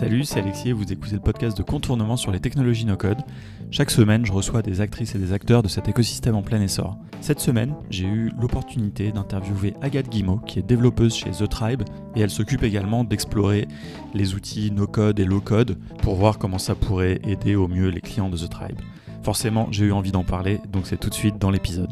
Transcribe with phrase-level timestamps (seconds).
[0.00, 3.18] Salut, c'est Alexis et vous écoutez le podcast de contournement sur les technologies no-code.
[3.70, 6.96] Chaque semaine, je reçois des actrices et des acteurs de cet écosystème en plein essor.
[7.20, 11.82] Cette semaine, j'ai eu l'opportunité d'interviewer Agathe Guimau, qui est développeuse chez The Tribe,
[12.16, 13.68] et elle s'occupe également d'explorer
[14.14, 18.30] les outils no-code et low-code pour voir comment ça pourrait aider au mieux les clients
[18.30, 18.80] de The Tribe.
[19.22, 21.90] Forcément, j'ai eu envie d'en parler, donc c'est tout de suite dans l'épisode.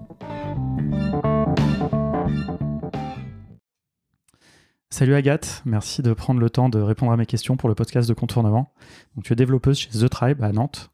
[4.90, 8.08] Salut Agathe, merci de prendre le temps de répondre à mes questions pour le podcast
[8.08, 8.72] de contournement.
[9.22, 10.90] Tu es développeuse chez The Tribe à Nantes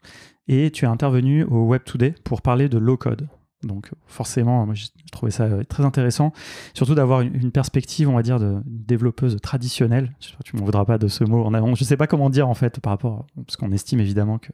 [0.48, 3.28] et tu es intervenue au Web Today pour parler de low code.
[3.64, 6.32] Donc forcément, moi j'ai trouvé ça euh, très intéressant,
[6.74, 10.12] surtout d'avoir une perspective, on va dire, de développeuse traditionnelle.
[10.44, 11.74] Tu m'en voudras pas de ce mot en avant.
[11.74, 14.50] Je sais pas comment dire en fait par rapport, parce qu'on estime évidemment que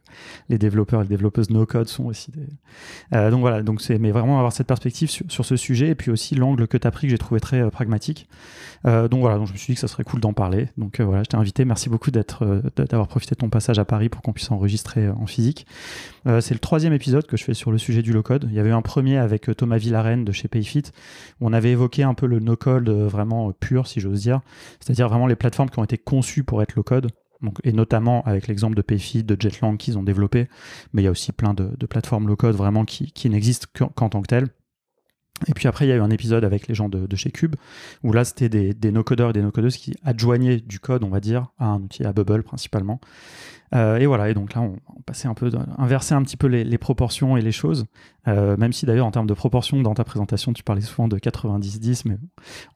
[0.49, 2.47] les développeurs et les développeuses no code sont aussi des.
[3.13, 6.35] Euh, donc voilà, donc mais vraiment avoir cette perspective sur, ce sujet et puis aussi
[6.35, 8.27] l'angle que tu as pris que j'ai trouvé très euh, pragmatique.
[8.85, 10.69] donc voilà, donc je me suis dit que ça serait cool d'en parler.
[10.77, 11.65] Donc voilà, je t'ai invité.
[11.65, 15.65] Merci beaucoup d'avoir profité de ton passage à Paris pour qu'on puisse enregistrer en physique.
[16.25, 18.47] C'est le troisième épisode que je fais sur le sujet du low code.
[18.49, 20.83] Il y avait un premier avec euh, Thomas Villarène de chez Payfit,
[21.39, 24.41] où on avait évoqué un peu le no-code euh, vraiment euh, pur, si j'ose dire,
[24.79, 27.11] c'est-à-dire vraiment les plateformes qui ont été conçues pour être low-code.
[27.63, 30.47] Et notamment avec l'exemple de Payfit, de Jetlang qu'ils ont développé,
[30.93, 34.21] mais il y a aussi plein de, plateformes low-code vraiment qui, qui n'existent qu'en tant
[34.21, 34.49] que telles.
[35.47, 37.55] Et puis après, il y a eu un épisode avec les gens de, chez Cube,
[38.03, 41.47] où là, c'était des, no-codeurs et des no-codeuses qui adjoignaient du code, on va dire,
[41.59, 42.99] à un outil, à Bubble principalement.
[43.73, 44.75] Euh, et voilà, et donc là, on,
[45.05, 47.85] passait un peu, inverser un petit peu les, proportions et les choses,
[48.27, 51.17] euh, même si d'ailleurs, en termes de proportions, dans ta présentation, tu parlais souvent de
[51.17, 52.17] 90-10, mais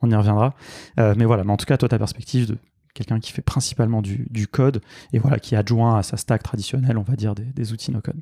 [0.02, 0.56] on y reviendra.
[1.00, 2.58] Euh, mais voilà, mais en tout cas, toi, ta perspective de
[2.96, 4.82] quelqu'un qui fait principalement du, code
[5.14, 8.22] et voilà qui adjoint à sa stack traditionnelle, on va dire, des, outils no-code.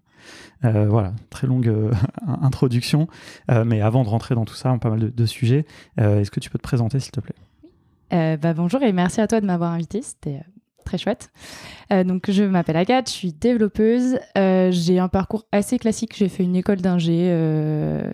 [0.62, 1.74] voilà, très longue
[2.28, 3.08] introduction,
[3.66, 5.66] mais avant de rentrer dans tout ça, on a pas mal de, sujets,
[5.98, 8.38] est-ce que tu peux te présenter, s'il te plaît?
[8.38, 10.42] Bah, Bonjour et merci à toi de m'avoir invité, c'était
[10.84, 11.32] très chouette.
[11.92, 14.20] Euh, donc, je m'appelle Agathe, je suis développeuse.
[14.38, 16.16] Euh, j'ai un parcours assez classique.
[16.16, 18.12] J'ai fait une école d'ingé euh,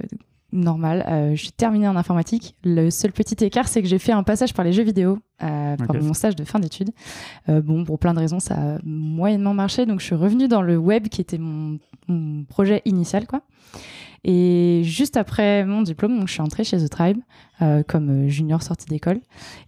[0.52, 1.34] normale.
[1.36, 2.56] je suis terminée en informatique.
[2.64, 5.96] Le seul petit écart, c'est que j'ai fait un passage par les jeux vidéo pour
[6.02, 6.92] mon stage de fin d'études.
[7.48, 9.86] bon, pour plein de raisons, ça a moyennement marché.
[9.86, 13.42] Donc, je suis revenue dans le web qui était mon, mon projet initial, quoi.
[14.24, 17.20] Et juste après mon diplôme, donc, je suis entrée chez The Tribe
[17.62, 19.22] euh, comme junior sortie d'école.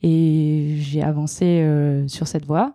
[0.03, 2.73] Et j'ai avancé euh, sur cette voie.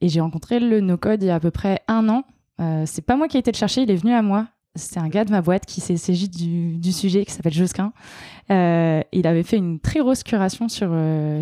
[0.00, 2.24] Et j'ai rencontré le no-code il y a à peu près un an.
[2.60, 4.48] Euh, c'est pas moi qui ai été le chercher, il est venu à moi.
[4.76, 7.92] C'est un gars de ma boîte qui s'est saisi du, sujet, qui s'appelle Josquin.
[8.50, 10.90] il avait fait une très grosse curation sur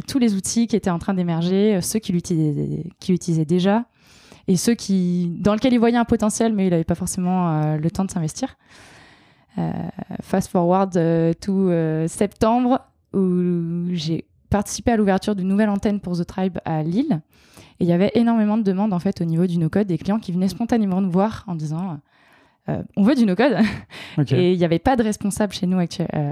[0.06, 3.86] tous les outils qui étaient en train d'émerger, ceux qui utilisaient déjà,
[4.48, 7.90] et ceux qui, dans lesquels il voyait un potentiel, mais il n'avait pas forcément le
[7.90, 8.56] temps de s'investir.
[9.58, 9.70] Euh,
[10.22, 12.80] fast forward euh, to euh, septembre,
[13.12, 17.20] où j'ai participé à l'ouverture d'une nouvelle antenne pour The Tribe à Lille.
[17.78, 20.18] Et il y avait énormément de demandes en fait au niveau du no-code, des clients
[20.18, 21.98] qui venaient spontanément nous voir en disant
[22.68, 23.56] on veut du no-code.
[24.32, 25.86] Et il n'y avait pas de responsable chez nous à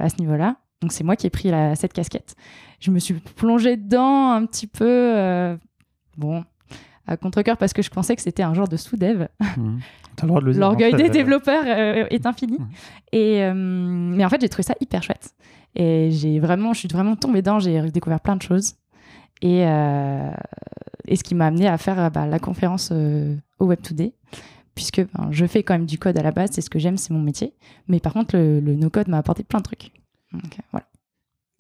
[0.09, 0.57] ce niveau-là.
[0.81, 2.35] Donc c'est moi qui ai pris cette casquette.
[2.81, 5.59] Je me suis plongée dedans un petit peu.
[6.17, 6.45] bon,
[7.11, 9.27] à contre-cœur parce que je pensais que c'était un genre de sous-dev.
[9.57, 9.79] Mmh.
[10.23, 12.59] L'orgueil des développeurs euh, est infini.
[13.13, 15.35] Et, euh, mais en fait, j'ai trouvé ça hyper chouette.
[15.75, 18.75] Et j'ai vraiment, je suis vraiment tombée dedans, j'ai découvert plein de choses.
[19.43, 20.31] Et, euh,
[21.07, 24.13] et ce qui m'a amené à faire bah, la conférence au Web Today,
[24.75, 26.97] puisque ben, je fais quand même du code à la base, c'est ce que j'aime,
[26.97, 27.53] c'est mon métier.
[27.89, 29.93] Mais par contre, le, le no-code m'a apporté plein de trucs.
[30.33, 30.87] Donc, voilà.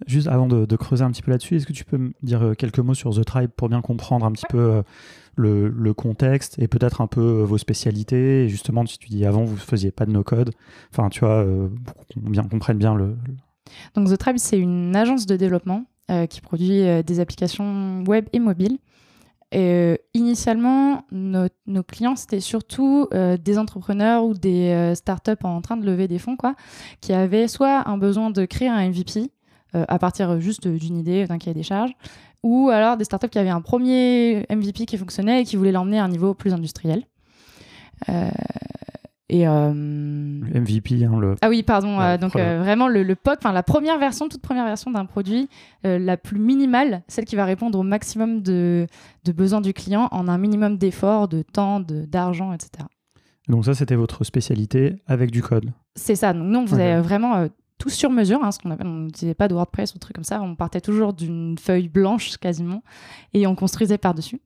[0.07, 2.55] Juste avant de, creuser un petit peu là-dessus, est-ce que tu peux me dire euh,
[2.55, 4.83] quelques mots sur The Tribe pour bien comprendre un petit peu euh,
[5.37, 8.45] le, contexte et peut-être un peu euh, vos spécialités?
[8.45, 10.53] Et Justement, si tu dis avant, vous ne faisiez pas de no-code.
[10.91, 11.45] Enfin, tu vois,
[11.85, 13.15] pour qu'on bien, comprenne bien le,
[13.95, 15.85] Donc, The Tribe, c'est une agence de développement
[16.29, 18.79] qui produit des applications web et mobiles.
[19.53, 21.49] Et, initialement, nos,
[21.83, 26.55] clients, c'était surtout des entrepreneurs ou des startups en train de lever des fonds, quoi,
[27.01, 29.31] qui avaient soit un besoin de créer un MVP,
[29.77, 31.93] euh, à partir juste d'une idée, d'un cahier des charges,
[32.43, 36.01] ou alors des startups qui avaient un premier MVP qui fonctionnait et qui voulaient l'emmener
[36.01, 37.05] à un niveau plus industriel.
[39.31, 41.35] Euh, et euh, MVP, hein, le.
[41.43, 42.17] Ah oui, pardon.
[42.19, 45.49] donc vraiment le, le POC, enfin la première version, toute première version d'un produit,
[45.85, 48.87] la plus minimale, celle qui va répondre au maximum de,
[49.25, 52.87] de besoins du client en un minimum d'efforts, de temps, d'argent, etc.
[53.49, 55.73] Donc ça, c'était votre spécialité avec du code.
[55.97, 56.33] C'est ça.
[56.33, 57.47] Donc nous, on faisait vraiment
[57.79, 60.25] tout sur mesure, hein, ce qu'on appelle, on n'utilisait pas de WordPress ou truc comme
[60.25, 62.83] ça, on partait toujours d'une feuille blanche quasiment
[63.33, 64.41] et on construisait par-dessus.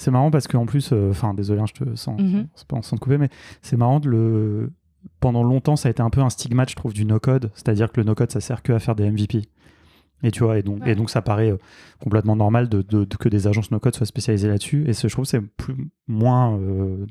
[0.00, 2.38] C'est marrant parce qu'en plus, euh, enfin désolé, hein, je te sens, mm
[2.68, 3.28] pas sans te couper, mais
[3.62, 4.72] c'est marrant de le.
[5.20, 8.00] Pendant longtemps, ça a été un peu un stigmate, je trouve, du no-code, c'est-à-dire que
[8.00, 9.42] le no-code, ça sert que à faire des MVP.
[10.22, 11.56] Et tu vois, et donc, et donc ça paraît euh,
[12.02, 14.84] complètement normal de, de- de- que des agences no-code soient spécialisées là-dessus.
[14.88, 17.06] Et je trouve que c'est plus, moins euh,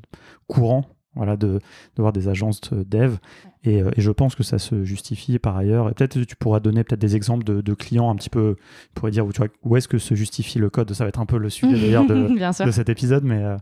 [0.46, 0.84] courant
[1.14, 1.60] voilà, de, de
[1.98, 3.16] voir des agences de dev.
[3.64, 5.88] Et, euh, et je pense que ça se justifie par ailleurs.
[5.90, 8.94] Et peut-être tu pourras donner peut-être des exemples de, de clients un petit peu, tu
[8.94, 10.92] pourrais dire où, tu vois, où est-ce que se justifie le code.
[10.92, 13.56] Ça va être un peu le sujet d'ailleurs de, cet épisode, mais euh,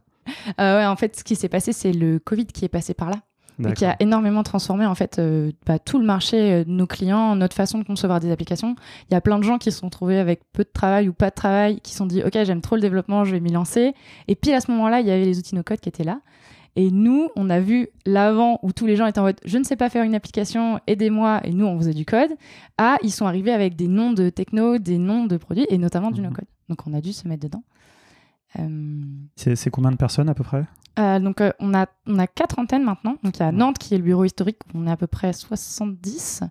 [0.60, 3.10] Euh, ouais, en fait, ce qui s'est passé, c'est le Covid qui est passé par
[3.10, 3.16] là.
[3.68, 7.34] et qui a énormément transformé en fait euh, bah, tout le marché euh, nos clients,
[7.34, 8.76] notre façon de concevoir des applications.
[9.10, 11.12] Il y a plein de gens qui se sont trouvés avec peu de travail ou
[11.12, 13.50] pas de travail, qui se sont dit ok j'aime trop le développement, je vais m'y
[13.50, 13.94] lancer.
[14.28, 16.20] Et puis à ce moment-là, il y avait les outils no code qui étaient là.
[16.80, 19.64] Et nous, on a vu l'avant où tous les gens étaient en mode je ne
[19.64, 21.40] sais pas faire une application, aidez-moi.
[21.42, 22.30] Et nous, on faisait du code.
[22.76, 26.12] À ils sont arrivés avec des noms de techno, des noms de produits et notamment
[26.12, 26.28] du Mhm.
[26.28, 26.44] no code.
[26.68, 27.64] Donc on a dû se mettre dedans.
[28.60, 29.02] Euh,
[29.34, 30.64] C'est combien de personnes à peu près?
[31.00, 33.16] euh, donc, euh, on, a, on a quatre antennes maintenant.
[33.22, 33.52] Donc, il y a.
[33.52, 36.42] Nantes qui est le bureau historique, on est à peu près 70.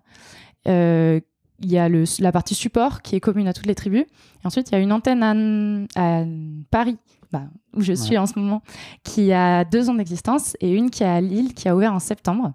[0.66, 1.20] Euh,
[1.60, 4.02] il y a le, la partie support qui est commune à toutes les tribus.
[4.02, 6.24] Et ensuite, il y a une antenne à, à
[6.70, 6.98] Paris,
[7.32, 7.42] bah,
[7.76, 8.62] où je suis en ce moment,
[9.04, 11.98] qui a deux ans d'existence, et une qui est à Lille, qui a ouvert en
[12.00, 12.52] septembre.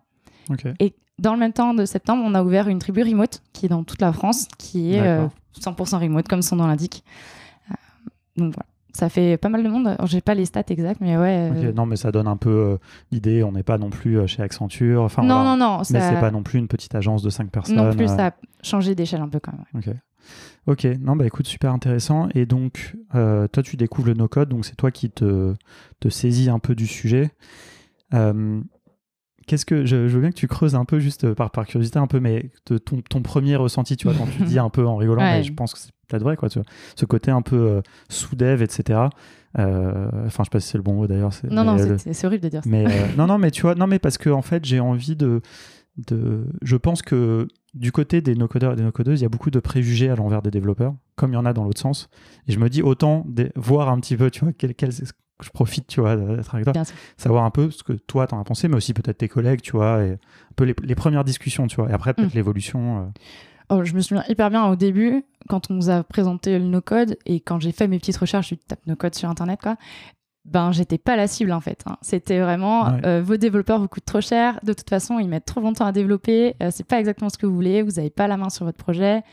[0.79, 3.69] Et dans le même temps de septembre, on a ouvert une tribu remote, qui est
[3.69, 5.27] dans toute la France, qui est euh,
[5.63, 5.75] D'accord.
[5.75, 7.03] 100% remote, comme son nom l'indique.
[7.71, 7.75] Euh,
[8.37, 8.65] donc voilà.
[8.95, 9.95] Ça fait pas mal de monde.
[10.05, 11.49] J'ai pas les stats exactes, mais ouais.
[11.51, 12.77] euh, Non, mais ça donne un peu euh,
[13.11, 13.43] l'idée.
[13.43, 15.01] On n'est pas non plus euh, chez Accenture.
[15.01, 15.49] Enfin, non, voilà.
[15.55, 17.75] non, non, Mais ça- c'est pas non plus une petite agence de 5 personnes.
[17.77, 18.31] non plus, euh, ça a
[18.61, 19.83] changé d'échelle un peu quand même.
[19.83, 19.95] ouais.
[20.67, 22.29] Ok, non, bah écoute, super intéressant.
[22.35, 25.53] Et donc, euh, toi, tu découvres le no-code, donc c'est toi qui te,
[25.99, 27.31] te saisis un peu du sujet.
[28.13, 28.61] Euh,
[29.45, 31.99] Qu'est-ce que je, je veux bien que tu creuses un peu, juste par, par curiosité,
[31.99, 34.85] un peu, mais de ton, ton premier ressenti, tu vois, quand tu dis un peu
[34.87, 35.39] en rigolant, Ouais.
[35.39, 36.65] mais je pense que c'est peut-être vrai, quoi, tu vois,
[36.95, 39.09] ce côté un peu euh, sous-dev, etc.
[39.59, 41.31] Euh, Enfin, je sais pas si c'est le bon mot d'ailleurs.
[41.51, 42.69] Non, non, mais, c'est- horrible de dire ça.
[42.69, 42.85] mais
[43.17, 45.41] non, non, mais tu vois, non, mais parce que en fait, j'ai envie de,
[46.07, 46.45] de.
[46.61, 49.59] Je pense que du côté des no-codeurs et des no-codeuses, il y a beaucoup de
[49.59, 52.09] préjugés à l'envers des développeurs, comme il y en a dans l'autre sens.
[52.47, 55.49] Et je me dis autant des- voir un petit peu, tu vois, quel, quel- je
[55.49, 56.73] profite, tu vois, d'être avec toi,
[57.17, 59.71] savoir un peu ce que toi t'en as pensé, mais aussi peut-être tes collègues, tu
[59.71, 60.17] vois, et un
[60.55, 62.37] peu les, les premières discussions, tu vois, et après peut-être Mm.
[62.37, 62.99] l'évolution.
[62.99, 63.05] euh.
[63.69, 67.17] Oh, je me souviens hyper bien au début, quand on nous a présenté le no-code
[67.25, 69.77] et quand j'ai fait mes petites recherches, je tape no-code sur internet, quoi.
[70.45, 71.83] Ben, j'étais pas la cible en fait.
[71.85, 71.97] hein.
[72.01, 73.05] C'était vraiment Ouais.
[73.05, 74.59] euh, vos développeurs vous coûtent trop cher.
[74.63, 76.55] De toute façon, ils mettent trop longtemps à développer.
[76.61, 77.81] euh, c'est pas exactement ce que vous voulez.
[77.81, 79.23] Vous avez pas la main sur votre projet.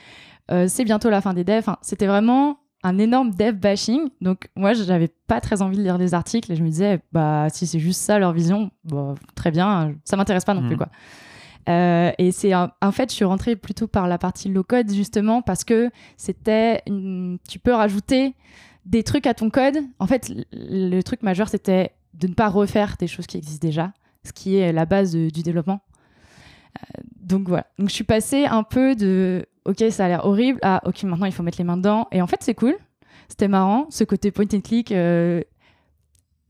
[0.52, 1.58] euh, c'est bientôt la fin des devs.
[1.58, 4.08] Enfin, c'était vraiment un énorme dev bashing.
[4.20, 7.48] Donc moi, j'avais pas très envie de lire des articles et je me disais, bah
[7.52, 9.94] si c'est juste ça leur vision, bah, très bien.
[10.04, 10.68] Ça m'intéresse pas non Mhm.
[10.68, 10.88] plus quoi.
[11.68, 15.42] Euh, et c'est en fait, je suis rentrée plutôt par la partie low code justement
[15.42, 18.34] parce que c'était, une- tu peux rajouter
[18.90, 19.78] des trucs à ton code.
[19.98, 23.92] En fait, le truc majeur c'était de ne pas refaire des choses qui existent déjà,
[24.24, 25.80] ce qui est la base de- du développement.
[26.78, 27.66] Euh, donc voilà.
[27.78, 31.26] Donc je suis passée un peu de, ok, ça a l'air horrible, à ok, maintenant
[31.26, 32.08] il faut mettre les mains dedans.
[32.12, 32.74] Et en fait, c'est cool.
[33.28, 34.92] C'était marrant, ce côté point and click.
[34.92, 35.40] euh,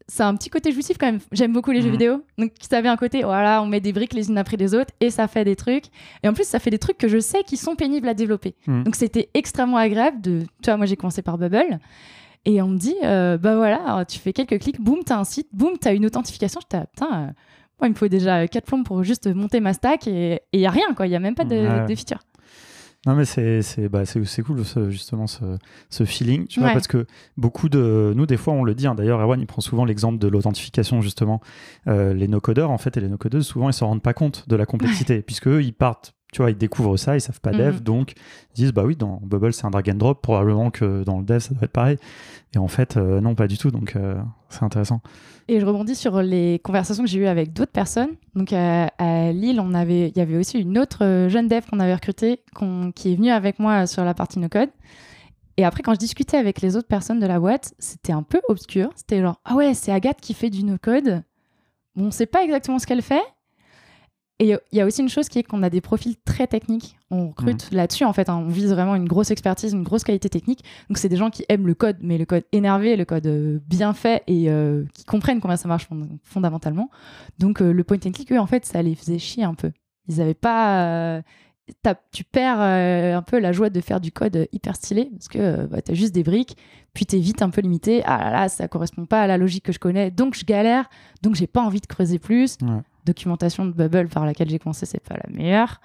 [0.08, 1.20] ça a un petit côté jouissif quand même.
[1.30, 1.92] J'aime beaucoup les jeux Mhm.
[1.92, 2.24] vidéo.
[2.36, 4.92] Donc, ça avait un côté, voilà, on met des briques les unes après les autres
[4.98, 5.84] et ça fait des trucs.
[6.24, 8.56] Et en plus, ça fait des trucs que je sais qui sont pénibles à développer.
[8.66, 8.82] Mhm.
[8.84, 10.40] Donc, c'était extrêmement agréable de.
[10.40, 11.78] Tu vois, moi, j'ai commencé par Bubble.
[12.46, 15.48] Et on me dit, euh, bah voilà, tu fais quelques clics, boum, t'as un site,
[15.52, 16.60] boum, t'as une authentification.
[16.62, 17.26] J'étais, ah, putain, euh,
[17.78, 20.66] moi, il me faut déjà quatre plombs pour juste monter ma stack et il y
[20.66, 21.06] a rien, quoi.
[21.06, 21.86] Il y a même pas de, Ouais.
[21.86, 22.18] de feature.
[23.06, 24.02] Non, mais c'est bah,
[24.46, 25.56] cool, ce- justement, ce,
[25.88, 26.46] ce feeling.
[26.46, 26.74] Tu vois, Ouais.
[26.74, 27.06] parce que
[27.38, 28.12] beaucoup de.
[28.14, 28.86] Nous, des fois, on le dit.
[28.86, 31.40] hein, D'ailleurs, Erwan, il prend souvent l'exemple de l'authentification, justement.
[31.88, 34.56] Euh, les no-codeurs, en fait, et les no-codeuses, souvent, ils s'en rendent pas compte de
[34.56, 35.22] la complexité.
[35.22, 36.12] Puisque eux, ils partent.
[36.32, 37.80] Tu vois, ils découvrent ça, ils savent pas dev, Mhm.
[37.80, 38.12] donc
[38.52, 41.24] ils disent bah oui, dans Bubble c'est un drag and drop, probablement que dans le
[41.24, 41.96] dev ça doit être pareil.
[42.54, 44.14] Et en fait, euh, non, pas du tout, donc euh,
[44.48, 45.00] c'est intéressant.
[45.48, 48.10] Et je rebondis sur les conversations que j'ai eues avec d'autres personnes.
[48.36, 51.62] Donc à, à Lille, on avait, il y avait aussi une autre euh, jeune dev
[51.68, 52.44] qu'on avait recrutée,
[52.94, 54.70] qui est venue avec moi sur la partie no code.
[55.56, 58.40] Et après, quand je discutais avec les autres personnes de la boîte, c'était un peu
[58.48, 58.90] obscur.
[58.94, 61.22] C'était genre ah ouais, c'est Agathe qui fait du no code.
[61.96, 63.20] Bon, on sait pas exactement ce qu'elle fait.
[64.40, 66.96] Et il y a aussi une chose qui est qu'on a des profils très techniques.
[67.10, 68.28] On recrute là-dessus, en fait.
[68.30, 68.38] hein.
[68.44, 70.64] On vise vraiment une grosse expertise, une grosse qualité technique.
[70.88, 73.60] Donc, c'est des gens qui aiment le code, mais le code énervé, le code euh,
[73.68, 76.88] bien fait et euh, qui comprennent comment ça marche fond- fondamentalement.
[77.38, 79.72] Donc, euh, le point and click, eux, en fait, ça les faisait chier un peu.
[80.08, 81.20] Ils n'avaient pas.
[82.10, 85.82] tu perds un peu la joie de faire du code hyper stylé parce que bah,
[85.82, 86.56] tu as juste des briques,
[86.94, 88.02] puis tu es vite un peu limité.
[88.06, 90.88] Ah là là, ça correspond pas à la logique que je connais, donc je galère,
[91.22, 92.56] donc j'ai pas envie de creuser plus.
[93.04, 95.80] Documentation de Bubble par laquelle j'ai commencé, c'est pas la meilleure.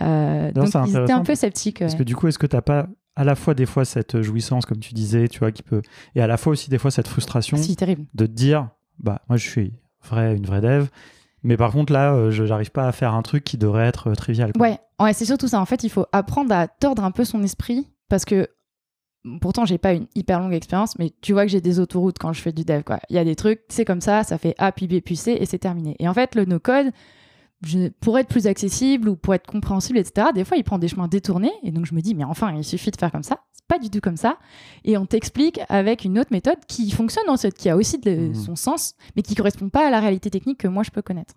[0.00, 1.80] Euh, Non, donc ils étaient un peu sceptiques.
[1.80, 1.98] Parce ouais.
[1.98, 2.86] que du coup, est-ce que t'as pas
[3.16, 5.82] à la fois des fois cette jouissance, comme tu disais, tu vois, qui peut.
[6.14, 8.04] Et à la fois aussi des fois cette frustration Si, terrible.
[8.14, 8.68] de te dire
[9.00, 9.72] bah, moi je suis
[10.04, 10.86] vrai, une vraie dev.
[11.42, 14.10] Mais par contre, là, euh, je n'arrive pas à faire un truc qui devrait être
[14.10, 14.52] euh, trivial.
[14.52, 14.62] quoi.
[14.68, 15.60] Ouais, ouais c'est surtout ça.
[15.60, 18.48] En fait, il faut apprendre à tordre un peu son esprit parce que
[19.40, 22.32] pourtant j'ai pas une hyper longue expérience, mais tu vois que j'ai des autoroutes quand
[22.32, 22.82] je fais du dev.
[22.82, 23.00] Quoi.
[23.10, 25.36] Il y a des trucs, c'est comme ça, ça fait A puis B puis C
[25.38, 25.96] et c'est terminé.
[25.98, 26.92] Et en fait, le no-code,
[28.00, 31.08] pour être plus accessible ou pour être compréhensible, etc., des fois il prend des chemins
[31.08, 31.52] détournés.
[31.62, 33.38] Et donc je me dis, mais enfin, il suffit de faire comme ça.
[33.52, 34.38] C'est pas du tout comme ça.
[34.84, 38.28] Et on t'explique avec une autre méthode qui fonctionne en fait, qui a aussi de,
[38.28, 38.34] mmh.
[38.34, 41.34] son sens, mais qui correspond pas à la réalité technique que moi je peux connaître.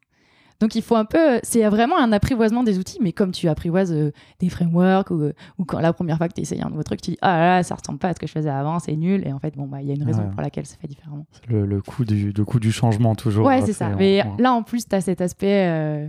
[0.62, 3.92] Donc il faut un peu, c'est vraiment un apprivoisement des outils, mais comme tu apprivoises
[3.92, 7.02] euh, des frameworks ou, ou, quand la première fois que tu essayes un nouveau truc,
[7.02, 8.96] tu dis ah là, là ça ressemble pas à ce que je faisais avant, c'est
[8.96, 10.88] nul, et en fait bon bah il y a une raison pour laquelle ça fait
[10.88, 11.26] différemment.
[11.48, 13.46] Le, le coût du le coût du changement toujours.
[13.46, 13.90] Ouais c'est ça.
[13.90, 16.08] Mais là en plus tu as cet aspect euh,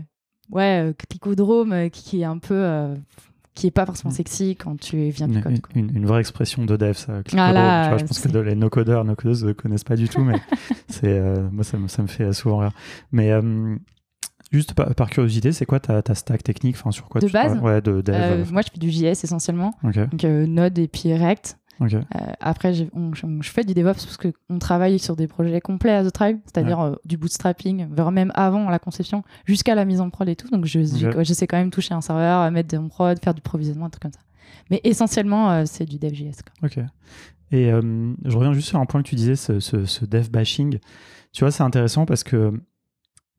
[0.50, 2.94] ouais euh, clicodrome euh, qui est un peu
[3.54, 4.16] qui est pas forcément mm.
[4.16, 5.58] sexy quand tu viens du code.
[5.74, 7.20] Une, une, vraie expression de dev, ça.
[7.36, 10.40] Ah vois, je pense que les no-codeurs, no-codeuses ne connaissent pas du tout, mais
[10.88, 11.20] c'est,
[11.52, 12.72] moi, ça me, ça me, fait souvent rire.
[13.12, 13.30] Mais
[14.52, 17.80] Juste par, curiosité, c'est quoi ta, ta, stack technique enfin, sur quoi De base ouais,
[17.80, 19.74] de dev, euh, Moi, je fais du JS essentiellement.
[19.82, 21.58] Donc euh, Node et puis React.
[21.80, 22.00] Euh,
[22.38, 22.84] après, je
[23.42, 27.16] fais du DevOps parce qu'on travaille sur des projets complets à The Tribe, c'est-à-dire du
[27.16, 30.48] bootstrapping, voire même avant la conception, jusqu'à la mise en prod et tout.
[30.48, 33.86] Donc, je, je, sais quand même toucher un serveur, mettre en prod, faire du provisionnement,
[33.86, 34.20] un truc comme ça.
[34.70, 36.42] Mais essentiellement, c'est du DevJS.
[36.62, 36.78] Ok.
[37.52, 40.78] Et je reviens juste sur un point que tu disais, ce, ce, ce dev bashing.
[41.32, 42.52] Tu vois, c'est intéressant parce que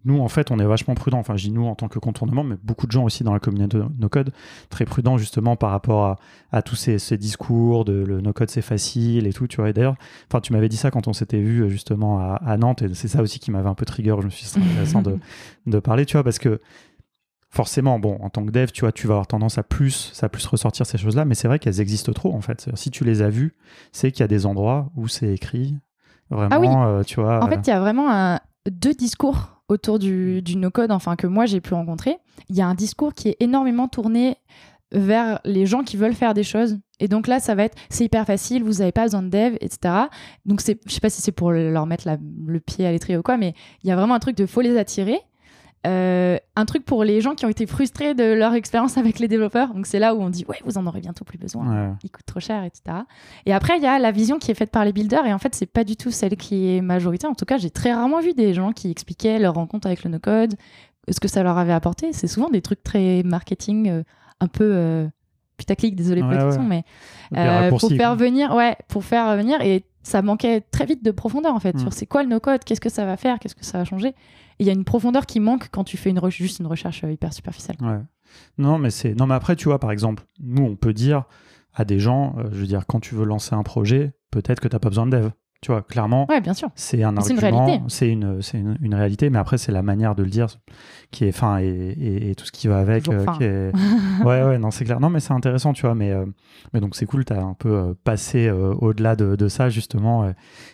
[0.05, 1.17] nous, en fait, on est vachement prudent.
[1.17, 3.39] Enfin, je dis nous en tant que contournement, mais beaucoup de gens aussi dans la
[3.39, 4.31] communauté de no-code,
[4.69, 6.17] très prudents justement par rapport
[6.51, 9.47] à, tous ces, discours de le no-code c'est facile et tout.
[9.47, 9.95] Tu vois, et d'ailleurs,
[10.29, 13.21] enfin, tu m'avais dit ça quand on s'était vu justement à, Nantes, et c'est ça
[13.21, 14.15] aussi qui m'avait un peu trigger.
[14.19, 15.17] Je me suis dit, c'est intéressant de,
[15.65, 16.59] de, parler, tu vois, parce que
[17.49, 20.27] forcément, bon, en tant que dev, tu vois, tu vas avoir tendance à plus, ça
[20.27, 22.69] plus ressortir ces choses-là, mais c'est vrai qu'elles existent trop en fait.
[22.73, 23.55] Si tu les as vues,
[23.91, 25.77] c'est qu'il y a des endroits où c'est écrit.
[26.31, 26.67] Vraiment, ah oui.
[26.67, 27.43] Euh, tu vois.
[27.43, 31.45] En fait, il y a vraiment un, deux discours autour du, no-code, enfin que moi
[31.45, 32.17] j'ai pu rencontrer,
[32.49, 34.37] il y a un discours qui est énormément tourné
[34.91, 36.77] vers les gens qui veulent faire des choses.
[36.99, 39.55] Et donc là, ça va être, c'est hyper facile, vous n'avez pas besoin de dev,
[39.59, 39.95] etc.
[40.45, 42.07] Donc c'est, je sais pas si c'est pour leur mettre
[42.45, 44.61] le pied à l'étrier ou quoi, mais il y a vraiment un truc de faut
[44.61, 45.19] les attirer.
[45.85, 49.27] Euh, un truc pour les gens qui ont été frustrés de leur expérience avec les
[49.27, 49.73] développeurs.
[49.73, 51.97] Donc c'est là où on dit ouais, vous en aurez bientôt plus besoin.
[52.03, 52.99] Il coûte trop cher, etc.
[53.45, 55.39] Et après il y a la vision qui est faite par les builders et en
[55.39, 57.29] fait c'est pas du tout celle qui est majoritaire.
[57.29, 60.11] En tout cas j'ai très rarement vu des gens qui expliquaient leur rencontre avec le
[60.11, 60.55] no-code,
[61.09, 62.13] ce que ça leur avait apporté.
[62.13, 64.03] C'est souvent des trucs très marketing, euh,
[64.39, 65.07] un peu euh,
[65.57, 65.95] putaclic.
[65.95, 66.83] Désolé pour l'expression, mais
[67.69, 71.59] pour faire venir, ouais, pour faire venir et ça manquait très vite de profondeur en
[71.59, 71.93] fait sur hmm.
[71.93, 74.13] c'est quoi le no-code, qu'est-ce que ça va faire, qu'est-ce que ça va changer
[74.63, 77.11] il y a une profondeur qui manque quand tu fais une juste une recherche euh,
[77.11, 77.75] hyper superficielle.
[77.81, 77.99] Ouais.
[78.57, 81.25] Non, mais c'est non, mais après, tu vois, par exemple, nous, on peut dire
[81.75, 84.67] à des gens, euh, je veux dire, quand tu veux lancer un projet, peut-être que
[84.67, 85.29] tu n'as pas besoin de dev.
[85.61, 86.69] Tu vois, clairement, ouais, bien sûr.
[86.75, 90.21] c'est un argument, c'est une, c'est une, une, réalité, mais après, c'est la manière de
[90.21, 90.47] le dire
[91.09, 93.07] qui est, fin et, et, tout ce qui va avec.
[93.07, 93.71] Euh, qui est...
[94.25, 94.99] ouais, ouais, non, c'est clair.
[94.99, 96.13] Non, mais c'est intéressant, tu vois, mais,
[96.73, 100.33] mais donc c'est cool, tu as un peu passé au-delà de, de, ça, justement.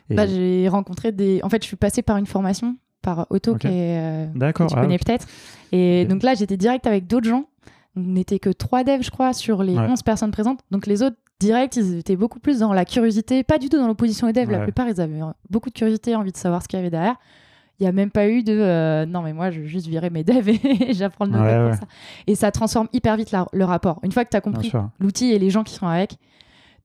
[0.10, 1.40] Bah, j'ai rencontré des.
[1.44, 4.76] En fait, je suis passé par une formation par Otto, qui est, euh, que tu
[4.76, 5.28] connais ah, peut-être.
[5.72, 7.46] Et donc là, j'étais direct avec d'autres gens.
[7.96, 10.60] On n'était que trois devs, je crois, sur les 11 personnes présentes.
[10.72, 13.88] Donc les autres, direct, ils étaient beaucoup plus dans la curiosité, pas du tout dans
[13.88, 14.52] l'opposition aux devs.
[14.52, 17.16] La plupart, ils avaient beaucoup de curiosité, envie de savoir ce qu'il y avait derrière.
[17.80, 20.10] Il n'y a même pas eu de euh, non, mais moi, je veux juste virer
[20.10, 21.86] mes devs et j'apprends le no ça.
[22.28, 24.00] Et ça transforme hyper vite le rapport.
[24.04, 26.18] Une fois que tu as compris l'outil et les gens qui sont avec,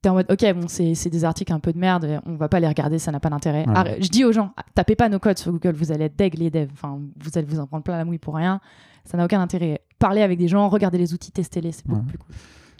[0.09, 2.67] en mode, ok, bon, c'est des articles un peu de merde, on va pas les
[2.67, 3.65] regarder, ça n'a pas d'intérêt.
[3.99, 6.49] Je dis aux gens, tapez pas nos codes sur Google, vous allez être deg les
[6.49, 8.59] devs, enfin, vous allez vous en prendre plein la mouille pour rien,
[9.03, 9.81] ça n'a aucun intérêt.
[9.99, 12.35] Parlez avec des gens, regardez les outils, testez-les, c'est beaucoup plus cool.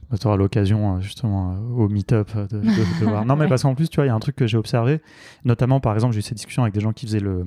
[0.10, 3.26] Bah, tu auras l'occasion, euh, justement, euh, au meet-up, euh, de, voir.
[3.26, 5.02] Non, mais parce qu'en plus, tu vois, il y a un truc que j'ai observé,
[5.46, 7.46] notamment, par exemple, j'ai eu cette discussion avec des gens qui faisaient le,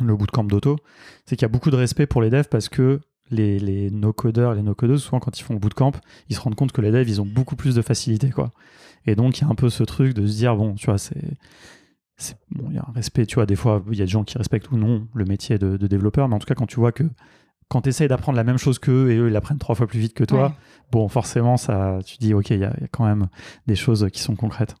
[0.00, 0.76] le bootcamp d'auto,
[1.26, 4.54] c'est qu'il y a beaucoup de respect pour les devs parce que les, les no-codeurs,
[4.54, 5.92] les no-codeuses, souvent quand ils font bootcamp,
[6.28, 8.52] ils se rendent compte que les devs, ils ont beaucoup plus de facilité, quoi.
[9.06, 10.98] Et donc, il y a un peu ce truc de se dire, bon, tu vois,
[10.98, 11.36] c'est.
[12.50, 14.24] Bon, il y a un respect, tu vois, des fois, il y a des gens
[14.24, 16.90] qui respectent ou non le métier de, développeur, mais en tout cas, quand tu vois
[16.90, 17.04] que
[17.68, 20.00] quand tu essayes d'apprendre la même chose qu'eux et eux, ils apprennent trois fois plus
[20.00, 20.54] vite que toi,
[20.90, 23.28] bon, forcément, ça, tu dis, OK, il y, a quand même
[23.66, 24.74] des choses qui sont concrètes.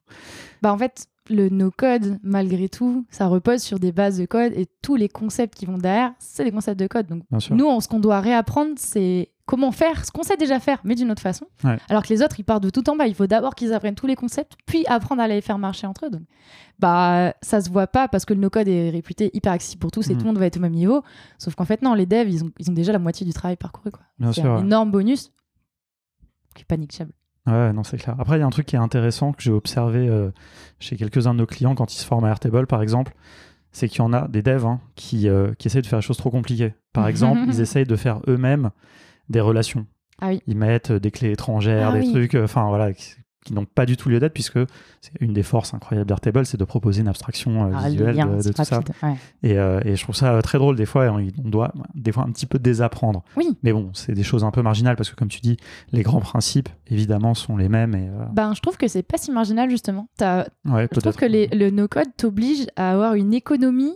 [0.62, 4.66] Bah, en fait, le no-code, malgré tout, ça repose sur des bases de code et
[4.82, 7.06] tous les concepts qui vont derrière, c'est des concepts de code.
[7.06, 10.94] Donc, nous, ce qu'on doit réapprendre, c'est comment faire ce qu'on sait déjà faire, mais
[10.94, 11.46] d'une autre façon.
[11.88, 13.06] Alors que les autres, ils partent de tout en bas.
[13.06, 16.06] Il faut d'abord qu'ils apprennent tous les concepts, puis apprendre à les faire marcher entre
[16.06, 16.10] eux.
[16.10, 16.22] Donc,
[16.78, 20.08] bah, ça se voit pas parce que le no-code est réputé hyper accessible pour tous
[20.08, 20.18] et mhm.
[20.18, 21.02] tout le monde va être au même niveau.
[21.38, 23.56] Sauf qu'en fait, non, les devs, ils ont, ils ont déjà la moitié du travail
[23.56, 23.90] parcouru.
[24.32, 25.32] C'est un énorme bonus
[26.54, 26.76] qui est pas
[27.48, 28.16] Ouais, non, c'est clair.
[28.18, 30.30] Après, il y a un truc qui est intéressant que j'ai observé euh,
[30.80, 33.14] chez quelques-uns de nos clients quand ils se forment à Airtable, par exemple,
[33.72, 36.04] c'est qu'il y en a des devs hein, qui, euh, qui essayent de faire des
[36.04, 36.74] choses trop compliquées.
[36.92, 38.70] Par exemple, ils essayent de faire eux-mêmes
[39.28, 39.86] des relations.
[40.20, 40.42] Ah oui.
[40.46, 42.90] Ils mettent des clés étrangères, ah des trucs, euh, enfin voilà,
[43.48, 44.58] qui, n'ont pas du tout lieu d'être, puisque
[45.00, 48.52] c'est une des forces incroyables d'Airtable, c'est de proposer une abstraction euh, Ah, visuelle de,
[48.52, 48.80] tout ça.
[49.02, 49.14] ouais.
[49.42, 52.12] Et, euh, et je trouve ça euh, très drôle des fois, et on doit des
[52.12, 53.22] fois un petit peu désapprendre.
[53.36, 53.56] Oui.
[53.62, 55.56] Mais bon, c'est des choses un peu marginales, parce que comme tu dis,
[55.92, 57.94] les grands principes, évidemment, sont les mêmes.
[57.94, 60.08] Et, euh, Ben, je trouve que c'est pas si marginal justement.
[60.20, 63.94] Ouais, Je trouve que les- le no-code t'oblige à avoir une économie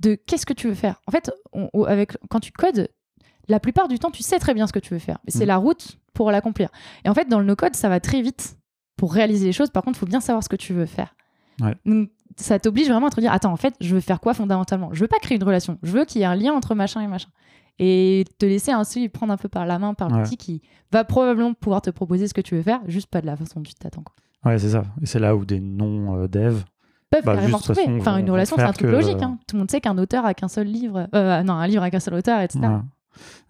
[0.00, 1.00] de qu'est-ce que tu veux faire.
[1.06, 2.88] En fait, on- on- avec, quand tu codes,
[3.48, 5.18] la plupart du temps, tu sais très bien ce que tu veux faire.
[5.28, 5.48] C'est Mm.
[5.48, 6.68] la route pour l'accomplir.
[7.04, 8.56] Et en fait, dans le no-code, ça va très vite
[8.96, 9.70] pour réaliser les choses.
[9.70, 11.14] Par contre, il faut bien savoir ce que tu veux faire.
[11.60, 11.74] Ouais.
[11.86, 14.88] Donc, ça t'oblige vraiment à te dire attends, en fait, je veux faire quoi fondamentalement?
[14.92, 15.78] Je veux pas créer une relation.
[15.82, 17.28] Je veux qu'il y ait un lien entre machin et machin.
[17.78, 20.18] Et te laisser ainsi prendre un peu par la main par Ouais.
[20.18, 23.26] l'outil qui va probablement pouvoir te proposer ce que tu veux faire, juste pas de
[23.26, 24.04] la façon dont tu t'attends.
[24.44, 24.82] Ouais, c'est ça.
[25.02, 26.64] Et c'est là où des non-devs.
[27.10, 27.82] peuvent Bah, carrément retrouver.
[27.84, 29.16] façon, Enfin, une relation, c'est un truc que, logique.
[29.22, 29.38] euh, hein.
[29.46, 31.08] Tout le monde sait qu'un auteur a qu'un seul livre.
[31.14, 32.60] euh, non, un livre a qu'un seul auteur, etc.
[32.60, 32.68] Ouais.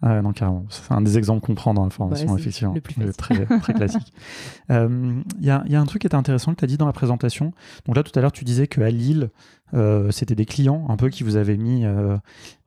[0.01, 0.65] Ouais, non, carrément.
[0.69, 2.73] C'est un des exemples qu'on prend dans l'information, Ouais, c'est effectivement.
[2.73, 3.45] le plus Le facile.
[3.45, 4.13] très, très classique.
[4.71, 6.67] Euh, Il y, a, il y a un truc qui était intéressant que tu as
[6.67, 7.51] dit dans la présentation.
[7.85, 9.29] Donc là, tout à l'heure, tu disais qu'à Lille,
[9.73, 11.85] euh, c'était des clients un peu qui vous avaient mis.
[11.85, 12.17] euh,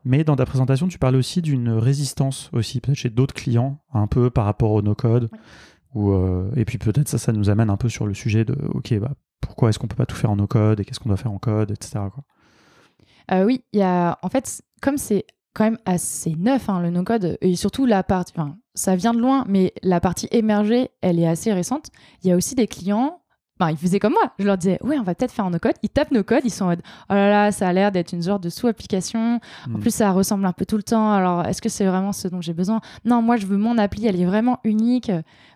[0.04, 4.06] Mais dans ta présentation, tu parles aussi d'une résistance aussi, peut-être chez d'autres clients, un
[4.06, 5.24] peu par rapport au no-code.
[5.32, 5.38] Ouais.
[5.94, 8.54] Ou, euh, Et puis peut-être ça, ça nous amène un peu sur le sujet de
[8.74, 11.16] OK, bah, pourquoi est-ce qu'on peut pas tout faire en no-code et qu'est-ce qu'on doit
[11.16, 11.92] faire en code, etc.
[12.14, 12.24] quoi.
[13.32, 14.18] Euh, oui, il y a.
[14.22, 15.24] En fait, comme c'est
[15.54, 18.32] quand même assez neuf, hein, le no-code, et surtout la partie.
[18.74, 21.88] Ça vient de loin, mais la partie émergée, elle est assez récente.
[22.22, 23.17] Il y a aussi des clients.
[23.60, 24.32] Enfin, ils faisaient comme moi.
[24.38, 25.74] Je leur disais, ouais, on va peut-être faire un no-code.
[25.82, 28.22] Ils tapent no-code, ils sont en mode, oh là là, ça a l'air d'être une
[28.22, 29.40] sorte de sous-application.
[29.66, 29.80] En Mm.
[29.80, 31.10] plus, ça ressemble un peu tout le temps.
[31.12, 32.80] Alors, est-ce que c'est vraiment ce dont j'ai besoin?
[33.04, 35.10] Non, moi, je veux mon appli, elle est vraiment unique.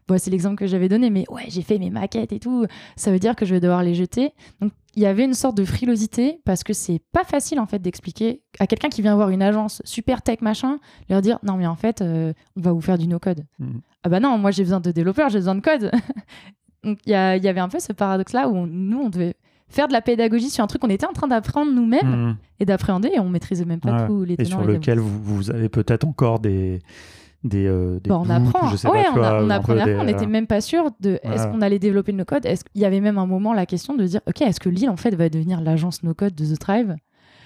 [0.08, 2.66] Bon, c'est l'exemple que j'avais donné, mais ouais, j'ai fait mes maquettes et tout.
[2.96, 4.32] Ça veut dire que je vais devoir les jeter.
[4.60, 7.78] Donc, il y avait une sorte de frilosité parce que c'est pas facile, en fait,
[7.78, 10.78] d'expliquer à quelqu'un qui vient voir une agence super tech machin,
[11.08, 13.44] leur dire non, mais en fait, euh, on va vous faire du no-code.
[13.60, 13.78] Mm.
[14.02, 15.92] Ah bah non, moi, j'ai besoin de développeurs, j'ai besoin de code.
[16.84, 19.34] Donc, il y, a- avait un peu ce paradoxe-là où on- nous, on devait
[19.68, 22.36] faire de la pédagogie sur un truc qu'on était en train d'apprendre nous-mêmes Mm.
[22.60, 24.06] et d'appréhender et on maîtrisait même pas Ouais.
[24.06, 26.80] tous les et sur lequel vous, vous avez peut-être encore des
[27.44, 28.68] des, euh, des Bah, on doutes, apprend.
[28.68, 29.96] je sais ouais, pas, on, a- vois, on apprend des.
[29.96, 31.50] On n'était euh, même pas sûr de est-ce Ouais.
[31.50, 32.46] qu'on allait développer le no-code.
[32.46, 34.88] Est-ce qu'il y avait même un moment la question de dire ok, est-ce que Lille
[34.88, 36.92] en fait va devenir l'agence no-code de The Tribe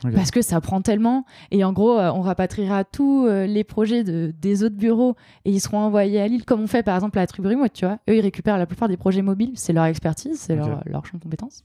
[0.03, 1.25] Parce que ça prend tellement.
[1.51, 5.51] Et en gros, euh, on rapatriera tous euh, les projets de, des autres bureaux et
[5.51, 7.85] ils seront envoyés à Lille, comme on fait par exemple à la Tribu Remote, tu
[7.85, 7.99] vois.
[8.09, 9.53] Eux, ils récupèrent la plupart des projets mobiles.
[9.55, 11.65] C'est leur expertise, c'est leur, leur champ de compétences.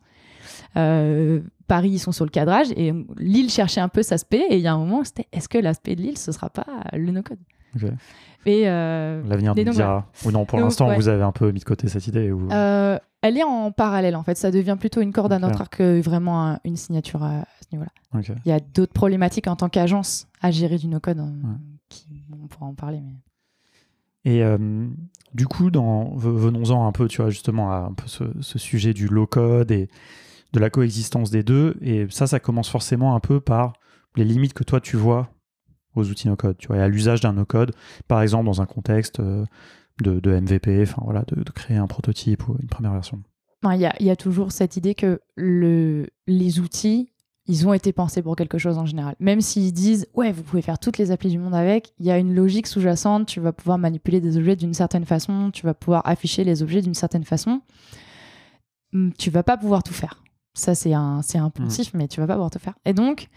[0.78, 4.44] Euh, Paris, ils sont sur le cadrage et Lille cherchait un peu sa spé.
[4.50, 6.66] Et il y a un moment, c'était est-ce que l'aspect de Lille, ce sera pas
[6.94, 7.40] le no-code?
[8.48, 10.08] Euh, L'avenir nous dira.
[10.26, 10.96] Ou non, pour l'instant, ouais.
[10.96, 12.32] vous avez un peu mis de côté cette idée.
[12.32, 12.50] Ou...
[12.52, 14.36] Euh, elle est en parallèle en fait.
[14.36, 17.46] Ça devient plutôt une corde à notre arc que vraiment un- une signature à, à
[17.62, 17.92] ce niveau-là.
[18.46, 21.20] Il y a d'autres problématiques en tant qu'agence à gérer du no-code.
[21.20, 21.50] hein, Ouais.
[21.90, 23.02] qui, on pourra en parler.
[23.02, 23.16] Mais...
[24.24, 24.88] Et euh,
[25.34, 28.60] du coup, dans, ve- venons-en un peu, tu vois, justement, à un peu ce, ce
[28.60, 29.90] sujet du low-code et
[30.54, 31.76] de la coexistence des deux.
[31.82, 33.74] Et ça, ça commence forcément un peu par
[34.16, 35.30] les limites que toi, tu vois
[35.96, 37.74] aux outils no-code, tu vois, et à l'usage d'un no-code,
[38.08, 39.44] par exemple, dans un contexte euh,
[40.02, 43.22] de, de MVP, enfin voilà, de, de créer un prototype ou une première version.
[43.64, 47.12] Il y, a, y a toujours cette idée que le, les outils,
[47.46, 49.16] ils ont été pensés pour quelque chose en général.
[49.20, 52.12] Même s'ils disent, ouais, vous pouvez faire toutes les applis du monde avec, il y
[52.12, 55.74] a une logique sous-jacente, tu vas pouvoir manipuler des objets d'une certaine façon, tu vas
[55.76, 57.62] pouvoir afficher les objets d'une certaine façon.
[58.94, 60.24] Hum, Tu vas pas pouvoir tout faire.
[60.54, 62.76] Ça, c'est un, c'est un poncif, mais tu vas pas pouvoir tout faire.
[62.86, 63.28] Et donc,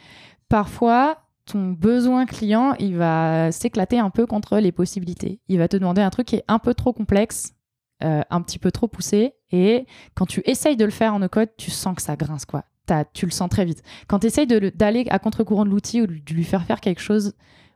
[0.49, 5.41] parfois, ton besoin client, il va s'éclater un peu contre les possibilités.
[5.49, 7.55] Il va te demander un truc qui est un peu trop complexe,
[8.03, 11.51] euh, un petit peu trop poussé, et quand tu essayes de le faire en no-code,
[11.57, 12.65] tu sens que ça grince, quoi.
[13.15, 13.83] Tu le sens très vite.
[14.09, 17.35] Quand tu essayes d'aller à contre-courant de l'outil ou de lui faire faire quelque chose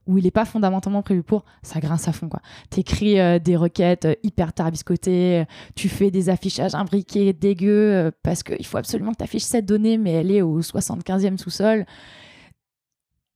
[0.08, 2.40] où il n'est pas fondamentalement prévu pour, ça grince à fond, quoi.
[2.70, 5.44] T'écris euh, des requêtes euh, hyper tarabiscotées, euh,
[5.76, 9.98] tu fais des affichages imbriqués dégueux, parce qu'il faut absolument que tu affiches cette donnée,
[9.98, 11.84] mais elle est au 75e sous-sol.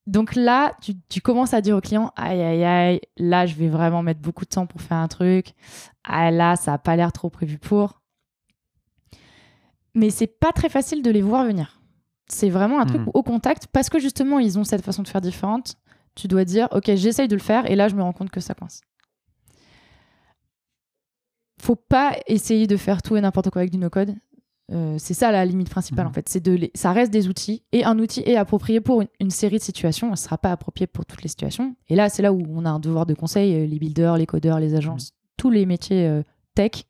[0.06, 3.68] Donc là, tu, tu commences à dire au client, aïe, aïe, aïe, là, je vais
[3.68, 5.54] vraiment mettre beaucoup de temps pour faire un truc.
[6.02, 8.00] Ah, là, ça n'a pas l'air trop prévu pour.
[9.94, 11.80] Mais c'est pas très facile de les voir venir.
[12.26, 15.08] C'est vraiment un truc où, au contact, parce que justement, ils ont cette façon de
[15.08, 15.76] faire différente,
[16.14, 18.40] tu dois dire, OK, j'essaye de le faire, et là, je me rends compte que
[18.40, 18.80] ça coince.
[21.60, 24.14] Faut pas essayer de faire tout et n'importe quoi avec du no-code.
[24.72, 26.11] Euh, c'est ça la limite principale Mhm.
[26.11, 26.28] en fait.
[26.28, 29.30] C'est de les- ça reste des outils et un outil est approprié pour une, une
[29.30, 30.11] série de situations.
[30.11, 31.76] Ne sera pas approprié pour toutes les situations.
[31.88, 34.26] Et là, c'est là où on a un devoir de conseil, euh, les builders, les
[34.26, 36.22] codeurs, les agences, tous les métiers euh,
[36.54, 36.85] tech,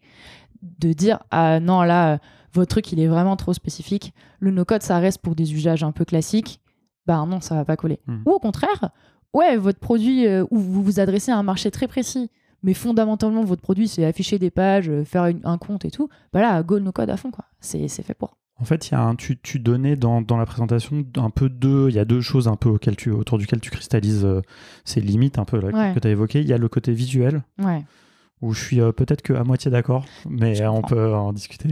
[0.78, 2.18] de dire ah non là,
[2.52, 4.12] votre truc il est vraiment trop spécifique.
[4.38, 6.60] Le no-code ça reste pour des usages un peu classiques.
[7.06, 7.98] Ben non, ça va pas coller.
[8.06, 8.22] Mhm.
[8.26, 8.90] Ou au contraire,
[9.34, 12.30] ouais, votre produit euh, où vous vous adressez à un marché très précis.
[12.62, 16.08] Mais fondamentalement, votre produit, c'est afficher des pages, euh, faire une- un compte et tout,
[16.32, 17.44] bah là, go no code à fond, quoi.
[17.60, 18.36] C'est fait pour.
[18.60, 21.48] En fait, il y a un, tu, tu donnais dans, dans la présentation un peu
[21.48, 24.40] deux, il y a deux choses un peu auxquelles tu, autour duquel tu cristallises euh,
[24.84, 25.94] ces limites un peu là, Ouais.
[25.94, 26.40] que tu as évoquées.
[26.42, 27.82] Il y a le côté visuel, Ouais.
[28.42, 31.70] Où je suis euh, peut-être que à moitié d'accord, mais euh, on peut en discuter.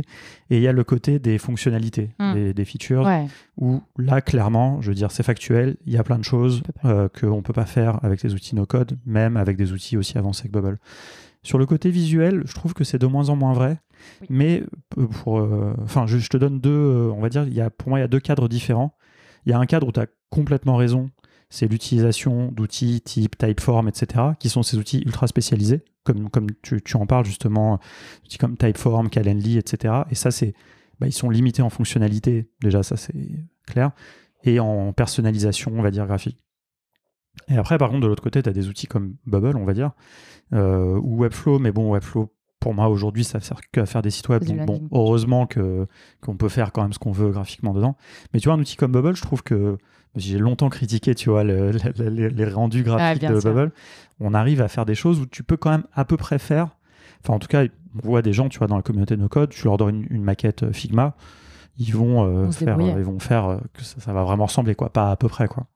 [0.48, 2.32] Et il y a le côté des fonctionnalités, Hmm.
[2.32, 3.26] des, des features, Ouais.
[3.58, 7.08] où là, clairement, je veux dire, c'est factuel, il y a plein de choses euh,
[7.08, 10.48] qu'on ne peut pas faire avec les outils no-code, même avec des outils aussi avancés
[10.48, 10.78] que Bubble.
[11.42, 13.78] Sur le côté visuel, je trouve que c'est de moins en moins vrai,
[14.20, 14.26] Oui.
[14.30, 14.62] mais
[14.98, 17.68] euh, pour, euh, enfin, je, je te donne deux, on va dire, il y a,
[17.70, 18.94] pour moi, il y a deux cadres différents.
[19.46, 21.10] Il y a un cadre où tu as complètement raison,
[21.48, 26.80] c'est l'utilisation d'outils type Typeform, etc., qui sont ces outils ultra spécialisés, comme, comme tu,
[26.82, 27.78] tu en parles justement,
[28.24, 29.94] outils comme Typeform, Calendly, etc.
[30.10, 30.54] Et ça, c'est,
[30.98, 33.14] bah, ils sont limités en fonctionnalité, déjà, ça c'est
[33.66, 33.92] clair,
[34.44, 36.38] et en personnalisation, on va dire, graphique.
[37.48, 39.74] Et après, par contre, de l'autre côté, tu as des outils comme Bubble, on va
[39.74, 39.92] dire,
[40.52, 44.28] euh, ou Webflow, mais bon, Webflow, pour moi, aujourd'hui, ça sert qu'à faire des sites
[44.28, 44.44] web.
[44.44, 45.86] Donc, bon, heureusement que,
[46.20, 47.96] qu'on peut faire quand même ce qu'on veut graphiquement dedans.
[48.32, 49.78] Mais tu vois, un outil comme Bubble, je trouve que
[50.16, 53.52] j'ai longtemps critiqué, tu vois, le- le- les, les rendus graphiques bien de sûr.
[53.54, 53.72] Bubble.
[54.20, 56.76] On arrive à faire des choses où tu peux quand même à peu près faire.
[57.22, 59.50] Enfin, en tout cas, on voit des gens, tu vois, dans la communauté no code,
[59.50, 61.14] tu leur donnes une, une maquette euh, Figma,
[61.78, 64.90] ils vont euh, faire, ils vont faire euh, que ça, ça va vraiment ressembler, quoi,
[64.92, 65.66] pas à peu près, quoi.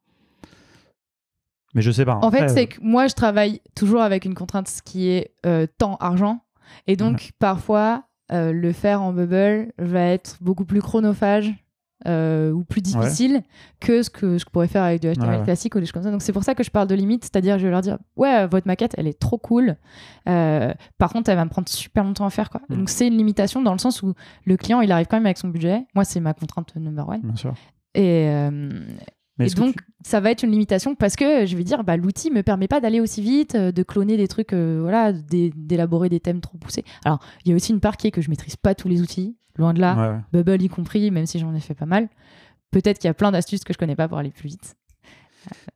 [1.75, 2.16] Mais je sais pas.
[2.23, 5.97] En fait, c'est que moi, je travaille toujours avec une contrainte qui est euh, temps,
[5.97, 6.40] argent.
[6.87, 11.53] Et donc, parfois, euh, le faire en bubble va être beaucoup plus chronophage
[12.07, 13.43] euh, ou plus difficile
[13.81, 15.45] que ce que je pourrais faire avec du HTML Ouais, ouais.
[15.45, 16.11] classique ou des choses comme ça.
[16.11, 17.25] Donc, c'est pour ça que je parle de limite.
[17.25, 19.77] C'est-à-dire, je vais leur dire Ouais, votre maquette, elle est trop cool.
[20.29, 22.51] Euh, par contre, elle va me prendre super longtemps à faire.
[22.51, 22.61] Quoi.
[22.69, 22.77] Mm.
[22.77, 24.14] Donc, c'est une limitation dans le sens où
[24.45, 25.85] le client, il arrive quand même avec son budget.
[25.95, 27.21] Moi, c'est ma contrainte number one.
[27.23, 27.55] Bien sûr.
[27.95, 28.71] Et, euh,
[29.38, 31.97] Mais et donc, tu- ça va être une limitation parce que je vais dire, bah,
[31.97, 35.53] l'outil me permet pas d'aller aussi vite, euh, de cloner des trucs, euh, voilà, d'é-
[35.57, 36.85] d'élaborer des thèmes trop poussés.
[37.05, 39.01] Alors, il y a aussi une part qui est que je maîtrise pas tous les
[39.03, 40.42] outils, loin de là, Ouais, ouais.
[40.42, 42.09] Bubble y compris, même si j'en ai fait pas mal.
[42.70, 44.77] Peut-être qu'il y a plein d'astuces que je connais pas pour aller plus vite.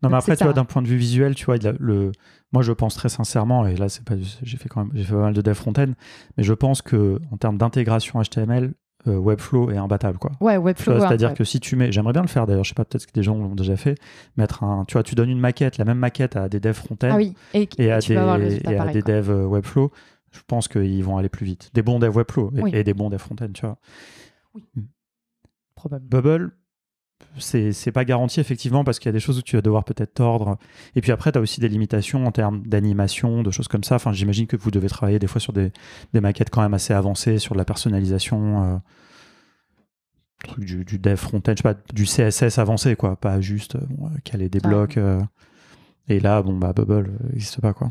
[0.03, 1.75] Non, mais après, tu vois, d'un point de vue visuel, tu vois, il y a
[1.79, 2.13] le...
[2.53, 5.13] moi, je pense très sincèrement, et là, c'est pas, j'ai fait quand même, j'ai fait
[5.15, 5.93] pas mal de dev front-end,
[6.37, 8.73] mais je pense que en termes d'intégration HTML,
[9.07, 10.33] euh, Webflow est imbattable, quoi.
[10.41, 10.99] Ouais, Webflow.
[11.01, 13.13] C'est-à-dire que si tu mets, j'aimerais bien le faire d'ailleurs, je sais pas, peut-être que
[13.13, 13.95] des gens l'ont déjà fait,
[14.37, 17.09] mettre un, tu vois, tu donnes une maquette, la même maquette à des devs front-end
[17.13, 19.93] Ah oui, et, et à des, et à devs euh, Webflow,
[20.33, 21.71] je pense qu'ils vont aller plus vite.
[21.75, 22.71] Des bons devs Webflow et, Oui.
[22.75, 23.79] et des bons devs front-end, tu vois.
[25.75, 26.09] Probablement.
[26.11, 26.51] Bubble,
[27.39, 30.15] c'est pas garanti effectivement parce qu'il y a des choses où tu vas devoir peut-être
[30.15, 30.59] tordre.
[30.97, 33.97] Et puis après, tu as aussi des limitations en termes d'animation, de choses comme ça.
[33.97, 35.73] Enfin, j'imagine que vous devez travailler des fois sur des,
[36.13, 38.77] des maquettes quand même assez avancées, sur de la personnalisation, euh,
[40.45, 43.17] truc du, du dev front-end, je sais pas, du CSS avancé, quoi.
[43.17, 44.97] Pas juste euh, bon, euh, caler des Ah, blocs.
[44.97, 45.21] euh,
[46.09, 47.91] et là, bon, bah, Bubble n'existe pas, quoi.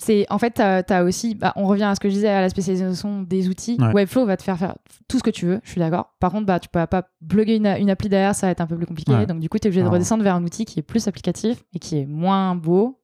[0.00, 2.40] C'est en fait, tu as, aussi, bah, on revient à ce que je disais à
[2.40, 3.76] la spécialisation des outils.
[3.80, 3.92] Ouais.
[3.92, 4.76] Webflow va te faire faire
[5.08, 6.14] tout ce que tu veux, je suis d'accord.
[6.20, 8.66] Par contre, bah, tu peux pas plugger une, une appli derrière, ça va être un
[8.66, 9.12] peu plus compliqué.
[9.12, 9.26] Ouais.
[9.26, 11.64] Donc du coup, tu es obligé de redescendre vers un outil qui est plus applicatif
[11.74, 13.00] et qui est moins beau.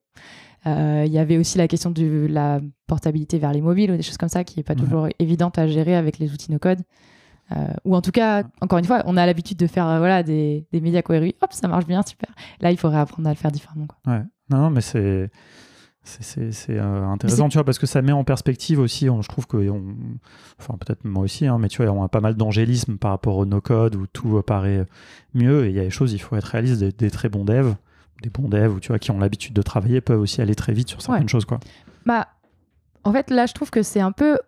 [0.66, 4.02] Euh, Il y avait aussi la question de la portabilité vers les mobiles ou des
[4.02, 4.80] choses comme ça qui est pas Ouais.
[4.80, 6.78] toujours évidente à gérer avec les outils no-code.
[7.52, 10.22] Euh, ou en tout cas, encore une fois, on a l'habitude de faire euh, voilà,
[10.22, 11.26] des, des médias cohérents.
[11.42, 12.30] Hop, ça marche bien, super.
[12.60, 13.86] Là, il faudrait apprendre à le faire différemment.
[13.86, 14.12] Quoi.
[14.14, 14.22] Ouais.
[14.48, 15.28] Non, non, mais c'est.
[16.06, 19.46] C'est, euh, intéressant, tu vois, parce que ça met en perspective aussi, on- je trouve
[19.46, 19.96] que, on-
[20.60, 23.38] enfin peut-être moi aussi, hein, mais tu vois, on a pas mal d'angélisme par rapport
[23.38, 24.84] au no-code où tout paraît
[25.32, 27.44] mieux, et il y a des choses, il faut être réaliste, des, des très bons
[27.44, 27.74] devs,
[28.22, 30.74] des bons devs, ou tu vois, qui ont l'habitude de travailler, peuvent aussi aller très
[30.74, 31.28] vite sur certaines Ouais.
[31.28, 31.58] choses, quoi.
[32.04, 32.28] Bah,
[33.04, 34.38] en fait, là, je trouve que c'est un peu,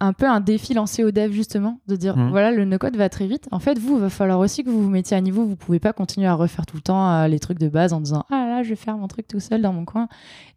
[0.00, 2.30] un peu un défi lancé aux devs, justement, de dire Mhm.
[2.30, 3.48] voilà, le no-code va très vite.
[3.50, 5.44] En fait, vous, il va falloir aussi que vous vous mettiez à niveau.
[5.44, 8.00] Vous pouvez pas continuer à refaire tout le temps euh, les trucs de base en
[8.00, 10.08] disant ah là, je vais faire mon truc tout seul dans mon coin.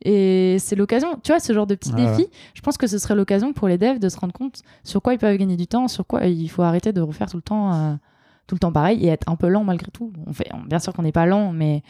[0.04, 2.28] Et c'est l'occasion, tu vois, ce genre de petits Ouais, défis.
[2.54, 5.14] Je pense que ce serait l'occasion pour les devs de se rendre compte sur quoi
[5.14, 7.74] ils peuvent gagner du temps, sur quoi il faut arrêter de refaire tout le temps.
[7.74, 7.94] euh,
[8.48, 10.12] tout le temps pareil et être un peu lent malgré tout.
[10.28, 11.84] On fait, bien sûr qu'on n'est pas lent, mais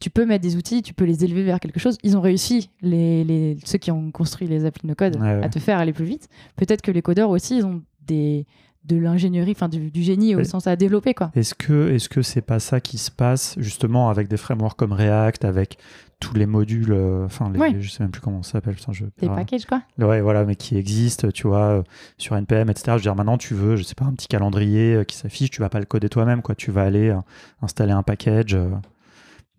[0.00, 1.98] tu peux mettre des outils, tu peux les élever vers quelque chose.
[2.02, 5.44] Ils ont réussi, les, les- ceux qui ont construit les applis no code, Ouais, ouais.
[5.44, 6.28] à te faire aller plus vite.
[6.56, 8.46] Peut-être que les codeurs aussi, ils ont des,
[8.86, 11.12] de l'ingénierie, enfin du, du génie au sens à développer.
[11.14, 11.30] Quoi.
[11.34, 14.92] Est-ce que est-ce que c'est pas ça qui se passe justement avec des frameworks comme
[14.94, 15.76] React, avec
[16.18, 17.76] tous les modules, euh, enfin, les, Ouais.
[17.80, 19.82] je sais même plus comment ça s'appelle, je Des perds- packages, quoi.
[19.98, 21.82] Ouais, voilà, mais qui existent, tu vois, euh,
[22.18, 22.84] sur NPM, etc.
[22.88, 25.50] Je veux dire, maintenant, tu veux, je sais pas, un petit calendrier euh, qui s'affiche,
[25.50, 26.54] tu vas pas le coder toi-même, quoi.
[26.54, 27.16] Tu vas aller euh,
[27.62, 28.56] installer un package,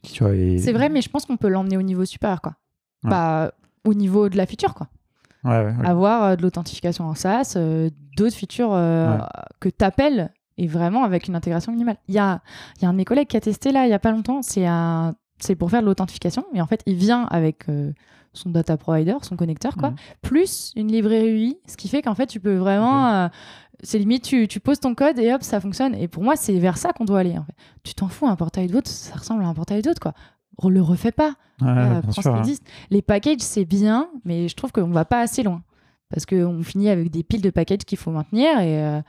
[0.04, 2.42] C'est vrai, mais je pense qu'on peut l'emmener au niveau supérieur.
[2.42, 2.56] Quoi.
[3.04, 3.10] Ouais.
[3.10, 3.52] Bah,
[3.86, 4.88] au niveau de la feature, quoi.
[5.44, 5.88] Ouais, ouais, ouais.
[5.88, 9.18] avoir euh, de l'authentification en SaaS, euh, d'autres features euh,
[9.60, 11.98] que tu appelles et vraiment avec une intégration minimale.
[12.08, 12.42] Il y a,
[12.80, 14.44] y a un de mes collègues qui a testé là il y a pas longtemps,
[14.44, 15.16] c'est un,
[15.58, 16.46] pour faire de l'authentification.
[16.54, 17.66] Et en fait, il vient avec
[18.34, 19.96] son data provider, son connecteur, quoi, Mhm.
[20.22, 23.08] plus une librairie UI, ce qui fait qu'en fait, tu peux vraiment.
[23.14, 23.28] euh,
[23.84, 25.96] c'est limite, tu, tu poses ton code et hop, ça fonctionne.
[25.96, 27.38] Et pour moi, c'est vers ça qu'on doit aller.
[27.38, 27.54] En fait.
[27.84, 30.14] Tu t'en fous, un portail d'autres, ça ressemble à un portail d'autres, quoi.
[30.60, 31.34] On le refait pas.
[31.62, 32.36] Ouais, Euh, sûr.
[32.36, 32.44] hein.
[32.92, 35.64] Les packages, c'est bien, mais je trouve qu'on va pas assez loin.
[36.10, 38.84] Parce qu'on finit avec des piles de packages qu'il faut maintenir et.
[38.84, 39.02] euh,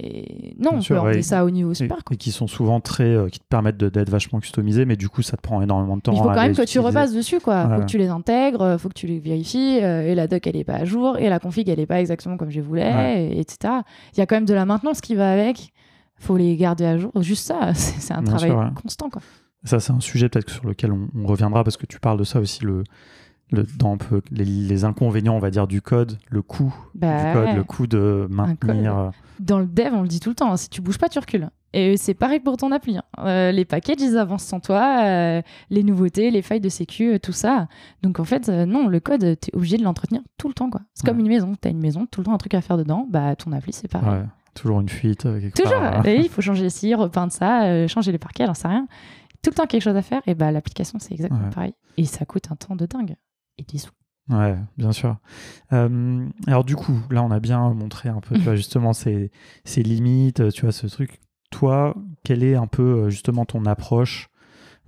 [0.00, 1.22] et non, Bien on sûr, peut ouais.
[1.22, 2.04] ça au niveau Et, super.
[2.04, 2.14] quoi.
[2.14, 3.04] et qui sont souvent très.
[3.04, 6.02] euh, qui te permettent d'être vachement customisés, mais du coup, ça te prend énormément de
[6.02, 6.12] temps.
[6.12, 7.64] Il faut quand même que tu repasses dessus, quoi.
[7.66, 10.46] Ouais, faut que tu les intègres, faut que tu les vérifies, euh, et la doc
[10.46, 12.92] elle est pas à jour, et la config elle est pas exactement comme je voulais,
[12.94, 13.24] Ouais.
[13.32, 13.74] et- etc.
[14.14, 15.72] Il y a quand même de la maintenance qui va avec.
[16.16, 17.10] Faut les garder à jour.
[17.20, 18.66] Juste ça, c'est c'est un Bien travail sûr, ouais.
[18.82, 19.20] constant, quoi.
[19.64, 22.24] Ça, c'est un sujet peut-être sur lequel on, on reviendra parce que tu parles de
[22.24, 22.84] ça aussi, le,
[23.52, 27.26] le, dans un peu les, les inconvénients, on va dire, du code, le coût Bah,
[27.26, 28.96] du code, le coût de maintenir.
[28.98, 31.08] euh, Dans le dev, on le dit tout le temps, hein, si tu bouges pas,
[31.08, 31.48] tu recules.
[31.76, 32.96] Et c'est pareil pour ton appli.
[32.96, 33.02] hein.
[33.18, 37.32] Euh, les packages, ils avancent sans toi, euh, les nouveautés, les failles de sécu, tout
[37.32, 37.66] ça.
[38.02, 40.70] Donc en fait, euh, non, le code, tu es obligé de l'entretenir tout le temps.
[40.70, 40.82] quoi.
[40.94, 41.52] C'est comme une maison.
[41.60, 43.06] Tu as une maison, tout le temps un truc à faire dedans.
[43.10, 44.20] Bah, ton appli, c'est pareil.
[44.20, 45.26] ouais, toujours une fuite.
[45.56, 45.80] Toujours.
[45.80, 46.06] part.
[46.06, 48.86] Et il faut changer ci, repeindre ça, changer les parquets, j'en sais rien.
[49.42, 50.22] Tout le temps quelque chose à faire.
[50.28, 51.50] Et bah, l'application, c'est exactement Ouais.
[51.50, 51.74] pareil.
[51.96, 53.16] Et ça coûte un temps de dingue.
[53.58, 53.90] Et des sous.
[54.30, 55.16] Ouais, bien sûr.
[55.72, 59.30] Euh, alors du coup, là, on a bien montré un peu, tu vois, justement, ces,
[59.64, 61.20] ces limites, tu vois, ce truc.
[61.50, 64.30] Toi, quelle est un peu, euh, justement, ton approche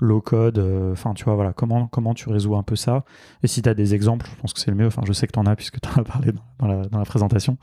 [0.01, 3.05] low code euh, Enfin, tu vois, voilà, comment, comment tu résous un peu ça?
[3.43, 4.87] Et si tu as des exemples, je pense que c'est le mieux.
[4.87, 6.89] Enfin, je sais que tu en as puisque tu en as parlé dans, dans la,
[6.89, 7.59] dans la présentation.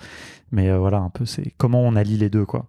[0.52, 2.68] Mais euh, voilà, un peu, c'est comment on allie les deux, quoi.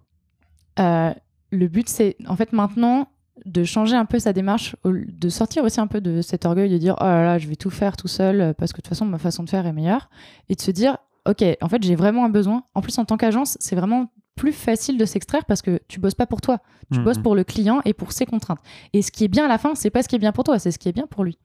[0.78, 1.12] Euh,
[1.50, 3.08] le but, c'est en fait maintenant
[3.44, 6.78] de changer un peu sa démarche, de sortir aussi un peu de cet orgueil de
[6.78, 8.88] dire oh là là, je vais tout faire tout seul euh, parce que de toute
[8.88, 10.08] façon ma façon de faire est meilleure,
[10.48, 12.64] et de se dire ok, en fait j'ai vraiment un besoin.
[12.74, 16.14] En plus en tant qu'agence, c'est vraiment plus facile de s'extraire parce que tu bosses
[16.14, 16.58] pas pour toi,
[16.92, 17.04] tu Mhm.
[17.04, 18.58] bosses pour le client et pour ses contraintes.
[18.92, 20.44] Et ce qui est bien à la fin, c'est pas ce qui est bien pour
[20.44, 21.38] toi, c'est ce qui est bien pour lui.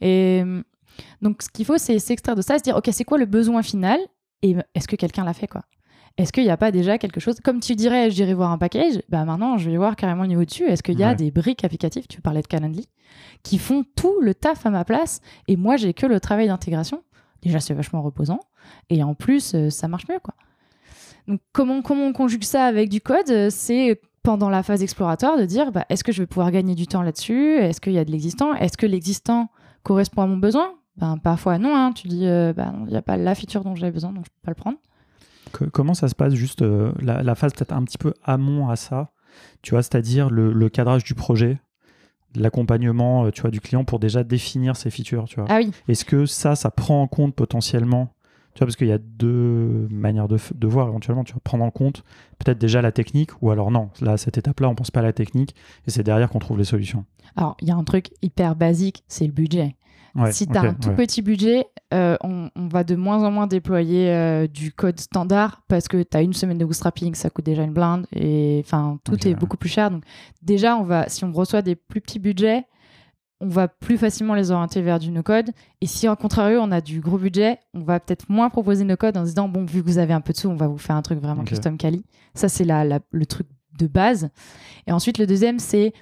[0.00, 0.62] Et euh,
[1.22, 3.62] donc ce qu'il faut, c'est s'extraire de ça, se dire ok, c'est quoi le besoin
[3.62, 3.98] final
[4.42, 5.62] et est-ce que quelqu'un l'a fait quoi?
[6.16, 8.58] Est-ce qu'il n'y a pas déjà quelque chose Comme tu dirais, je dirais voir un
[8.58, 10.64] package, bah maintenant je vais voir carrément le niveau dessus.
[10.64, 11.14] Est-ce qu'il y a Ouais.
[11.16, 12.88] des briques applicatives, tu parlais de Calendly,
[13.42, 17.02] qui font tout le taf à ma place et moi j'ai que le travail d'intégration
[17.42, 18.40] Déjà c'est vachement reposant
[18.90, 20.34] et en plus euh, ça marche mieux quoi.
[21.28, 23.28] Donc comment, comment on conjugue ça avec du code?
[23.30, 26.74] Euh, C'est pendant la phase exploratoire de dire bah, est-ce que je vais pouvoir gagner
[26.74, 27.56] du temps là-dessus?
[27.58, 28.54] Est-ce qu'il y a de l'existant?
[28.54, 29.48] Est-ce que l'existant
[29.82, 30.72] correspond à mon besoin?
[30.96, 31.92] Ben, Parfois non, hein.
[31.92, 34.30] tu dis euh, non, il n'y a pas la feature dont j'avais besoin donc je
[34.30, 34.78] peux pas le prendre.
[35.54, 38.68] Que- comment ça se passe juste euh, la, la phase peut-être un petit peu amont
[38.68, 39.12] à ça,
[39.62, 41.58] tu vois, c'est-à-dire le, le cadrage du projet,
[42.34, 45.46] l'accompagnement, euh, tu vois, du client pour déjà définir ses features, tu vois.
[45.48, 48.10] Ah oui, Est-ce que ça, ça prend en compte potentiellement
[48.54, 51.24] tu vois, parce qu'il y a deux manières de, voir éventuellement.
[51.24, 52.04] Tu vas prendre en compte
[52.38, 55.02] peut-être déjà la technique, ou alors non, là, à cette étape-là, on pense pas à
[55.02, 55.56] la technique,
[55.88, 57.04] et c'est derrière qu'on trouve les solutions.
[57.34, 59.74] Alors, il y a un truc hyper basique, c'est le budget.
[60.16, 60.94] Ouais, si tu as un tout ouais.
[60.94, 65.62] petit budget, euh, on, on va de moins en moins déployer euh, du code standard
[65.66, 68.98] parce que tu as une semaine de bootstrapping, ça coûte déjà une blinde et enfin
[69.02, 69.34] tout est ouais.
[69.34, 69.90] beaucoup plus cher.
[69.90, 70.04] Donc
[70.40, 72.64] déjà, on va, si on reçoit des plus petits budgets,
[73.40, 75.50] on va plus facilement les orienter vers du no-code.
[75.80, 79.16] Et si, au contraire, on a du gros budget, on va peut-être moins proposer no-code
[79.16, 80.78] en se disant, bon, vu que vous avez un peu de sous, on va vous
[80.78, 82.04] faire un truc vraiment custom quali.
[82.34, 83.48] Ça, c'est la, la- le truc
[83.78, 84.30] de base.
[84.86, 85.92] Et ensuite, le deuxième, c'est...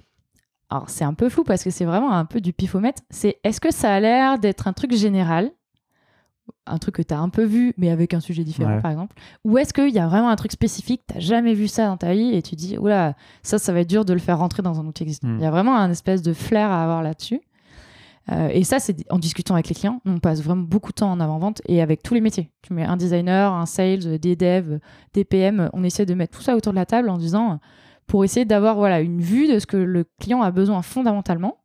[0.72, 3.02] Alors, c'est un peu flou parce que c'est vraiment un peu du pifomètre.
[3.10, 5.50] C'est est-ce que ça a l'air d'être un truc général?
[6.66, 8.80] Un truc que tu as un peu vu, mais avec un sujet différent, Ouais.
[8.80, 9.14] par exemple?
[9.44, 12.14] Ou est-ce qu'il y a vraiment un truc spécifique, tu jamais vu ça dans ta
[12.14, 14.80] vie, et tu dis, oula, ça, ça va être dur de le faire rentrer dans
[14.80, 15.28] un outil existant?
[15.28, 15.36] Mm.
[15.40, 17.42] Il y a vraiment un espèce de flair à avoir là-dessus.
[18.30, 20.00] Euh, et ça, c'est en discutant avec les clients.
[20.06, 22.50] On passe vraiment beaucoup de temps en avant-vente et avec tous les métiers.
[22.62, 24.78] Tu mets un designer, un sales, des devs,
[25.12, 25.68] des PM.
[25.74, 27.58] On essaie de mettre tout ça autour de la table en disant,
[28.06, 31.58] pour essayer d'avoir voilà, une vue de ce que le client a besoin fondamentalement.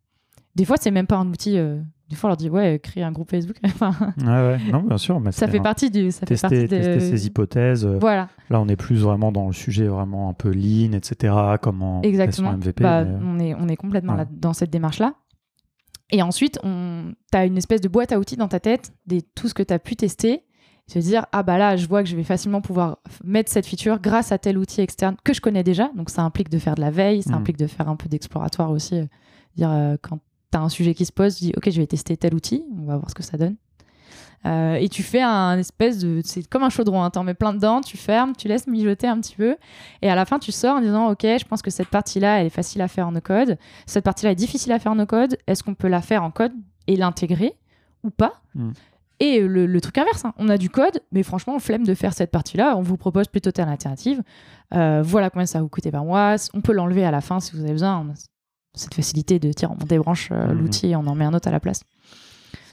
[0.55, 1.57] Des fois, c'est même pas un outil.
[1.57, 3.57] euh, des fois, on leur dit, ouais, créer un groupe Facebook.
[3.65, 5.19] Enfin, Ouais, ouais, non, bien sûr.
[5.19, 6.09] Mais ça fait partie du.
[6.11, 6.67] Ça fait Tester, partie de...
[6.67, 7.85] tester ses hypothèses.
[7.85, 11.33] euh, Voilà, Là, on est plus vraiment dans le sujet vraiment un peu lean, etc.
[11.61, 12.53] Comment exactement.
[12.53, 12.81] MVP.
[12.81, 14.19] Bah, mais- euh, on, est, on est complètement Ouais.
[14.19, 15.15] là, dans cette démarche-là.
[16.09, 17.13] Et ensuite, on...
[17.31, 19.61] tu as une espèce de boîte à outils dans ta tête, des, tout ce que
[19.63, 20.43] tu as pu tester,
[20.87, 23.99] se dire, ah bah là, je vois que je vais facilement pouvoir mettre cette feature
[23.99, 25.89] grâce à tel outil externe que je connais déjà.
[25.95, 27.35] Donc ça implique de faire de la veille, ça Mm.
[27.35, 28.95] implique de faire un peu d'exploratoire aussi.
[28.99, 29.05] euh,
[29.57, 30.19] dire, euh, quand
[30.51, 32.63] tu as un sujet qui se pose, tu dis, ok, je vais tester tel outil,
[32.79, 33.55] on va voir ce que ça donne.
[34.45, 36.21] Euh, et tu fais un espèce de.
[36.23, 37.09] C'est comme un chaudron, hein.
[37.09, 39.57] t'en mets plein dedans, tu fermes, tu laisses mijoter un petit peu.
[40.03, 42.45] Et à la fin, tu sors en disant Ok, je pense que cette partie-là, elle
[42.45, 43.57] est facile à faire en no-code.
[43.87, 45.37] Cette partie-là est difficile à faire en no-code.
[45.47, 46.53] Est-ce qu'on peut la faire en code
[46.85, 47.55] et l'intégrer
[48.03, 48.33] ou pas?
[48.53, 48.71] Mm.
[49.19, 50.33] Et le, le truc inverse, hein.
[50.37, 52.75] on a du code, mais franchement, on flemme de faire cette partie-là.
[52.77, 54.21] On vous propose plutôt telle alternative.
[54.75, 56.35] Euh, voilà combien ça va vous coûter par mois.
[56.53, 58.05] On peut l'enlever à la fin si vous avez besoin.
[58.07, 58.15] On a-
[58.75, 60.59] cette facilité de tirer, on débranche euh, Mhm.
[60.59, 61.81] l'outil et on en met un autre à la place.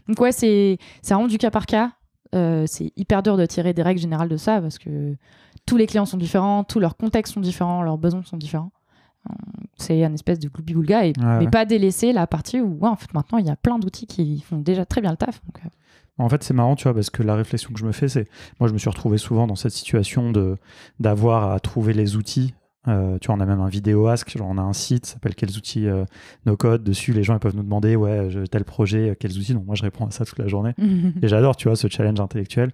[0.07, 0.77] Donc ouais, c'est
[1.09, 1.93] vraiment du cas par cas.
[2.35, 5.17] Euh, c'est hyper dur de tirer des règles générales de ça parce que
[5.65, 8.71] tous les clients sont différents, tous leurs contextes sont différents, leurs besoins sont différents.
[9.79, 11.51] C'est un espèce de gloubi-boulga, et, Ouais, mais ouais.
[11.51, 14.41] pas délaisser la partie où ouais, en fait maintenant il y a plein d'outils qui
[14.43, 15.41] font déjà très bien le taf.
[15.47, 15.63] Donc,
[16.19, 18.29] En fait, c'est marrant, tu vois, parce que la réflexion que je me fais, c'est.
[18.61, 20.57] Moi, je me suis retrouvé souvent dans cette situation de
[21.01, 22.55] d'avoir à trouver les outils.
[22.87, 25.15] Euh, tu vois, on a même un vidéo ask, genre on a un site, ça
[25.15, 26.05] s'appelle Quels outils euh,
[26.47, 26.85] no code.
[26.85, 29.55] Dessus, les gens ils peuvent nous demander, ouais, tel projet, euh, quels outils.
[29.55, 30.75] Donc, moi, je réponds à ça toute la journée.
[31.23, 32.71] Et j'adore, tu vois, ce challenge intellectuel.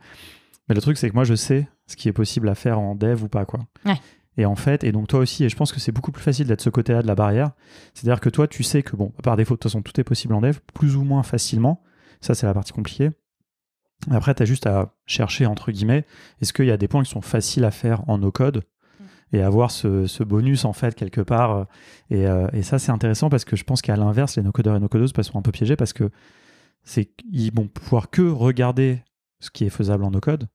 [0.68, 2.94] Mais le truc, c'est que moi, je sais ce qui est possible à faire en
[2.94, 3.60] dev ou pas, quoi.
[3.84, 3.96] Ouais.
[4.36, 6.46] Et en fait, et donc toi aussi, et je pense que c'est beaucoup plus facile
[6.46, 7.50] d'être ce côté-là de la barrière.
[7.94, 10.34] C'est-à-dire que toi, tu sais que, bon, par défaut, de toute façon, tout est possible
[10.34, 11.82] en dev, plus ou moins facilement.
[12.20, 13.10] Ça, c'est la partie compliquée.
[14.10, 16.04] Après, tu as juste à chercher, entre guillemets,
[16.40, 18.62] est-ce qu'il y a des points qui sont faciles à faire en no-code
[19.32, 21.50] et avoir ce, ce bonus, en fait, quelque part.
[21.56, 21.64] euh,
[22.10, 24.80] Et, euh, et ça, c'est intéressant parce que je pense qu'à l'inverse, les no-codeurs et
[24.80, 26.10] no-codeuses sont un peu piégés parce que
[26.82, 29.02] c'est qu'ils vont pouvoir que regarder
[29.38, 30.48] ce qui est faisable en no-code.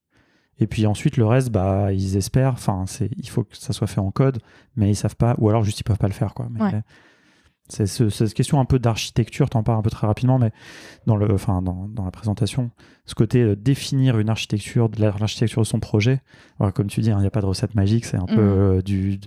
[0.57, 2.53] Et puis ensuite, le reste, bah, ils espèrent.
[2.53, 4.39] Enfin, c'est, il faut que ça soit fait en code,
[4.75, 6.47] mais ils savent pas, ou alors juste ils peuvent pas le faire, quoi.
[6.49, 6.81] Mais Ouais.
[7.67, 10.51] C'est ce- cette question un peu d'architecture, t'en parles un peu très rapidement, mais
[11.07, 12.69] dans, le, enfin, dans, dans la présentation,
[13.07, 16.21] ce côté euh, définir une architecture, de l'architecture de son projet.
[16.59, 18.35] Alors, comme tu dis, hein, il n'y a pas de recette magique, c'est un peu
[18.35, 18.39] Mhm.
[18.77, 19.19] euh, du,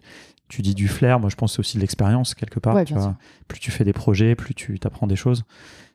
[0.48, 1.18] tu dis du flair.
[1.18, 2.77] Moi, je pense que c'est aussi de l'expérience quelque part.
[2.77, 3.11] Ouais, tu bien vois.
[3.11, 3.18] sûr.
[3.48, 5.42] Plus tu fais des projets, plus tu t'apprends des choses.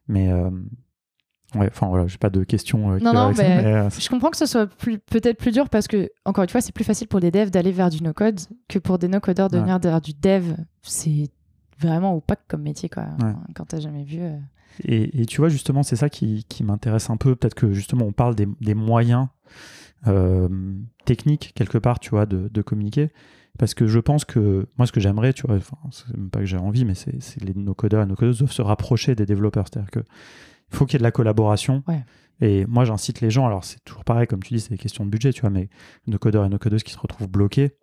[0.10, 0.50] Mais euh,
[1.56, 2.92] ouais, enfin voilà, j'ai pas de questions.
[2.92, 5.70] euh, qui Non, non, ça, mais- euh, Je comprends que ce soit peut-être plus dur
[5.70, 8.42] parce que, encore une fois, c'est plus facile pour des devs d'aller vers du no-code
[8.68, 9.62] que pour des no-codeurs de Ouais.
[9.64, 10.56] venir vers du dev.
[10.82, 11.30] C'est
[11.88, 13.08] vraiment opaque comme métier, quoi.
[13.22, 13.34] Ouais.
[13.56, 14.20] Quand t'as jamais vu.
[14.22, 14.38] euh.
[14.84, 17.36] Et, et tu vois, justement, c'est ça qui, qui m'intéresse un peu.
[17.36, 19.28] Peut-être que justement, on parle des, des moyens
[20.08, 20.50] euh,
[21.06, 23.12] techniques, quelque part, tu vois, de, de communiquer.
[23.60, 26.40] Parce que je pense que moi, ce que j'aimerais, tu vois, enfin, c'est même pas
[26.40, 29.66] que j'ai envie, mais c'est c'est les no-codeurs et no-codeuses doivent se rapprocher des développeurs.
[29.72, 30.04] C'est-à-dire qu'il
[30.72, 31.84] faut qu'il y ait de la collaboration.
[31.88, 32.04] Ouais.
[32.42, 35.06] Et moi, j'incite les gens, alors c'est toujours pareil, comme tu dis, c'est des questions
[35.06, 35.70] de budget, tu vois, mais
[36.08, 37.78] no-codeurs et no-codeuses qui se retrouvent bloqués,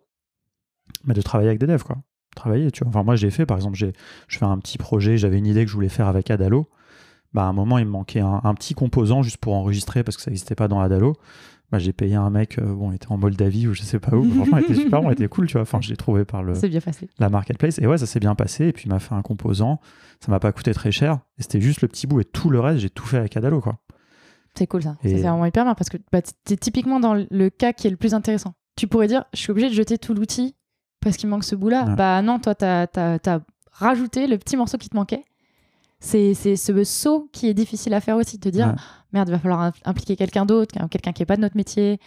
[1.05, 2.03] mais de travailler avec des devs, quoi.
[2.35, 2.89] Travailler, tu vois.
[2.89, 3.93] Enfin, moi, j'ai fait, par exemple, j'ai
[4.27, 6.67] je fais un petit projet, j'avais une idée que je voulais faire avec Adalo.
[7.33, 10.17] Bah, à un moment, il me manquait un, un petit composant juste pour enregistrer parce
[10.17, 11.15] que ça n'existait pas dans Adalo.
[11.71, 14.15] Bah, j'ai payé un mec, euh, bon, il était en Moldavie ou je sais pas
[14.15, 14.23] où.
[14.35, 15.61] Franchement, il était super bon, il était cool, tu vois.
[15.61, 17.07] Enfin, je l'ai trouvé par le, C'est bien passé.
[17.19, 17.79] la marketplace.
[17.79, 18.67] Et ouais, ça s'est bien passé.
[18.67, 19.79] Et puis, il m'a fait un composant.
[20.19, 21.19] Ça m'a pas coûté très cher.
[21.37, 22.19] Et c'était juste le petit bout.
[22.19, 23.77] Et tout le reste, j'ai tout fait avec Adalo, quoi.
[24.57, 24.97] C'est cool ça.
[25.03, 27.91] Et- C'est vraiment hyper bien parce que bah, t'es typiquement dans le cas qui est
[27.91, 28.53] le plus intéressant.
[28.75, 30.55] Tu pourrais dire, je suis obligé de jeter tout l'outil
[31.01, 31.85] parce qu'il manque ce bout-là.
[31.85, 31.95] Ouais.
[31.95, 33.39] Bah non, toi, t'as as,
[33.71, 35.23] rajouté le petit morceau qui te manquait.
[35.99, 38.73] C'est ce saut qui est difficile à faire aussi, de te dire, Ouais.
[39.13, 41.99] merde, il va falloir im- impliquer quelqu'un d'autre, quelqu'un qui n'est pas de notre métier.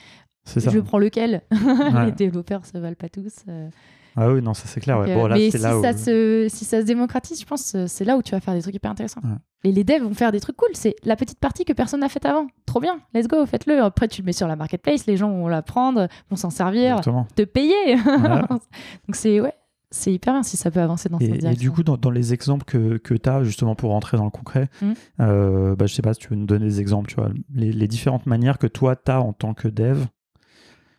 [0.45, 0.59] Ça.
[0.71, 1.43] Je prends lequel?
[2.07, 3.33] Les développeurs se valent pas tous.
[3.49, 3.69] euh.
[4.17, 4.99] Ah oui, non, ça c'est clair.
[5.01, 5.07] ouais.
[5.07, 5.83] Donc, Bon, euh, là, mais si, là où.
[5.83, 8.55] ça se, si ça se démocratise, je pense euh, c'est là où tu vas faire
[8.55, 9.21] des trucs hyper intéressants.
[9.25, 9.37] Ouais.
[9.65, 10.69] Et les devs vont faire des trucs cool.
[10.75, 12.47] C'est la petite partie que personne n'a faite avant.
[12.67, 13.83] Trop bien, let's go, faites-le.
[13.83, 16.91] Après, tu le mets sur la marketplace, les gens vont la prendre, vont s'en servir,
[16.93, 17.27] Exactement.
[17.35, 17.97] te payer.
[17.97, 18.47] Voilà.
[18.49, 19.55] Donc c'est ouais,
[19.91, 21.61] c'est hyper bien si ça peut avancer dans cette Et, et direction.
[21.61, 24.31] du coup, dans, dans les exemples que, que tu as, justement pour rentrer dans le
[24.31, 24.93] concret, Mm.
[25.21, 27.73] euh, bah, je sais pas si tu veux nous donner des exemples, tu vois, les,
[27.73, 30.05] les différentes manières que toi, tu as en tant que dev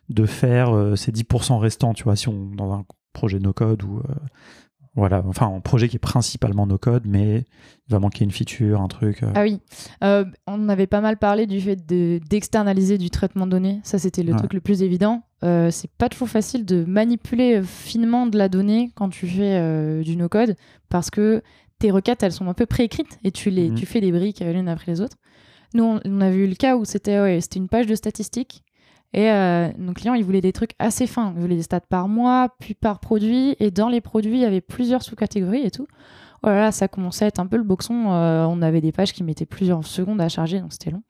[0.08, 2.84] de faire euh, ces 10% restants, tu vois, si on dans un
[3.16, 3.98] projet no-code ou.
[3.98, 4.14] euh,
[4.98, 7.44] voilà, enfin, un projet qui est principalement no-code, mais
[7.86, 9.22] il va manquer une feature, un truc.
[9.22, 9.60] euh, Ah oui,
[10.02, 13.80] Euh, on avait pas mal parlé du fait de- d'externaliser du traitement de données.
[13.84, 14.38] Ça, c'était le Ouais.
[14.38, 15.22] truc le plus évident.
[15.44, 20.16] Euh, c'est pas toujours facile de manipuler finement de la donnée quand tu fais du
[20.16, 20.56] no-code
[20.88, 21.42] parce que
[21.78, 23.74] tes requêtes, elles sont un peu préécrites et tu, les, Mhm.
[23.74, 25.18] tu fais des briques l'une après les autres.
[25.74, 28.62] Nous, on, on avait eu le cas où c'était ouais, c'était une page de statistiques
[29.16, 31.32] et euh, nos clients, ils voulaient des trucs assez fins.
[31.34, 33.56] Ils voulaient des stats par mois, puis par produit.
[33.58, 35.86] Et dans les produits, il y avait plusieurs sous-catégories et tout.
[36.42, 38.12] Oh là là, ça commençait à être un peu le boxon.
[38.12, 41.02] Euh, on avait des pages qui mettaient plusieurs secondes à charger, donc c'était long.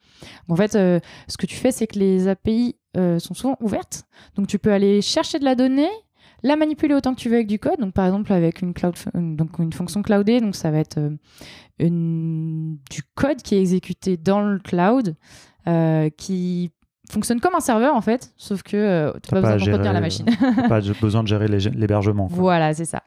[0.48, 2.76] En fait, euh, ce que tu fais, c'est que les API
[3.18, 4.04] sont souvent ouvertes.
[4.36, 5.90] Donc tu peux aller chercher de la donnée,
[6.42, 7.78] la manipuler autant que tu veux avec du code.
[7.78, 10.98] Donc par exemple avec une, cloud, donc une fonction cloudée, donc ça va être
[11.78, 15.14] du code qui est exécuté dans le cloud,
[16.16, 16.70] qui
[17.10, 19.92] fonctionne comme un serveur en fait, sauf que euh, tu T'as pas pas besoin d'entretenir
[19.92, 20.26] la machine.
[20.68, 22.26] pas besoin de gérer l'hébergement.
[22.30, 23.02] Voilà, c'est ça.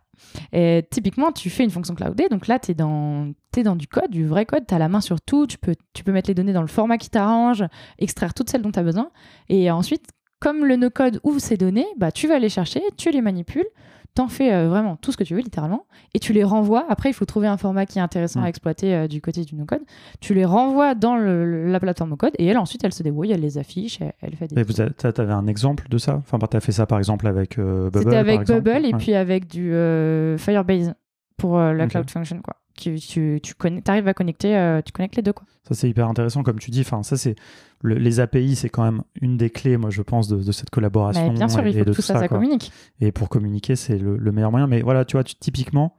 [0.52, 3.88] Et typiquement, tu fais une fonction cloudée, donc là, tu es dans, t'es dans du
[3.88, 6.30] code, du vrai code, tu as la main sur tout, tu peux, tu peux mettre
[6.30, 7.64] les données dans le format qui t'arrange,
[7.97, 9.12] extraire toutes celles dont tu as besoin.
[9.47, 10.08] Et ensuite,
[10.39, 13.68] comme le no-code ouvre ces données, bah, tu vas les chercher, tu les manipules,
[14.16, 16.86] t'en fais euh, vraiment tout ce que tu veux, littéralement, et tu les renvoies.
[16.89, 18.43] Après, il faut trouver un format qui est intéressant Mm.
[18.43, 19.82] à exploiter euh, du côté du no-code.
[20.20, 23.41] Tu les renvoies dans le- la plateforme no-code, et elle, ensuite, elle se débrouille, elle
[23.41, 26.16] les affiche, elle, elle fait des Et vous avez- t'as- t'avais un exemple de ça?
[26.18, 28.91] Enfin, tu as fait ça par exemple avec euh, Bubble C'était avec par Bubble et
[28.93, 28.97] Ouais.
[28.97, 30.93] puis avec du euh, Firebase.
[31.38, 31.91] pour euh, la Ok.
[31.91, 32.55] Cloud Function, quoi.
[32.80, 33.54] Tu, tu, tu
[33.88, 35.46] arrives à connecter, euh, tu connectes les deux, quoi.
[35.68, 36.82] Ça, c'est hyper intéressant, comme tu dis.
[36.82, 37.36] Enfin, ça, c'est
[37.82, 40.70] le- les API, c'est quand même une des clés, moi, je pense, de, de cette
[40.70, 41.28] collaboration.
[41.32, 42.72] Mais bien sûr, et, il et faut de que tout ça, communique.
[43.02, 44.68] Et pour communiquer, c'est le, le meilleur moyen.
[44.68, 45.96] Mais voilà, tu vois, tu- typiquement,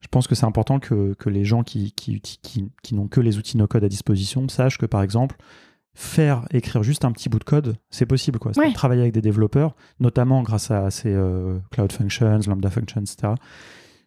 [0.00, 3.06] je pense que c'est important que, que les gens qui, qui, uti- qui, qui n'ont
[3.08, 5.36] que les outils no-code à disposition sachent que, par exemple,
[5.94, 8.38] faire écrire juste un petit bout de code, c'est possible.
[8.38, 8.52] Quoi.
[8.56, 8.72] Ouais.
[8.72, 13.34] Travailler avec des développeurs, notamment grâce à ces euh, Cloud Functions, Lambda Functions, etc.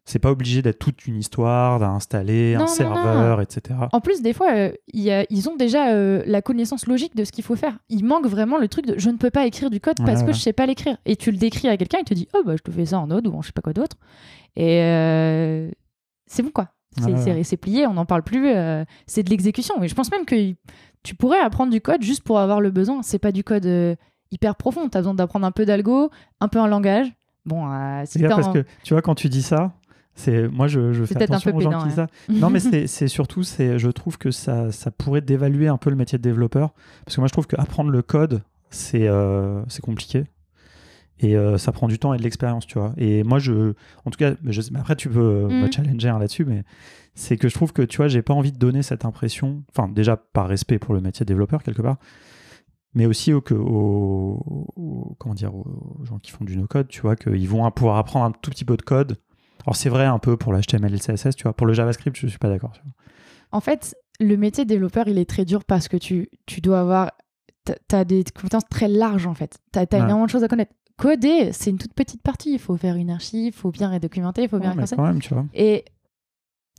[0.08, 3.80] C'est pas obligé d'être toute une histoire, d'installer un non, serveur, etc.
[3.92, 7.16] En plus, des fois, euh, il y a- ils ont déjà euh, la connaissance logique
[7.16, 7.80] de ce qu'il faut faire.
[7.90, 10.22] Il manque vraiment le truc de je ne peux pas écrire du code parce Ouais,
[10.22, 10.34] que ouais.
[10.34, 10.98] je sais pas l'écrire.
[11.08, 13.00] Et tu le décris à quelqu'un, il te dit oh bah je te fais ça
[13.00, 13.98] en Node ou en je sais pas quoi d'autre.
[14.56, 15.72] Et euh,
[16.28, 16.70] c'est bon quoi.
[16.98, 18.48] C'est Ouais, plié, on n'en parle plus.
[19.08, 19.82] c'est de l'exécution.
[19.84, 20.54] Et je pense même que
[21.04, 23.02] tu pourrais apprendre du code juste pour avoir le besoin.
[23.02, 23.98] C'est pas du code
[24.32, 24.88] hyper profond.
[24.88, 27.08] Tu as besoin d'apprendre un peu d'algo, un peu un langage.
[27.46, 29.74] Bon, euh, C'est parce que tu vois, quand tu dis ça,
[30.16, 32.06] c'est moi je, je fais un attention peu aux gens pédant, qui disent ouais.
[32.28, 32.34] ça.
[32.34, 35.96] Non, mais c'est surtout, c'est je trouve que ça, ça pourrait dévaluer un peu le
[35.96, 36.74] métier de développeur.
[37.06, 40.26] Parce que moi, je trouve qu'apprendre le code, c'est euh, c'est compliqué.
[41.22, 42.94] Et euh, ça prend du temps et de l'expérience, tu vois.
[42.98, 43.74] Et moi, je.
[44.04, 45.72] En tout cas, je après, tu peux euh, me Mm.
[45.72, 46.64] challenger hein, là-dessus, mais
[47.14, 49.64] c'est que je trouve que, tu vois, j'ai pas envie de donner cette impression.
[49.70, 51.98] Enfin, déjà, par respect pour le métier de développeur, quelque part.
[52.94, 57.02] Mais aussi au, que- au- au- comment dire, aux gens qui font du no-code, tu
[57.02, 59.18] vois, qu'ils vont pouvoir apprendre un tout petit peu de code.
[59.66, 61.54] Alors, c'est vrai un peu pour l'HTML et le CSS, tu vois.
[61.54, 62.74] Pour le JavaScript, je suis pas d'accord.
[63.52, 66.80] En fait, le métier de développeur, il est très dur parce que tu, tu dois
[66.82, 67.12] avoir.
[67.66, 69.58] Tu as des compétences très larges, en fait.
[69.74, 69.88] Tu as, Ouais.
[69.98, 70.74] énormément de choses à connaître.
[70.98, 72.54] Coder, c'est une toute petite partie.
[72.54, 75.02] Il faut faire une archive, il faut bien redocumenter, il faut bien Ouais, mais quand
[75.04, 75.46] même, tu vois.
[75.54, 75.84] Et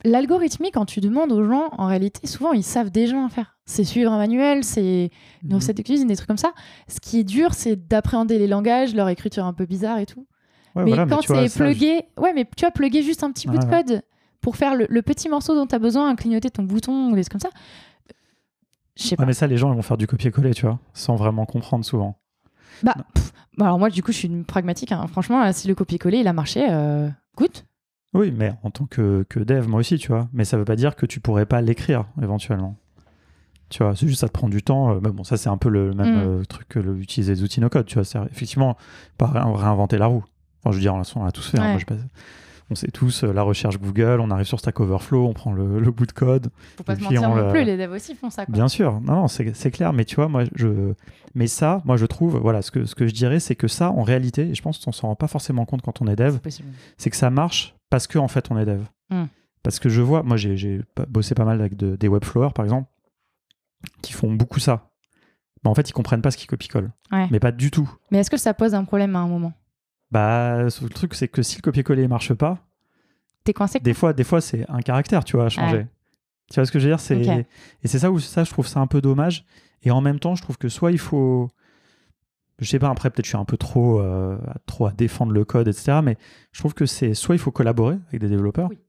[0.05, 3.57] l'algorithmique, quand tu demandes aux gens, en réalité, souvent, ils savent déjà en faire.
[3.65, 5.11] C'est suivre un manuel, c'est
[5.43, 5.55] une Mhm.
[5.55, 6.53] recette de cuisine, des trucs comme ça.
[6.87, 10.25] Ce qui est dur, c'est d'appréhender les langages, leur écriture un peu bizarre et tout.
[10.77, 13.47] Ouais, mais voilà, quand c'est je- plugué, ouais, mais tu as plugué juste un petit
[13.47, 14.01] bout de code
[14.41, 17.23] pour faire le, le petit morceau dont tu as besoin, clignoter ton bouton ou des
[17.23, 17.57] trucs comme ça.
[18.95, 19.25] Je sais pas.
[19.25, 22.17] Mais ça, les gens, ils vont faire du copier-coller, tu vois, sans vraiment comprendre souvent.
[22.83, 24.91] Bah, pff, bah alors moi, du coup, je suis une pragmatique.
[24.91, 25.05] hein.
[25.07, 27.51] Franchement, euh, si le copier-coller, il a marché, euh, good.
[28.13, 30.27] Oui, mais en tant que, que dev, moi aussi, tu vois.
[30.33, 32.75] Mais ça veut pas dire que tu pourrais pas l'écrire, éventuellement.
[33.69, 34.91] Tu vois, c'est juste ça te prend du temps.
[34.95, 36.27] euh, Mais bon, ça, c'est un peu le même Mm.
[36.39, 38.05] euh, truc que le, utiliser des outils no-code, tu vois.
[38.05, 38.77] C'est effectivement
[39.17, 40.23] pas ré- réinventer la roue.
[40.63, 41.59] Enfin, je veux dire, on l'a on l'a tous fait.
[41.59, 41.71] hein.
[41.71, 41.95] Moi, je
[42.69, 45.79] on sait tous euh, la recherche Google, on arrive sur Stack Overflow, on prend le,
[45.79, 46.49] le bout de code.
[46.75, 48.45] Faut pas se mentir on non le- plus, les devs aussi font ça.
[48.45, 48.51] Quoi.
[48.51, 50.93] Bien sûr, non, non, c'est clair, mais tu vois, moi, je.
[51.33, 53.91] Mais ça, moi, je trouve, voilà, ce que, ce que je dirais, c'est que ça,
[53.91, 56.39] en réalité, et je pense qu'on s'en rend pas forcément compte quand on est dev,
[56.97, 58.81] C'est que ça marche parce que en fait on est dev.
[59.11, 59.25] Hmm.
[59.63, 62.89] Parce que je vois, moi j'ai bossé pas mal avec de- des webflowers par exemple,
[64.01, 64.89] qui font beaucoup ça.
[65.63, 66.91] Mais en fait ils comprennent pas ce qu'ils copie-collent.
[67.13, 67.27] Ouais.
[67.31, 67.89] Mais pas du tout.
[68.11, 69.53] Mais est-ce que ça pose un problème à un moment?
[70.11, 72.59] Bah le truc c'est que si le copier-coller marche pas,
[73.43, 75.77] T'es coincé des fois, des fois c'est un caractère tu vois à changer.
[75.77, 75.87] Ouais.
[76.51, 76.99] Tu vois ce que je veux dire?
[76.99, 77.15] C'est.
[77.83, 79.45] Et c'est ça où ça je trouve ça un peu dommage.
[79.83, 81.49] Et en même temps je trouve que soit il faut
[82.59, 85.45] je sais pas, après peut-être je suis un peu trop, euh, trop à défendre le
[85.45, 85.99] code, etc.
[86.03, 86.17] Mais
[86.51, 88.79] je trouve que c'est soit il faut collaborer avec des développeurs, Oui.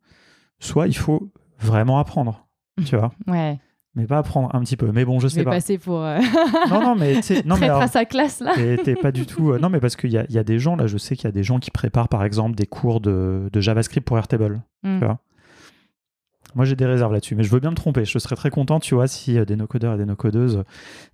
[0.59, 2.47] soit il faut vraiment apprendre,
[2.87, 3.13] tu vois?
[3.27, 3.59] Ouais,
[3.99, 4.91] Mais pas apprendre un petit peu.
[4.93, 5.51] Mais bon, je sais vais pas.
[5.51, 6.19] passer pour euh,
[6.71, 8.53] Non, non, mais tu non, mais alors, à sa classe là.
[8.55, 9.51] t'es pas du tout.
[9.51, 11.25] euh, non, mais parce qu'il y a, y a des gens, là, je sais qu'il
[11.25, 14.63] y a des gens qui préparent par exemple des cours de, de JavaScript pour Airtable.
[14.85, 14.99] Mm.
[15.01, 15.19] Tu vois
[16.55, 18.05] Moi, j'ai des réserves là-dessus, mais je veux bien me tromper.
[18.05, 20.63] Je serais très content, tu vois, si euh, des no-codeurs et des no-codeuses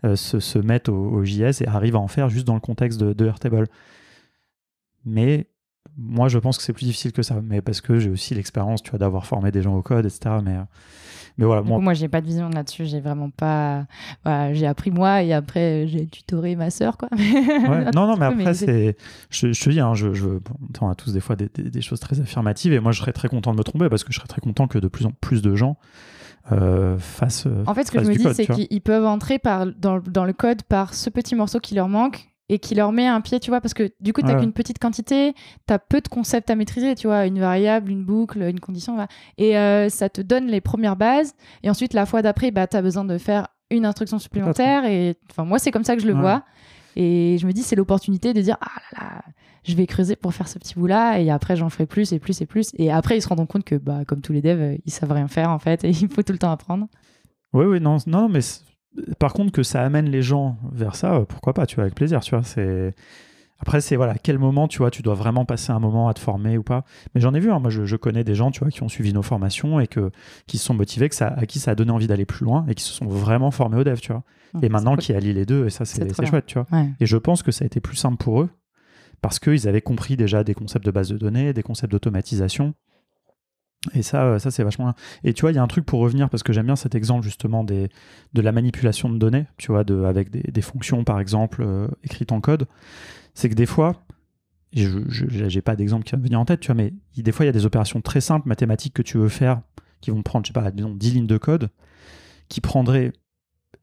[0.05, 2.61] euh, se, se mettent au, au JS et arrivent à en faire juste dans le
[2.61, 3.67] contexte de, de Airtable.
[5.07, 5.47] Mais
[5.97, 7.41] moi, je pense que c'est plus difficile que ça.
[7.43, 10.37] Mais parce que j'ai aussi l'expérience, tu vois, d'avoir formé des gens au code, etc.
[10.45, 10.57] Mais,
[11.39, 12.85] mais voilà, Du moi, coup, moi, j'ai pas de vision là-dessus.
[12.87, 13.87] J'ai vraiment pas.
[14.25, 17.09] Voilà, j'ai appris moi et après j'ai tutoré ma sœur, quoi.
[17.13, 18.97] Ouais, non, non, mais après, c'est-.
[19.31, 20.41] Je, je te dis, hein, je, je, bon,
[20.81, 23.13] on a tous des fois des, des- des choses très affirmatives, et moi, je serais
[23.13, 25.11] très content de me tromper parce que je serais très content que de plus en
[25.21, 25.77] plus de gens
[26.53, 27.47] euh, fassent.
[27.47, 30.25] euh, En fait, ce que je me dis, c'est qu'ils peuvent entrer par, dans, dans
[30.25, 33.41] le code par ce petit morceau qui leur manque et qui leur met un pied,
[33.41, 34.41] tu vois, parce que du coup, tu n'as Ouais.
[34.41, 35.33] qu'une petite quantité,
[35.67, 38.95] tu as peu de concepts à maîtriser, tu vois, une variable, une boucle, une condition,
[38.95, 39.09] voilà.
[39.39, 42.77] et euh, ça te donne les premières bases, et ensuite, la fois d'après, bah, tu
[42.77, 46.07] as besoin de faire une instruction supplémentaire, et enfin, moi, c'est comme ça que je
[46.07, 46.21] le Ouais.
[46.21, 46.43] vois,
[46.97, 49.23] et je me dis, c'est l'opportunité de dire, ah là là,
[49.65, 52.43] je vais creuser pour faire ce petit bout-là, et après, j'en ferai plus et plus
[52.43, 54.93] et plus, et après, ils se rendent compte que, bah, comme tous les devs, ils
[54.93, 56.87] savent rien faire, en fait, et il faut tout le temps apprendre.
[57.55, 58.41] Oui, oui, non, non, mais
[59.19, 61.95] par contre, que ça amène les gens vers ça, euh, pourquoi pas, tu vois, avec
[61.95, 62.45] plaisir, tu vois.
[62.45, 62.95] C'est.
[63.61, 66.15] Après, c'est voilà, à quel moment, tu vois, tu dois vraiment passer un moment à
[66.15, 66.85] te former ou pas.
[67.15, 68.89] Mais j'en ai vu, hein, moi, je, je connais des gens, tu vois, qui ont
[68.89, 70.11] suivi nos formations et que,
[70.47, 72.67] qui se sont motivés, que ça, à qui ça a donné envie d'aller plus loin
[72.69, 74.23] et qui se sont vraiment formés au dev, tu vois.
[74.63, 76.67] Et maintenant, qui allient les deux, et ça, C'est c'est chouette, tu vois.
[76.73, 76.91] Ouais.
[77.01, 78.51] Et je pense que ça a été plus simple pour eux
[79.21, 82.75] parce qu'ils avaient compris déjà des concepts de base de données, des concepts d'automatisation.
[83.93, 84.95] Et ça, euh, ça c'est vachement.
[85.25, 86.95] Et tu vois, il y a un truc pour revenir, parce que j'aime bien cet
[86.95, 87.89] exemple justement des,
[88.33, 92.33] de la manipulation de données, tu vois, de, avec des, fonctions par exemple euh, écrites
[92.33, 92.67] en code.
[93.35, 94.05] C'est que des fois,
[94.73, 97.45] je n'ai pas d'exemple qui va me venir en tête, tu vois, mais des fois
[97.45, 99.61] il y a des opérations très simples mathématiques que tu veux faire
[100.01, 101.71] qui vont prendre, je sais pas, disons 10 lignes de code,
[102.49, 103.13] qui prendraient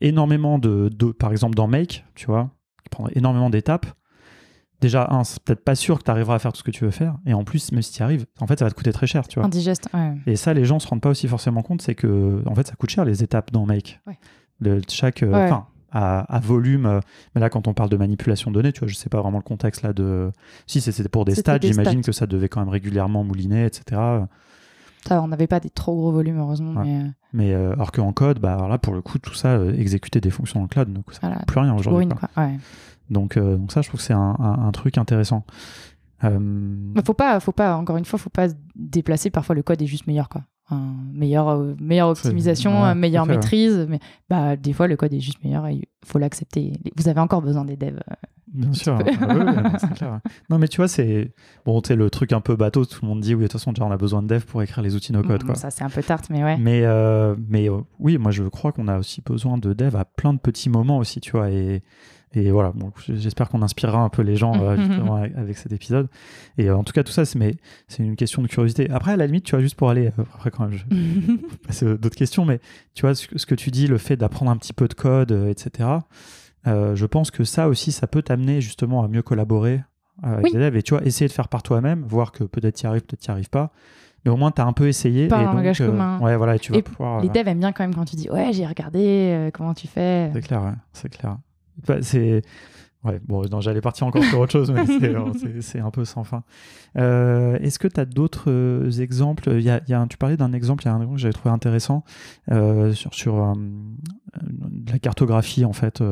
[0.02, 2.52] énormément de, de par exemple dans Make, tu vois,
[2.84, 3.88] qui prendraient énormément d'étapes
[4.82, 6.84] déjà, un, c'est peut-être pas sûr que tu arriveras à faire tout ce que tu
[6.84, 7.16] veux faire.
[7.26, 9.08] Et en plus, même si tu y arrives, en fait, ça va te coûter très
[9.08, 9.46] cher, tu vois.
[9.46, 10.14] Indigeste, ouais.
[10.28, 12.74] Et ça, les gens se rendent pas aussi forcément compte, c'est que, en fait, ça
[12.76, 14.02] coûte cher les étapes dans Make.
[14.08, 14.18] Ouais.
[14.90, 15.50] Chaque, euh, Ouais.
[15.92, 16.86] à, à volume.
[16.86, 17.00] euh,
[17.36, 19.38] mais là, quand on parle de manipulation de données, tu vois, je sais pas vraiment
[19.40, 20.32] le contexte là de.
[20.68, 24.00] Si c'était pour des des j'imagine que ça devait quand même régulièrement mouliner, etc.
[25.08, 26.80] Ça, on n'avait pas des trop gros volumes, heureusement.
[26.80, 26.86] Ouais.
[26.86, 29.50] Mais euh, Mais euh, alors qu'en code, bah, alors là, pour le coup, tout ça,
[29.50, 32.06] euh, exécuter des fonctions le cloud, donc ça voilà, plus rien aujourd'hui.
[32.06, 32.30] bourrine, quoi.
[32.34, 32.44] quoi.
[32.44, 32.60] Ouais.
[33.12, 35.46] Donc, euh, donc ça, je trouve que c'est un, un- un truc intéressant.
[36.24, 36.40] Euh,
[37.06, 39.30] faut pas, faut pas, encore une fois, faut pas se déplacer.
[39.30, 40.42] Parfois, le code est juste meilleur, quoi.
[40.72, 40.76] Euh,
[41.14, 43.36] meilleure C'est- optimisation, ouais, meilleure ouais.
[43.36, 43.86] maîtrise.
[43.90, 44.00] Mais
[44.30, 46.74] bah, des fois, le code est juste meilleur et il faut l'accepter.
[46.96, 48.00] Vous avez encore besoin des devs.
[48.54, 48.98] Bien sûr.
[49.22, 50.20] Ah c'est clair.
[50.50, 51.34] Non, mais tu vois, c'est.
[51.66, 53.86] Bon, le truc un peu bateau, tout le monde dit, oui, de toute façon, déjà,
[53.86, 55.56] on a besoin de dev pour écrire les outils no code, mm, quoi.
[55.56, 56.58] Ça, c'est un peu tarte, mais ouais.
[56.58, 60.06] Mais, euh, mais euh, oui, moi, je crois qu'on a aussi besoin de dev à
[60.06, 61.50] plein de petits moments aussi, tu vois.
[61.50, 61.82] Et,
[62.34, 65.72] et voilà, bon, j'espère qu'on inspirera un peu les gens euh, justement avec, avec cet
[65.74, 66.08] épisode.
[66.58, 67.38] Et euh, en tout cas, tout ça, c'est
[68.00, 68.90] une question de curiosité.
[68.90, 70.08] Après, à la limite, tu vois, juste pour aller.
[70.08, 70.86] euh, après, quand même, je,
[71.70, 72.60] c'est d'autres questions, mais
[72.94, 74.94] tu vois, ce, que- ce que tu dis, le fait d'apprendre un petit peu de
[74.94, 75.90] code, etc.,
[76.66, 79.82] je pense que ça aussi, ça peut t'amener justement à mieux collaborer
[80.24, 80.52] avec Oui.
[80.54, 82.88] les devs et tu vois, essayer de faire par toi-même, voir que peut-être tu y
[82.88, 83.72] arrives, peut-être tu n'y arrives pas.
[84.24, 85.28] Mais au moins, tu as un peu essayé.
[85.28, 86.20] Par et un donc, langage euh, commun.
[86.20, 87.22] Ouais, voilà, et tu vas Et pouvoir.
[87.24, 89.00] Les devs aiment bien quand même quand tu dis Ouais, j'ai regardé,
[89.34, 90.30] euh, comment tu fais.
[90.34, 91.38] C'est clair, ouais, c'est clair.
[91.88, 92.42] Bah, c'est.
[93.04, 94.86] Ouais, bon, j'allais partir encore sur autre chose, mais
[95.62, 96.44] c'est- un peu sans fin.
[96.98, 99.50] Euh, Est-ce que tu as d'autres euh, exemples?
[99.54, 100.98] Il y a, il y a un- Tu parlais d'un exemple, il y a un
[100.98, 102.04] exemple que j'avais trouvé intéressant
[102.52, 106.04] euh, sur, sur de la cartographie, en fait.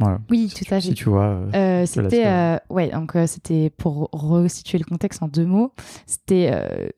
[0.00, 0.18] voilà.
[0.28, 0.94] Oui, Si tout tu- à Si fait.
[0.94, 1.40] tu vois.
[1.86, 5.72] c'était ouais donc c'était pour resituer le contexte en deux mots
[6.06, 6.50] c'était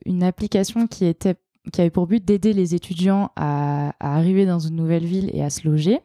[0.05, 1.35] une application qui était
[1.71, 5.43] qui avait pour but d'aider les étudiants à, à arriver dans une nouvelle ville et
[5.43, 5.99] à se loger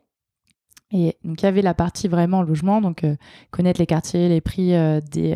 [0.93, 3.16] et donc il y avait la partie vraiment logement donc euh,
[3.51, 5.34] connaître les quartiers les prix euh, des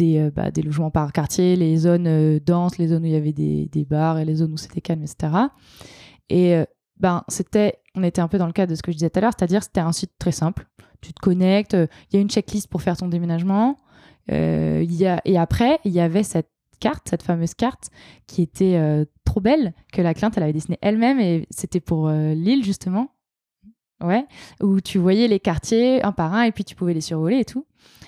[0.00, 3.32] euh, bah, des logements par quartier les zones denses les zones où il y avait
[3.32, 5.32] des, bars et les zones où c'était calme etc
[6.30, 6.64] et
[6.98, 9.18] ben c'était on était un peu dans le cadre de ce que je disais tout
[9.18, 10.66] à l'heure c'est-à-dire c'était un site très simple
[11.00, 13.76] tu te connectes, il y a une checklist pour faire ton déménagement.
[14.28, 16.48] et après, il y avait cette
[16.78, 17.90] carte, cette fameuse carte,
[18.28, 22.64] qui était trop belle, que la cliente, elle avait dessinée elle-même, et c'était pour Lille,
[22.64, 23.10] justement.
[24.02, 24.26] Ouais,
[24.60, 27.44] où tu voyais les quartiers un par un, et puis tu pouvais les survoler et
[27.44, 27.66] tout.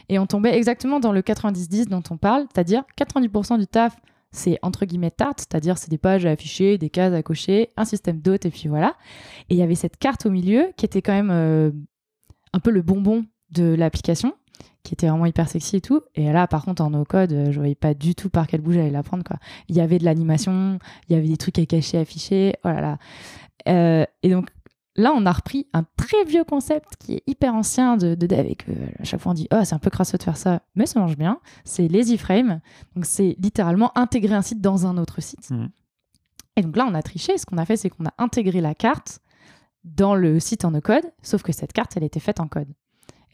[0.08, 3.96] Et on tombait exactement dans le 90-10 dont on parle, c'est-à-dire 90% du taf,
[4.32, 7.84] c'est entre guillemets tarte, c'est-à-dire c'est des pages à afficher, des cases à cocher, un
[7.84, 8.96] système d'hôtes, et puis voilà.
[9.48, 11.70] Et il y avait cette carte au milieu qui était quand même euh,
[12.52, 14.34] un peu le bonbon de l'application,
[14.82, 16.02] qui était vraiment hyper sexy et tout.
[16.14, 18.90] Et là, par contre, en no-code, je voyais pas du tout par quel bout j'allais
[18.90, 19.24] la prendre.
[19.68, 20.78] Il y avait de l'animation,
[21.08, 22.54] il y avait des trucs à cacher, afficher.
[22.64, 22.98] Oh là là.
[23.68, 24.48] Euh, et donc,
[24.96, 28.46] là, on a repris un très vieux concept qui est hyper ancien de, de dev
[28.46, 30.36] et que euh, à chaque fois on dit, oh, c'est un peu crasseux de faire
[30.36, 31.40] ça, mais ça marche bien.
[31.64, 32.60] C'est Lazy Frame.
[32.94, 35.50] Donc, c'est littéralement intégrer un site dans un autre site.
[35.50, 35.68] Mhm.
[36.56, 37.36] Et donc là, on a triché.
[37.38, 39.18] Ce qu'on a fait, c'est qu'on a intégré la carte
[39.82, 42.68] dans le site en no-code, sauf que cette carte, elle était faite en code.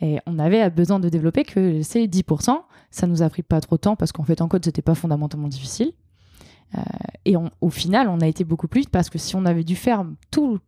[0.00, 2.58] Et on avait besoin de développer que ces 10%.
[2.90, 4.94] Ça nous a pris pas trop de temps parce qu'en fait, en code, c'était pas
[4.94, 5.92] fondamentalement difficile.
[6.74, 6.80] Euh,
[7.26, 9.64] et on- au final, on a été beaucoup plus vite parce que si on avait
[9.64, 10.58] dû faire tout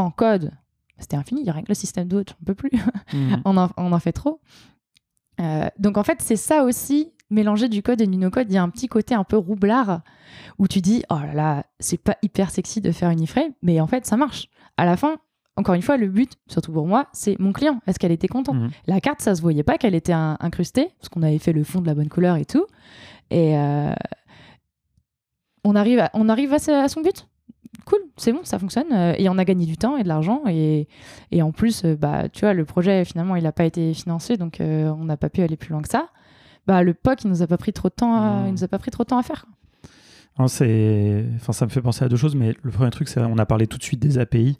[0.00, 0.50] en code,
[0.98, 1.40] c'était infini.
[1.42, 2.70] Il y a rien que le système d'autres, on peut plus.
[3.12, 3.42] Mhm.
[3.44, 4.40] on, en, on en fait trop.
[5.40, 8.58] Euh, donc en fait, c'est ça aussi, mélanger du code et du no-code, il y
[8.58, 10.02] a un petit côté un peu roublard
[10.58, 13.80] où tu dis, oh là là, c'est pas hyper sexy de faire une iframe, mais
[13.80, 14.48] en fait, ça marche.
[14.76, 15.16] À la fin,
[15.56, 17.80] encore une fois, le but, surtout pour moi, c'est mon client.
[17.86, 18.70] Est-ce qu'elle était contente Mhm.
[18.86, 21.64] La carte, ça se voyait pas qu'elle était un- incrustée, parce qu'on avait fait le
[21.64, 22.66] fond de la bonne couleur et tout.
[23.30, 23.94] Et euh,
[25.64, 27.26] on arrive, à, on arrive à son but?
[27.90, 28.92] Cool, c'est bon, ça fonctionne.
[28.92, 30.42] Euh, Et on a gagné du temps et de l'argent.
[30.48, 30.86] Et,
[31.32, 34.36] et en plus, euh, bah, tu vois, le projet, finalement, il n'a pas été financé,
[34.36, 36.08] donc euh, on n'a pas pu aller plus loin que ça.
[36.68, 38.68] Bah, le POC, il nous a pas pris trop de temps à, il nous a
[38.68, 39.44] pas pris trop de temps à faire.
[39.44, 39.54] quoi.
[40.38, 41.24] Non, c'est...
[41.36, 43.46] Enfin, ça me fait penser à deux choses, mais le premier truc, c'est on a
[43.46, 44.56] parlé tout de suite des API,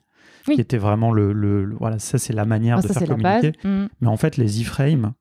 [0.48, 0.56] Oui.
[0.56, 3.08] qui était vraiment le, le- le- Voilà, ça, c'est la manière Ah, de ça, faire
[3.08, 3.52] communiquer.
[3.64, 3.88] Mhm.
[4.00, 5.12] Mais en fait, les iframes,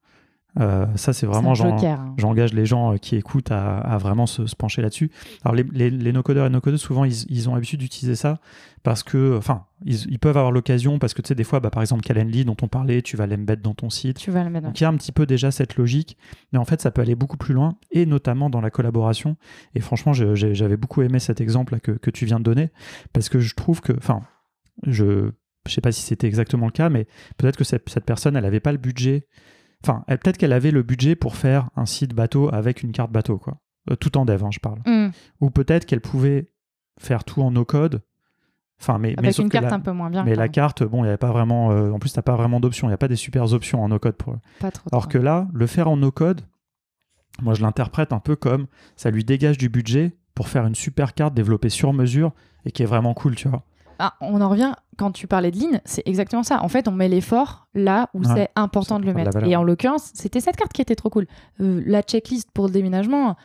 [0.60, 2.14] Euh, ça, c'est vraiment hein.
[2.18, 5.10] J'engage les gens euh, qui écoutent à, à vraiment se, se pencher là-dessus.
[5.44, 8.40] Alors, les, les, les no-codeurs et no-codeuses, souvent, ils, ils ont l'habitude d'utiliser ça
[8.84, 11.70] parce que, enfin, ils, ils peuvent avoir l'occasion parce que, tu sais, des fois, bah,
[11.70, 14.18] par exemple, Calendly, dont on parlait, tu vas l'embed dans ton site.
[14.18, 14.66] Tu vas le mettre.
[14.66, 16.18] Donc, il y a un petit peu déjà cette logique,
[16.52, 19.38] mais en fait, ça peut aller beaucoup plus loin, et notamment dans la collaboration.
[19.76, 22.70] Et franchement, j'avais beaucoup aimé cet exemple là que, que tu viens de donner,
[23.14, 24.22] parce que je trouve que, enfin,
[24.86, 25.32] je
[25.68, 27.06] je sais pas si c'était exactement le cas, mais
[27.38, 29.28] peut-être que cette, cette personne, elle n'avait pas le budget.
[29.84, 33.38] Enfin, peut-être qu'elle avait le budget pour faire un site bateau avec une carte bateau,
[33.38, 33.58] quoi.
[33.90, 34.80] Euh, tout en dev, hein, je parle.
[34.86, 35.10] Hmm.
[35.42, 36.50] Ou peut-être qu'elle pouvait
[37.00, 38.02] faire tout en no-code.
[38.82, 40.24] Enfin, mais, mais Avec sauf une que carte la- un peu moins bien.
[40.24, 41.72] mais la carte, bon, il n'y avait pas vraiment.
[41.72, 42.88] euh, en plus, t'as pas vraiment d'options.
[42.88, 44.36] Il n'y a pas des super options en no-code pour.
[44.60, 44.88] Pas trop.
[44.92, 45.12] Alors trop.
[45.12, 46.42] que là, le faire en no-code,
[47.42, 48.68] moi je l'interprète un peu comme
[48.98, 52.34] ça lui dégage du budget pour faire une super carte développée sur mesure
[52.66, 53.64] et qui est vraiment cool, tu vois.
[54.02, 56.64] Ah, on en revient, quand tu parlais de ligne, c'est exactement ça.
[56.64, 59.44] En fait, on met l'effort là où Ouais, c'est important de le mettre.
[59.46, 61.28] Et en l'occurrence, c'était cette carte qui était trop cool.
[61.60, 63.36] Euh, la checklist pour le déménagement,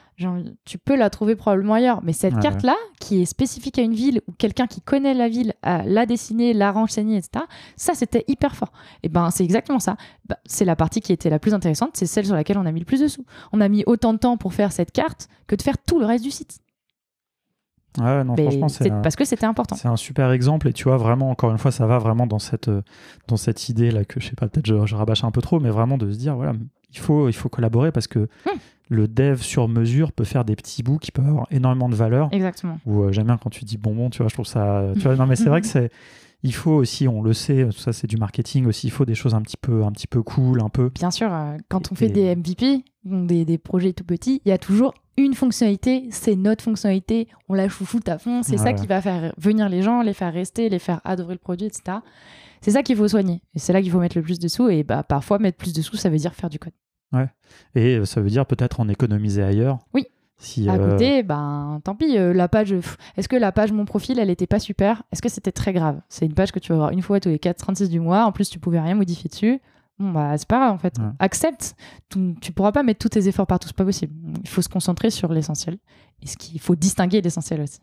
[0.65, 2.01] tu peux la trouver probablement ailleurs.
[2.05, 5.29] Mais cette Ouais, carte-là, qui est spécifique à une ville ou quelqu'un qui connaît la
[5.29, 7.45] ville, a- l'a dessinée, l'a renseignée, etc.,
[7.77, 8.73] ça, c'était hyper fort.
[9.03, 9.97] Et ben, c'est exactement ça.
[10.29, 12.73] Bah, c'est la partie qui était la plus intéressante, c'est celle sur laquelle on a
[12.73, 13.25] mis le plus de sous.
[13.53, 16.07] On a mis autant de temps pour faire cette carte que de faire tout le
[16.07, 16.61] reste du site.
[17.99, 19.77] Ouais, non, Mais franchement, c'est c'est un, parce que c'était important.
[19.77, 22.39] c'est un super exemple et tu vois, vraiment, encore une fois, ça va vraiment dans
[22.41, 22.83] cette, euh,
[23.29, 25.61] dans cette idée là que je sais pas, peut-être je, je rabâche un peu trop,
[25.61, 26.55] mais vraiment de se dire, voilà,
[26.91, 28.59] il faut, il faut collaborer parce que Hmm.
[28.89, 32.29] le dev sur mesure peut faire des petits bouts qui peuvent avoir énormément de valeur.
[32.33, 32.79] Exactement.
[32.85, 34.85] ou euh, j'aime bien quand tu dis bonbon, tu vois, je trouve ça.
[34.95, 35.91] Tu vois, non, mais c'est vrai que c'est.
[36.43, 39.15] Il faut aussi, on le sait, tout ça c'est du marketing aussi, il faut des
[39.15, 40.91] choses un petit peu, un petit peu cool, un peu.
[40.95, 44.49] Bien sûr, euh, quand on Et- fait des MVP, des, des projets tout petits, il
[44.51, 48.65] y a toujours une fonctionnalité, c'est notre fonctionnalité, on la chouchoute à fond, c'est ça
[48.65, 48.75] Ouais.
[48.75, 51.99] qui va faire venir les gens, les faire rester, les faire adorer le produit, etc.
[52.61, 53.43] C'est ça qu'il faut soigner.
[53.55, 54.69] Et c'est là qu'il faut mettre le plus de sous.
[54.71, 56.73] Et bah, parfois, mettre plus de sous, ça veut dire faire du code.
[57.77, 59.79] Et euh, ça veut dire peut-être en économiser ailleurs.
[59.93, 60.07] Oui.
[60.37, 62.75] Si, À euh, côté, ben, tant pis, euh, la page.
[63.17, 65.05] Est-ce que la page Mon profil, elle était pas super?
[65.13, 66.01] Est-ce que c'était très grave?
[66.09, 68.25] C'est une page que tu vas voir une fois tous les 4-36 du mois.
[68.25, 69.61] En plus, tu pouvais rien modifier dessus.
[69.99, 70.99] Bon, bah, c'est pas grave en fait.
[70.99, 71.05] Ouais.
[71.21, 71.77] Accepte.
[72.09, 74.13] Tu, tu pourras pas mettre tous tes efforts partout, c'est pas possible.
[74.43, 75.79] Il faut se concentrer sur l'essentiel.
[76.23, 77.81] Et ce qu'il faut distinguer l'essentiel aussi.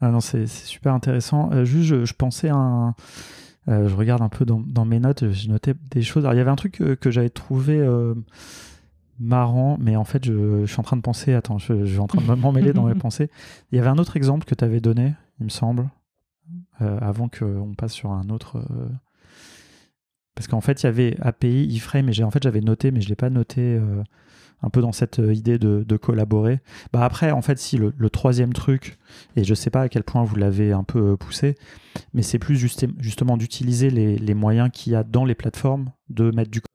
[0.00, 1.50] Ah non, c'est super intéressant.
[1.52, 2.94] Euh, juste, je, je pensais à un.
[3.68, 6.24] euh, je regarde un peu dans, dans mes notes, j'ai noté des choses.
[6.24, 8.14] Alors, il y avait un truc que, que j'avais trouvé euh,
[9.18, 11.32] marrant, mais en fait, je, je suis en train de penser.
[11.34, 13.30] Attends, je, je suis en train de m'emmêler dans mes pensées.
[13.72, 15.88] Il y avait un autre exemple que tu avais donné, il me semble,
[16.78, 18.62] avant qu'on passe sur un autre.
[20.36, 23.06] Parce qu'en fait, il y avait API, iframe, et en fait, j'avais noté, mais je
[23.06, 23.60] ne l'ai pas noté.
[23.62, 24.02] euh,
[24.62, 26.60] un peu dans cette euh, idée de, de collaborer.
[26.90, 28.96] Bah après, en fait, si le, le troisième truc,
[29.36, 31.56] et je sais pas à quel point vous l'avez un peu euh, poussé,
[32.14, 35.90] mais c'est plus juste- justement d'utiliser les, les moyens qu'il y a dans les plateformes
[36.08, 36.70] de mettre du code.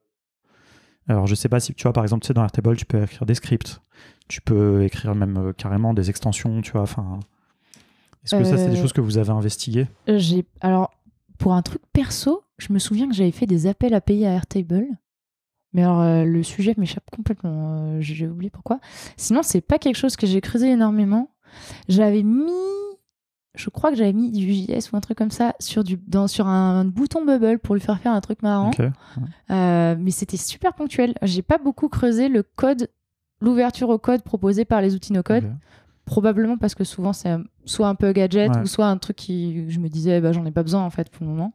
[1.08, 3.02] Alors, je sais pas si tu vois, par exemple, tu sais, dans Airtable, tu peux
[3.02, 3.80] écrire des scripts,
[4.28, 6.82] tu peux écrire même euh, carrément des extensions, tu vois.
[6.82, 7.18] Enfin,
[8.24, 9.88] est-ce que ça, c'est des choses que vous avez investiguées?
[10.06, 10.92] J'ai alors
[11.42, 14.86] pour un truc perso, je me souviens que j'avais fait des appels API à Airtable.
[15.72, 17.96] Mais alors euh, le sujet m'échappe complètement.
[17.96, 18.78] euh, j'ai oublié pourquoi.
[19.16, 21.30] Sinon, c'est pas quelque chose que j'ai creusé énormément.
[21.88, 22.52] J'avais mis,
[23.56, 26.28] je crois que j'avais mis du JS ou un truc comme ça sur du dans
[26.28, 28.70] sur un, bouton bubble pour lui faire faire un truc marrant.
[29.50, 31.14] Euh, mais c'était super ponctuel.
[31.22, 32.88] J'ai pas beaucoup creusé le code,
[33.40, 35.52] l'ouverture au code proposée par les outils no code.
[36.04, 38.62] Probablement parce que souvent c'est soit un peu gadget Ouais.
[38.62, 41.08] ou soit un truc qui je me disais bah, j'en ai pas besoin en fait
[41.10, 41.52] pour le moment.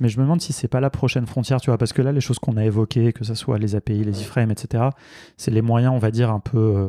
[0.00, 2.12] Mais je me demande si c'est pas la prochaine frontière, tu vois, parce que là,
[2.12, 4.84] les choses qu'on a évoquées, que ce soit les API, les iframes, etc.,
[5.36, 6.58] c'est les moyens, on va dire, un peu.
[6.58, 6.88] euh,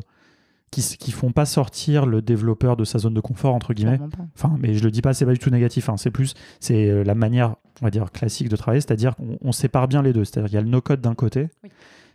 [0.69, 3.99] qui, qui font pas sortir le développeur de sa zone de confort, entre guillemets.
[4.35, 6.87] Enfin, mais je le dis pas, c'est pas du tout négatif, hein, c'est plus, c'est
[6.91, 10.13] euh, la manière, on va dire, classique de travailler, c'est-à-dire qu'on on sépare bien les
[10.13, 10.23] deux.
[10.25, 11.71] C'est-à-dire qu'il y a le no-code d'un côté Oui.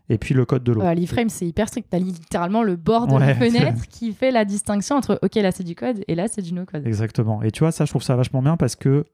[0.08, 0.86] Et puis le code de l'autre.
[0.86, 1.88] Euh, L'iframe c'est hyper strict.
[1.90, 3.26] T'as littéralement le bord de Ouais.
[3.26, 6.42] la fenêtre qui fait la distinction entre ok là c'est du code et là c'est
[6.42, 6.86] du no code.
[6.86, 7.42] Exactement.
[7.42, 9.04] Et tu vois, ça, je trouve ça vachement bien parce que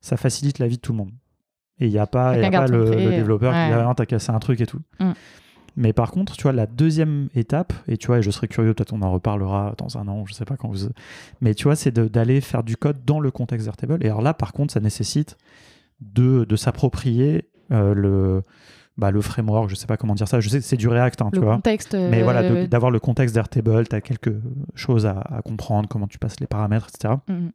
[0.00, 1.12] ça facilite la vie de tout le monde.
[1.78, 4.30] Et il n'y a pas, y a pas le, développeur qui dit ah, t'as cassé
[4.30, 4.80] un truc et tout.
[4.98, 5.12] Mm.
[5.76, 8.74] Mais par contre, tu vois, la deuxième étape, et tu vois, et je serais curieux,
[8.74, 10.88] peut-être on en reparlera dans un an, je sais pas quand vous.
[11.40, 14.04] Mais tu vois, c'est d'aller faire du code dans le contexte d'Airtable.
[14.04, 15.38] Et alors là, par contre, ça nécessite
[16.00, 18.42] de, de s'approprier euh, le,
[19.00, 21.22] bah, le framework, je sais pas comment dire ça, je sais que c'est du React,
[21.22, 21.56] hein, tu Le vois.
[21.56, 21.94] contexte.
[21.94, 24.34] Mais voilà, euh, d'avoir le contexte d'Airtable, tu as quelques
[24.74, 27.14] choses à, à comprendre, comment tu passes les paramètres, etc.
[27.28, 27.48] mm.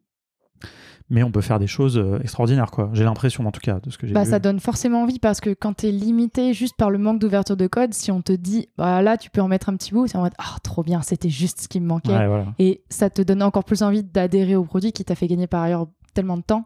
[1.11, 2.89] Mais on peut faire des choses euh, extraordinaires, quoi.
[2.93, 4.29] J'ai l'impression, en tout cas, de ce que j'ai Bah, vu.
[4.31, 7.55] ça donne forcément envie parce que quand tu es limité juste par le manque d'ouverture
[7.55, 10.07] de code, si on te dit bah, là tu peux en mettre un petit bout,
[10.07, 12.09] c'est en mode ah trop bien, c'était juste ce qui me manquait.
[12.17, 12.45] Ouais, voilà.
[12.57, 15.61] Et ça te donne encore plus envie d'adhérer au produit qui t'a fait gagner par
[15.61, 15.85] ailleurs
[16.15, 16.65] tellement de temps.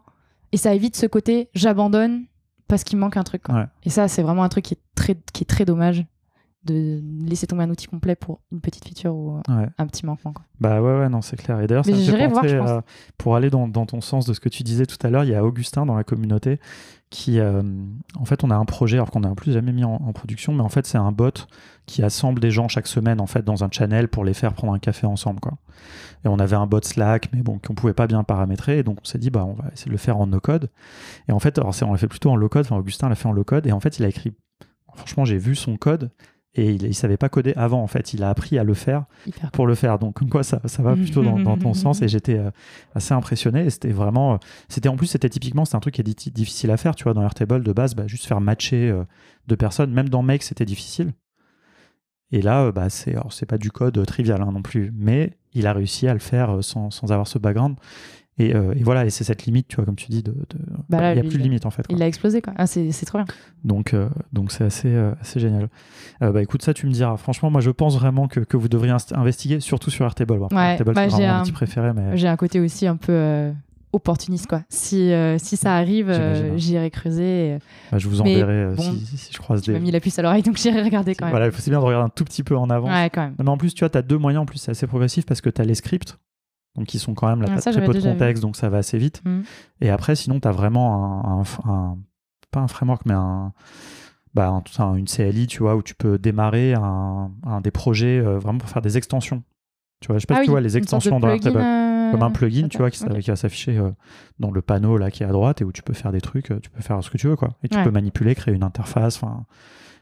[0.52, 2.22] Et ça évite ce côté j'abandonne
[2.70, 3.42] parce qu'il manque un truc.
[3.42, 3.54] quoi.
[3.54, 3.66] Ouais.
[3.84, 6.06] Et ça, c'est vraiment un truc qui est très, qui est très dommage.
[6.64, 9.66] De laisser tomber un outil complet pour une petite feature ou Ouais.
[9.78, 10.32] un petit manquement.
[10.34, 10.44] Quoi.
[10.60, 11.58] Bah ouais, ouais, non, c'est clair.
[11.60, 12.84] Et d'ailleurs, ça me fait voir, à-
[13.16, 15.30] pour aller dans, dans ton sens de ce que tu disais tout à l'heure, il
[15.30, 16.60] y a Augustin dans la communauté
[17.08, 17.62] qui, euh,
[18.16, 20.52] en fait, on a un projet, alors qu'on n'a plus jamais mis en, en production,
[20.52, 21.32] mais en fait, c'est un bot
[21.86, 24.72] qui assemble des gens chaque semaine, en fait, dans un channel pour les faire prendre
[24.74, 25.54] un café ensemble, quoi.
[26.24, 28.98] Et on avait un bot Slack, mais bon, qu'on pouvait pas bien paramétrer, et donc
[29.02, 30.70] on s'est dit, bah, on va essayer de le faire en no-code.
[31.28, 33.32] Et en fait, alors, on l'a fait plutôt en low-code, enfin, Augustin l'a fait en
[33.32, 34.32] low-code, et en fait, il a écrit,
[34.94, 36.10] franchement, j'ai vu son code,
[36.54, 39.04] et il, il savait pas coder avant, en fait, il a appris à le faire
[39.26, 39.50] Hyper.
[39.52, 39.98] pour le faire.
[40.00, 42.02] Donc, comme quoi, ça, ça va plutôt dans, dans ton sens.
[42.02, 42.50] Et j'étais euh,
[42.94, 43.66] assez impressionné.
[43.66, 44.34] Et c'était vraiment.
[44.34, 44.36] euh,
[44.68, 46.96] c'était En plus, c'était typiquement, c'était un truc qui est di- difficile à faire.
[46.96, 49.04] Tu vois, dans Airtable, de base, bah, juste faire matcher euh,
[49.46, 49.92] deux personnes.
[49.92, 51.12] Même dans Make, c'était difficile.
[52.32, 54.92] Et là, bah, c'est, c'est pas du code trivial hein, non plus.
[54.94, 57.76] Mais il a réussi à le faire sans, sans avoir ce background.
[58.40, 60.36] Et, euh, et voilà, et c'est cette limite, tu vois, comme tu dis, de, de-
[60.88, 61.86] Bah bah, là, il n'y a plus de limite en fait.
[61.86, 61.96] quoi.
[61.96, 62.52] Il a explosé, quoi.
[62.56, 63.26] Ah, c'est trop bien.
[63.64, 65.68] Donc, euh, donc c'est assez, euh, assez génial.
[66.20, 67.16] Bah écoute, ça tu me diras.
[67.16, 70.38] Franchement, moi je pense vraiment que, que vous devriez investiguer, surtout sur Airtable.
[70.38, 72.36] Bon, après, Ouais, Airtable, bah, c'est j'ai vraiment un- mon petit préféré, mais J'ai un
[72.36, 73.50] côté aussi un peu
[73.92, 74.62] opportuniste, quoi.
[74.68, 76.58] Si, si ça arrive, J'imagine.
[76.58, 77.58] j'irai creuser.
[77.90, 79.78] bah, je vous enverrai bon, si, si- si je croise des.
[79.80, 81.32] mis la puce à l'oreille, donc j'irai regarder quand même.
[81.32, 82.88] Voilà, c'est bien de regarder un tout petit peu en avant.
[82.88, 83.34] Ouais, quand même.
[83.42, 84.42] Mais en plus, tu vois, tu as deux moyens.
[84.42, 86.18] En plus, c'est assez progressif parce que tu as les scripts,
[86.76, 88.04] donc qui sont quand même là, Ah, ça, très peu de vu.
[88.04, 89.22] contexte, donc ça va assez vite.
[89.24, 89.42] Mhm.
[89.80, 91.98] Et après, sinon, tu as vraiment un, un- un-
[92.52, 93.52] Pas un framework, mais un.
[94.34, 97.30] Bah, un- une CLI, tu vois, où tu peux démarrer un,
[97.62, 99.42] des projets euh, vraiment pour faire des extensions.
[100.00, 101.58] Tu vois, je sais pas Ah si oui, tu vois les extensions dans plugin, Airtable.
[101.58, 103.90] euh, comme un plugin, tu vois, qui, va s'afficher euh,
[104.38, 106.46] dans le panneau là qui est à droite et où tu peux faire des trucs,
[106.62, 107.50] tu peux faire ce que tu veux, quoi.
[107.64, 107.84] Et tu Ouais.
[107.84, 109.44] peux manipuler, créer une interface, enfin,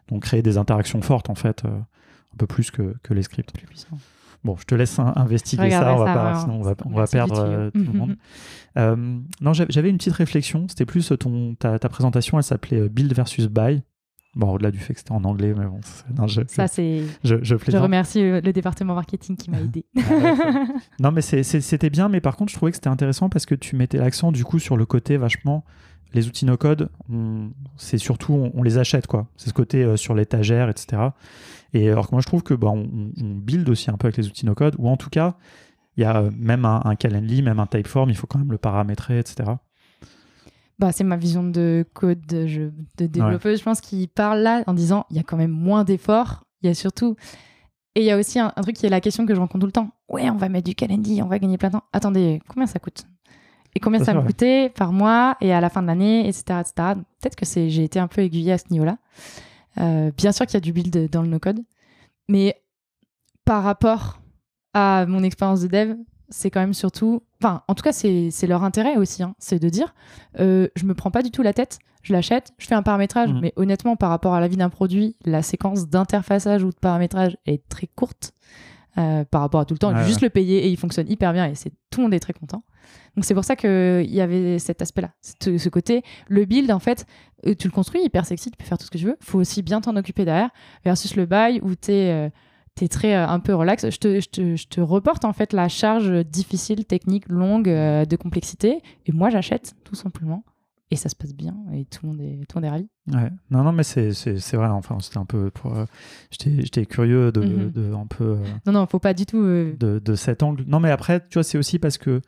[0.09, 3.53] donc créer des interactions fortes en fait, un peu plus que, que les scripts.
[3.53, 3.99] Plus puissant.
[4.45, 7.39] Bon, je te laisse investiguer ça, on va ça, pas, sinon on va, on perdre
[7.41, 8.17] euh, tout le monde.
[8.77, 8.95] Euh,
[9.41, 10.67] non, j'avais une petite réflexion.
[10.69, 13.83] C'était plus ton ta, ta présentation, elle s'appelait euh, Build versus Buy.
[14.37, 17.03] Bon, au-delà du fait que c'était en anglais, mais bon, c'est- non, je, Ça, c'est.
[17.25, 19.85] je, je Je remercie euh, le département marketing qui m'a aidé.
[19.97, 20.01] Ah
[21.01, 23.75] Non, mais c'était bien, mais par contre, je trouvais que c'était intéressant parce que tu
[23.75, 25.65] mettais l'accent du coup sur le côté vachement.
[26.15, 26.89] Les outils no-code,
[27.77, 29.27] c'est surtout, on, on les achète, quoi.
[29.37, 31.03] C'est ce côté euh, sur l'étagère, etc.
[31.75, 32.89] Et alors que moi, je trouve que bah, on,
[33.21, 35.35] on build aussi un peu avec les outils no-code, ou en tout cas,
[35.97, 38.51] il y a euh, même un, un Calendly, même un Typeform, il faut quand même
[38.53, 39.51] le paramétrer, etc.
[40.79, 44.63] Bah, c'est ma vision de code de, jeu- de développeuse, je pense, qui parle là
[44.67, 46.45] en disant il y a quand même moins d'efforts.
[46.63, 47.17] Il y a surtout.
[47.97, 49.61] Et il y a aussi un, un truc qui est la question que je rencontre
[49.61, 49.91] tout le temps.
[50.09, 51.85] Ouais, on va mettre du Calendly, on va gagner plein de temps.
[51.93, 53.05] Attendez, combien ça coûte?
[53.79, 54.27] Et combien Ça, me vrai.
[54.27, 56.43] coûtait par mois et à la fin de l'année, etc.
[56.61, 56.73] etc.
[57.21, 58.99] Peut-être que c'est, j'ai été un peu aiguillée à ce niveau-là.
[59.81, 61.61] Euh, bien sûr qu'il y a du build dans le no-code,
[62.29, 62.61] mais
[63.45, 64.21] par rapport
[64.75, 65.95] à mon expérience de dev,
[66.29, 67.23] c'est quand même surtout.
[67.41, 69.23] Enfin, en tout cas, c'est, leur intérêt aussi.
[69.23, 69.35] hein.
[69.39, 69.95] c'est de dire
[70.41, 73.31] euh, je me prends pas du tout la tête, je l'achète, je fais un paramétrage,
[73.33, 73.41] Mhm.
[73.41, 77.37] mais honnêtement, par rapport à la vie d'un produit, la séquence d'interfaçage ou de paramétrage
[77.47, 78.33] est très courte
[78.99, 79.95] euh, par rapport à tout le temps.
[79.95, 80.27] Ouais, juste ouais.
[80.27, 82.65] le payer et il fonctionne hyper bien et c'est tout le monde est très content.
[83.19, 85.11] Donc c'est pour ça qu'il y avait cet aspect-là,
[85.43, 87.05] ce, côté, le build en fait,
[87.49, 89.41] euh, tu le construis hyper sexy, tu peux faire tout ce que tu veux, faut
[89.41, 90.51] aussi bien t'en occuper derrière,
[90.85, 92.31] versus le buy où t'es euh,
[92.77, 93.91] t'es très euh, un peu relax.
[93.91, 98.05] Je te, je, te, je te reporte en fait la charge difficile, technique, longue, euh,
[98.05, 100.45] de complexité, et moi j'achète tout simplement.
[100.93, 102.89] Et ça se passe bien, et tout le monde est, tout le monde est ravi.
[103.13, 103.31] Ouais.
[103.51, 104.09] Non, non, mais c'est
[104.55, 104.69] vrai.
[104.69, 105.77] Enfin, c'était un peu pour.
[105.77, 105.85] euh,
[106.31, 107.71] J'étais curieux de, Mhm.
[107.73, 108.25] de un peu.
[108.25, 109.37] euh, Non, non, faut pas du tout.
[109.43, 110.65] euh, de, de cet angle.
[110.69, 112.23] Non, mais après, tu vois, c'est aussi parce que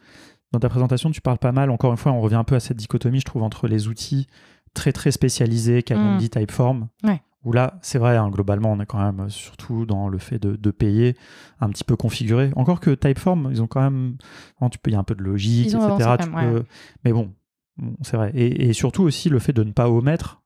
[0.53, 1.71] dans ta présentation, tu parles pas mal.
[1.71, 4.27] Encore une fois, on revient un peu à cette dichotomie, je trouve, entre les outils
[4.75, 6.89] très très spécialisés, Calendly, Typeform.
[7.05, 7.23] Ouais.
[7.45, 10.39] Où là, c'est vrai, hein, globalement, on est quand même euh, surtout dans le fait
[10.39, 11.17] de, de payer
[11.61, 12.53] un petit peu configuré.
[12.55, 14.17] Encore que Typeform, ils ont quand même.
[14.61, 16.11] bon, tu peux, il y a un peu de logique, etc.
[16.51, 16.65] peux-
[17.05, 17.33] Mais bon,
[17.79, 18.31] bon, c'est vrai.
[18.35, 20.43] Et, et surtout aussi le fait de ne pas omettre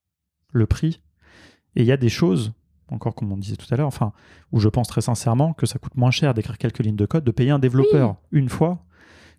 [0.52, 1.00] le prix.
[1.74, 2.52] Et il y a des choses,
[2.88, 4.12] encore comme on disait tout à l'heure, enfin,
[4.52, 7.24] où je pense très sincèrement que ça coûte moins cher d'écrire quelques lignes de code,
[7.24, 8.84] de payer un développeur une fois,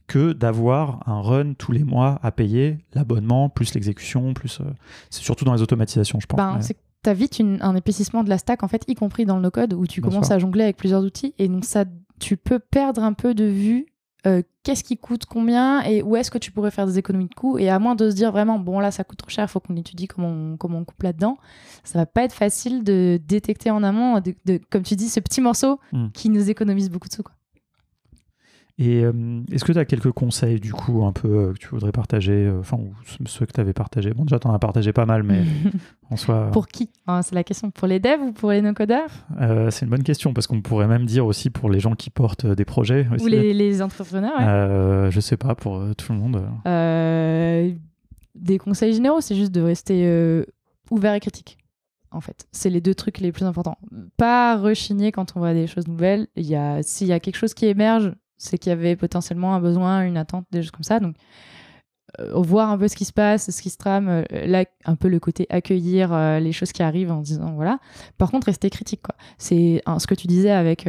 [0.08, 4.60] que d'avoir un run tous les mois à payer, l'abonnement, plus l'exécution, plus.
[4.62, 4.66] euh,
[5.10, 6.38] c'est surtout dans les automatisations, je pense.
[6.38, 9.26] Ben, mais- que t'as vite une- un épaississement de la stack, en fait, y compris
[9.26, 10.36] dans le no-code, où tu Bien commences sûr.
[10.36, 11.34] à jongler avec plusieurs outils.
[11.40, 11.86] Et donc, ça,
[12.20, 13.88] tu peux perdre un peu de vue
[14.28, 17.36] euh, qu'est-ce qui coûte combien et où est-ce que tu pourrais faire des économies de
[17.36, 17.60] coûts.
[17.60, 19.60] Et à moins de se dire vraiment, bon, là, ça coûte trop cher, il faut
[19.60, 21.38] qu'on étudie comment on, comment on coupe là-dedans,
[21.84, 25.20] ça va pas être facile de détecter en amont, de, de- comme tu dis, ce
[25.20, 26.08] petit morceau Mm.
[26.12, 27.22] qui nous économise beaucoup de sous.
[27.22, 27.36] Quoi.
[28.78, 31.68] Et euh, est-ce que tu as quelques conseils, du coup, un peu euh, que tu
[31.70, 32.92] voudrais partager euh, Enfin, ou
[33.26, 34.14] ceux- que tu avais partagés?
[34.14, 35.44] Bon, déjà, tu en as partagé pas mal, mais
[36.12, 36.50] en soi.
[36.52, 36.90] pour qui?
[37.08, 37.72] Hein, C'est la question.
[37.72, 39.10] Pour les devs ou pour les no-codeurs
[39.70, 42.46] c'est une bonne question parce qu'on pourrait même dire aussi pour les gens qui portent
[42.46, 43.08] des projets.
[43.14, 43.24] Aussi.
[43.24, 45.10] Ou les, les entrepreneurs ouais.
[45.12, 46.44] Je sais pas, pour tout le monde.
[48.36, 50.44] Des conseils généraux, c'est juste de rester
[50.92, 51.58] ouvert et critique.
[52.12, 52.46] en fait.
[52.52, 53.78] C'est les deux trucs les plus importants.
[54.18, 56.28] Pas rechigner quand on voit des choses nouvelles.
[56.36, 59.56] Il y a, s'il y a quelque chose qui émerge, c'est qu'il y avait potentiellement
[59.56, 61.00] un besoin, une attente, des choses comme ça.
[61.00, 61.16] Donc,
[62.20, 64.96] euh, voir un peu ce qui se passe, ce qui se trame, euh, là, un
[64.96, 67.80] peu le côté accueillir euh, les choses qui arrivent en disant voilà.
[68.18, 69.16] Par contre, rester critique, quoi.
[69.38, 70.88] C'est ce que tu disais avec.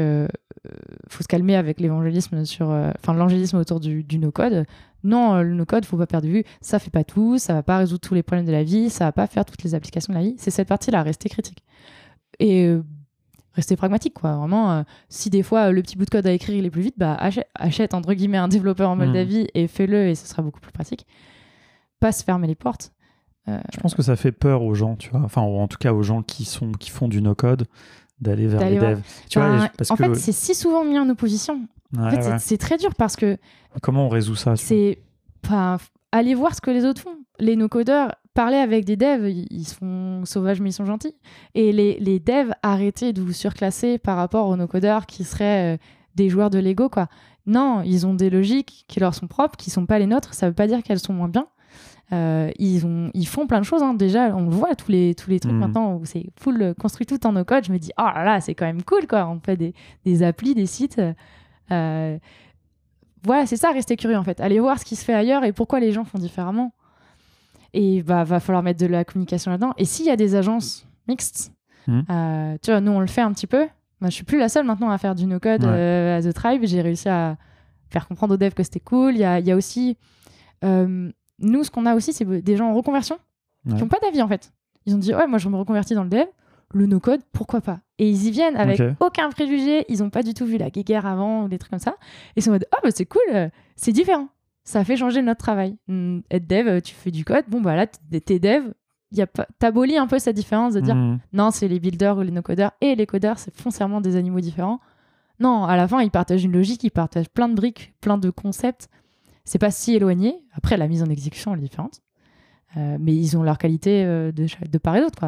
[1.09, 2.69] faut se calmer avec l'évangélisme sur.
[2.69, 4.67] Enfin, l'angélisme autour du, no-code.
[5.05, 6.45] Non, le no-code, faut pas perdre de vue.
[6.61, 9.05] Ça fait pas tout, ça va pas résoudre tous les problèmes de la vie, ça
[9.05, 10.35] va pas faire toutes les applications de la vie.
[10.39, 11.63] C'est cette partie-là, rester critique.
[12.41, 12.77] Et
[13.57, 14.37] rester pragmatique quoi.
[14.37, 16.83] Vraiment euh, si des fois le petit bout de code à écrire il est plus
[16.83, 17.19] vite bah
[17.55, 19.59] achète, entre guillemets un développeur en Moldavie mmh.
[19.59, 21.07] et fais-le et ce sera beaucoup plus pratique.
[21.99, 22.93] Pas se fermer les portes.
[23.49, 25.23] Euh, je pense que ça fait peur aux gens tu vois.
[25.25, 27.67] Enfin en tout cas aux gens qui sont qui font du no code
[28.21, 29.01] d'aller vers les devs.
[29.29, 31.67] Tu vois, parce en fait c'est si souvent mis en opposition.
[31.99, 33.39] En fait, c'est très dur parce que
[33.81, 34.99] comment on résout ça c'est
[35.43, 35.79] pas
[36.13, 37.17] aller voir ce que les autres font.
[37.39, 41.17] Les no-codeurs parler avec des devs, ils sont sauvages mais ils sont gentils.
[41.55, 45.79] Et les, les devs, arrêtez de vous surclasser par rapport aux no-codeurs qui seraient euh,
[46.15, 47.09] des joueurs de Lego, quoi.
[47.47, 50.35] Non, ils ont des logiques qui leur sont propres, qui sont pas les nôtres.
[50.35, 51.47] Ça veut pas dire qu'elles sont moins bien.
[52.13, 53.83] Euh, ils, ont, ils font plein de choses.
[53.83, 53.95] Hein.
[53.95, 55.59] Déjà, on le voit, tous les, tous les trucs mmh.
[55.59, 57.65] maintenant où c'est full construit tout en no-code.
[57.65, 59.27] Je me dis, oh là là, c'est quand même cool, quoi.
[59.29, 59.75] On fait des,
[60.05, 61.01] des applis, des sites.
[61.71, 62.19] Euh,
[63.23, 64.41] voilà, c'est ça, rester curieux, en fait.
[64.41, 66.73] Aller voir ce qui se fait ailleurs et pourquoi les gens font différemment.
[67.77, 69.75] Et bah, va falloir mettre de la communication là-dedans.
[69.77, 71.53] Et s'il y a des agences mixtes,
[71.87, 72.01] hmm.
[72.09, 73.69] euh, tu vois, nous, on le fait un petit peu.
[74.01, 76.63] Moi, je suis plus la seule maintenant à faire du no-code euh, à The Tribe.
[76.65, 77.37] J'ai réussi à
[77.91, 79.13] faire comprendre aux devs que c'était cool.
[79.13, 79.99] Il y a, y a, aussi.
[80.65, 83.19] Euh, nous, ce qu'on a aussi, c'est des gens en reconversion
[83.69, 84.53] qui n'ont pas d'avis en fait.
[84.87, 86.25] Ils ont dit Ouais, moi, je me reconvertis dans le dev.
[86.73, 87.81] Le no-code, pourquoi pas?
[87.99, 89.85] Et ils y viennent avec aucun préjugé.
[89.89, 91.97] Ils n'ont pas du tout vu la guéguerre avant ou des trucs comme ça.
[92.01, 94.29] Et ils sont en mode Ah, bah, c'est cool, c'est différent
[94.67, 95.79] ça fait changer notre travail.
[95.89, 98.73] Hmm, être dev, tu fais du code, bon, bah là, t'es dev,
[99.13, 99.47] y a pas...
[99.59, 101.21] t'abolis un peu cette différence de dire hmm.
[101.33, 104.81] non, c'est les builders ou les no-codeurs et les codeurs, c'est foncièrement des animaux différents.
[105.39, 108.29] Non, à la fin, ils partagent une logique, ils partagent plein de briques, plein de
[108.31, 108.89] concepts.
[109.45, 110.35] C'est pas si éloigné.
[110.53, 112.01] Après, la mise en exécution, elle est différente.
[112.77, 115.25] Euh, mais ils ont leur qualité euh, de, de part et d'autre.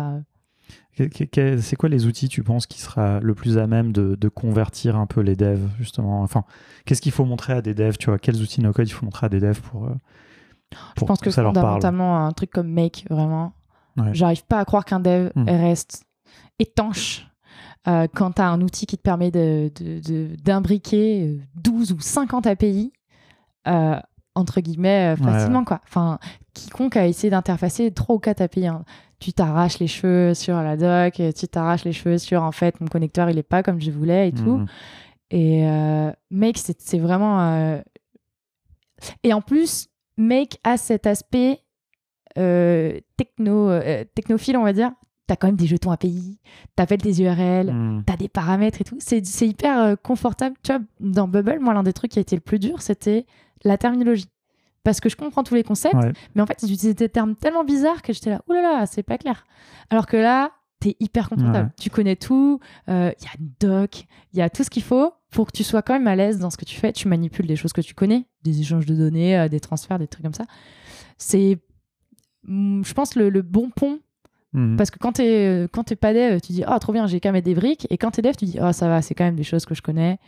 [1.14, 5.06] C'est quoi les outils, tu penses, qui sera le plus à même de, convertir un
[5.06, 6.22] peu les devs, justement?
[6.22, 6.44] Enfin,
[6.84, 8.18] qu'est-ce qu'il faut montrer à des devs, tu vois?
[8.18, 9.94] Quels outils no-code il faut montrer à des devs pour, euh,
[10.70, 11.84] pour Je pense que, ça leur parle?
[11.84, 13.52] un truc comme Make, vraiment.
[14.12, 15.48] J'arrive pas à croire qu'un dev hmm.
[15.48, 16.04] reste
[16.60, 17.26] étanche
[17.88, 22.92] euh, quand tu as un outil qui te permet d'imbriquer 12 euh, ou 50 API.
[24.34, 26.18] entre guillemets facilement quoi enfin
[26.58, 28.84] quiconque a essayé d'interfacer 3 ou 4 API hein
[29.20, 32.86] tu t'arraches les cheveux sur la doc, tu t'arraches les cheveux sur en fait mon
[32.86, 34.58] connecteur il est pas comme je voulais et tout.
[34.58, 34.66] Mhm.
[35.30, 37.80] Et euh, Make c'est vraiment euh,
[39.22, 41.60] et en plus Make a cet aspect
[42.38, 43.70] euh, techno
[44.14, 44.92] technophile on va dire.
[45.26, 46.40] T'as quand même des jetons API,
[46.74, 48.02] t'appelles tes URL, tu mhm.
[48.06, 48.96] t'as des paramètres et tout.
[48.98, 50.56] C'est hyper confortable.
[50.62, 53.26] Tu vois, dans Bubble, moi l'un des trucs qui a été le plus dur, c'était
[53.62, 54.24] la terminologie
[54.88, 55.98] parce que je comprends tous les concepts,
[56.34, 59.18] mais en fait, ils utilisaient des termes tellement bizarres que j'étais là, oulala, c'est pas
[59.18, 59.44] clair.
[59.90, 61.70] Alors que là, t'es hyper confortable.
[61.78, 64.82] Tu connais tout, il euh, y a une doc, il y a tout ce qu'il
[64.82, 66.90] faut pour que tu sois quand même à l'aise dans ce que tu fais.
[66.94, 70.08] Tu manipules des choses que tu connais, des échanges de données, euh, des transferts, des
[70.08, 70.46] trucs comme ça.
[71.18, 71.58] C'est,
[72.44, 73.98] mm, je pense, le, bon pont.
[74.54, 74.76] Mhm.
[74.78, 77.20] Parce que quand t'es euh, quand es pas dev, tu dis oh trop bien j'ai
[77.20, 79.24] qu'à mettre des briques et quand t'es dev tu dis oh ça va c'est quand
[79.24, 80.18] même des choses que je connais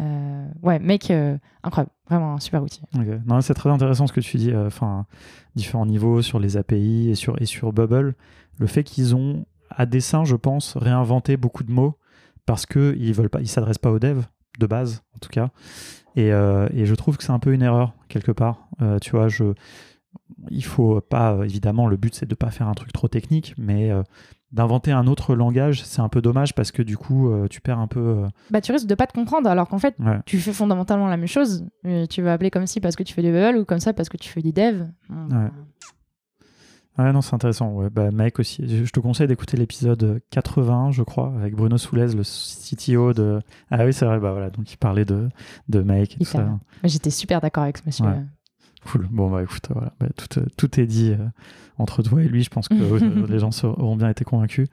[0.00, 2.82] euh, ouais, mec, euh, incroyable, vraiment un super outil.
[3.26, 4.52] Non, c'est très intéressant ce que tu dis.
[4.52, 5.06] Euh, enfin,
[5.54, 8.14] différents niveaux sur les API et sur et sur Bubble.
[8.58, 11.98] Le fait qu'ils ont à dessein, je pense, réinventé beaucoup de mots
[12.46, 14.24] parce que ils veulent pas, ils s'adressent pas aux devs
[14.58, 15.50] de base, en tout cas.
[16.16, 18.68] Et, et je trouve que c'est un peu une erreur quelque part.
[19.00, 19.52] tu vois, je
[20.50, 23.92] il faut pas évidemment le but c'est de pas faire un truc trop technique mais
[24.52, 27.78] d'inventer un autre langage, c'est un peu dommage parce que du coup, euh, tu perds
[27.78, 28.00] un peu.
[28.00, 29.96] Euh, bah, tu risques de pas te comprendre alors qu'en fait,
[30.26, 31.66] tu fais fondamentalement la même chose.
[32.08, 34.08] tu vas appeler comme si parce que tu fais du bubble ou comme ça parce
[34.08, 34.86] que tu fais du dev.
[35.10, 35.50] Ouais.
[36.98, 37.70] Ouais, non, c'est intéressant.
[37.74, 38.84] Ouais, bah, Mike aussi.
[38.84, 43.40] Je te conseille d'écouter l'épisode 80, je crois, avec Bruno Soulez, le CTO de.
[43.70, 44.50] Ah oui, c'est vrai, bah voilà.
[44.50, 45.28] Donc il parlait de,
[45.68, 46.58] de Mike et tout ça.
[46.82, 48.04] J'étais super d'accord avec ce monsieur.
[48.86, 49.08] Cool.
[49.10, 49.92] Bon, bah écoute, voilà.
[50.00, 51.10] Bah, tout, tout, est dit.
[51.10, 51.26] Euh,
[51.78, 54.68] entre toi et lui, je pense que euh, les gens auront bien été convaincus.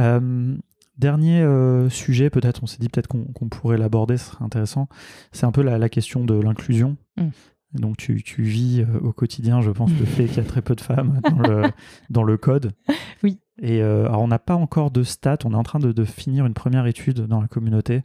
[0.00, 0.56] Euh,
[0.96, 4.88] dernier euh, sujet, peut-être, on s'est dit peut-être qu'on pourrait l'aborder, ce serait intéressant.
[5.32, 6.96] C'est un peu la, question de l'inclusion.
[7.16, 7.28] Mm.
[7.74, 10.74] Donc tu, tu, vis au quotidien, je pense, le fait qu'il y a très peu
[10.74, 11.62] de femmes dans le,
[12.10, 12.72] dans le code.
[13.24, 13.40] Oui.
[13.60, 16.46] Et alors on n'a pas encore de stats, on est en train de, de, finir
[16.46, 18.04] une première étude dans la communauté.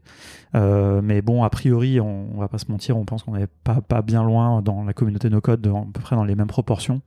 [0.55, 3.80] mais bon, a priori, on, on va pas se mentir, on pense qu'on n'est pas,
[3.82, 7.03] pas bien loin dans la communauté no code, à peu près dans les mêmes proportions.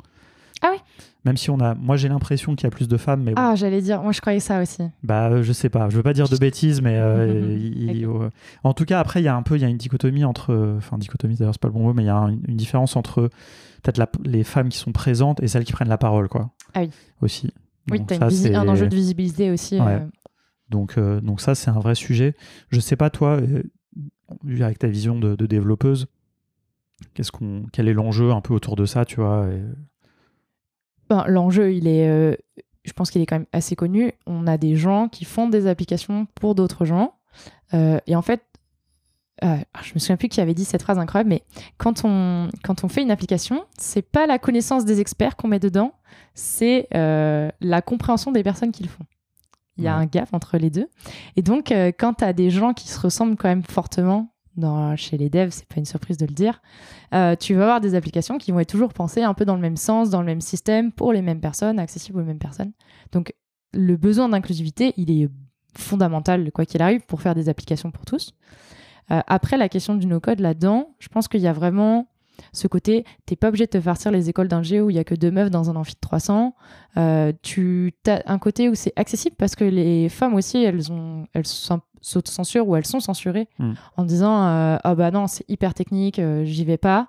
[1.27, 3.43] Même si on a, moi j'ai l'impression qu'il y a plus de femmes, mais bon,
[3.45, 4.83] Ah, j'allais dire, moi je croyais ça aussi.
[5.03, 8.31] bah euh, je sais pas, je veux pas dire de bêtises, mais euh, il- euh,
[8.64, 10.74] en tout cas après il y a un peu, il y a une dichotomie entre,
[10.79, 12.97] enfin dichotomie d'ailleurs c'est pas le bon mot, mais il y a un- une différence
[12.97, 13.29] entre
[13.83, 16.51] peut-être les femmes qui sont présentes et celles qui prennent la parole, quoi.
[16.74, 16.91] Ah oui.
[17.20, 17.53] Aussi.
[17.91, 19.81] Oui, Donc ça, un enjeu de visibilité aussi.
[19.81, 20.03] Ouais.
[20.70, 22.35] Donc, euh, donc ça, c'est un vrai sujet.
[22.70, 23.62] Je sais pas, toi, euh,
[24.61, 26.07] avec ta vision de, de développeuse,
[27.14, 29.62] qu'est-ce qu'on, quel est l'enjeu un peu autour de ça, tu vois et-
[31.09, 32.35] Ben, L'enjeu, il est, euh,
[32.85, 34.13] je pense qu'il est quand même assez connu.
[34.27, 37.15] On a des gens qui font des applications pour d'autres gens.
[37.75, 38.43] Euh, et en fait,
[39.45, 41.43] euh, je me souviens plus qui avait dit cette phrase incroyable, mais
[41.79, 45.59] quand on, quand on fait une application, c'est pas la connaissance des experts qu'on met
[45.59, 45.93] dedans,
[46.35, 49.05] c'est euh, la compréhension des personnes qui le font.
[49.77, 50.03] Il y a Ouais.
[50.05, 50.89] un gap entre les deux.
[51.37, 54.33] Et donc, quand tu as des gens qui se ressemblent quand même fortement
[54.97, 56.61] chez les devs, c'est pas une surprise de le dire,
[57.15, 59.61] euh, tu vas avoir des applications qui vont être toujours pensées un peu dans le
[59.61, 62.73] même sens, dans le même système, pour les mêmes personnes, accessibles aux mêmes personnes.
[63.13, 63.35] Donc,
[63.73, 65.29] le besoin d'inclusivité, il est
[65.77, 68.33] fondamental, quoi qu'il arrive, pour faire des applications pour tous.
[69.11, 72.09] Euh, après, la question du no-code là-dedans, je pense qu'il y a vraiment
[72.53, 75.05] ce côté, t'es pas obligé de te farcir les écoles d'ingé où il y a
[75.05, 76.55] que deux meufs dans un amphi de 300.
[76.97, 81.26] Euh, tu as un côté où c'est accessible parce que les femmes aussi, elles ont,
[81.34, 83.72] elles s'autocensurent ou elles sont censurées Mm.
[83.97, 87.09] en disant euh, ah bah non c'est hyper technique, euh, j'y vais pas.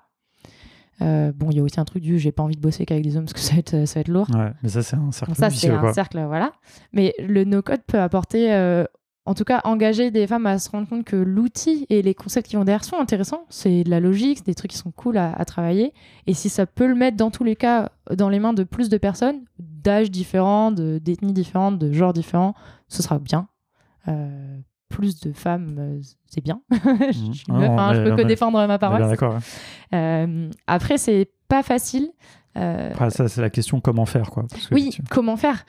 [1.01, 3.03] Euh, bon, il y a aussi un truc du j'ai pas envie de bosser qu'avec
[3.03, 4.27] des hommes parce que ça va être, ça va être lourd.
[4.33, 5.93] Ouais, mais ça, c'est un cercle Donc ça, c'est un quoi.
[5.93, 6.51] cercle, voilà.
[6.91, 8.83] Mais le no-code peut apporter, euh,
[9.27, 12.47] en tout cas, engager des femmes à se rendre compte que l'outil et les concepts
[12.47, 13.45] qui vont derrière sont intéressants.
[13.49, 15.93] C'est de la logique, c'est des trucs qui sont cool à, à travailler.
[16.27, 18.89] Et si ça peut le mettre, dans tous les cas, dans les mains de plus
[18.89, 22.55] de personnes, d'âges différents, de- d'ethnies différentes, de genres différents,
[22.87, 23.47] ce sera bien.
[24.07, 24.57] Euh,
[24.89, 26.61] plus de femmes, euh, c'est bien.
[26.71, 29.01] je suis une Ah, meuf, hein, je peux que défendre ma parole.
[29.01, 29.37] d'accord.
[29.93, 32.09] Euh, après, c'est pas facile.
[32.57, 34.45] Euh, Après, ça, c'est la question comment faire, quoi.
[34.49, 35.65] parce que oui, tu- comment faire?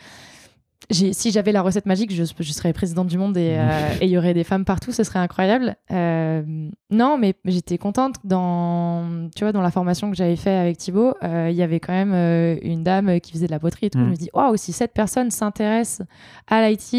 [0.91, 3.68] Si j'avais la recette magique, je, je serais présidente du monde et euh,
[4.01, 5.76] et il y aurait des femmes partout, ce serait incroyable.
[5.91, 6.43] Euh,
[6.91, 11.14] non, mais j'étais contente dans, tu vois, dans la formation que j'avais fait avec Thibaut,
[11.22, 13.99] euh, il y avait quand même une dame qui faisait de la poterie et tout.
[13.99, 14.05] Mm.
[14.05, 16.01] Je me dis, waouh, si cette personne s'intéresse
[16.47, 16.95] à l'IT,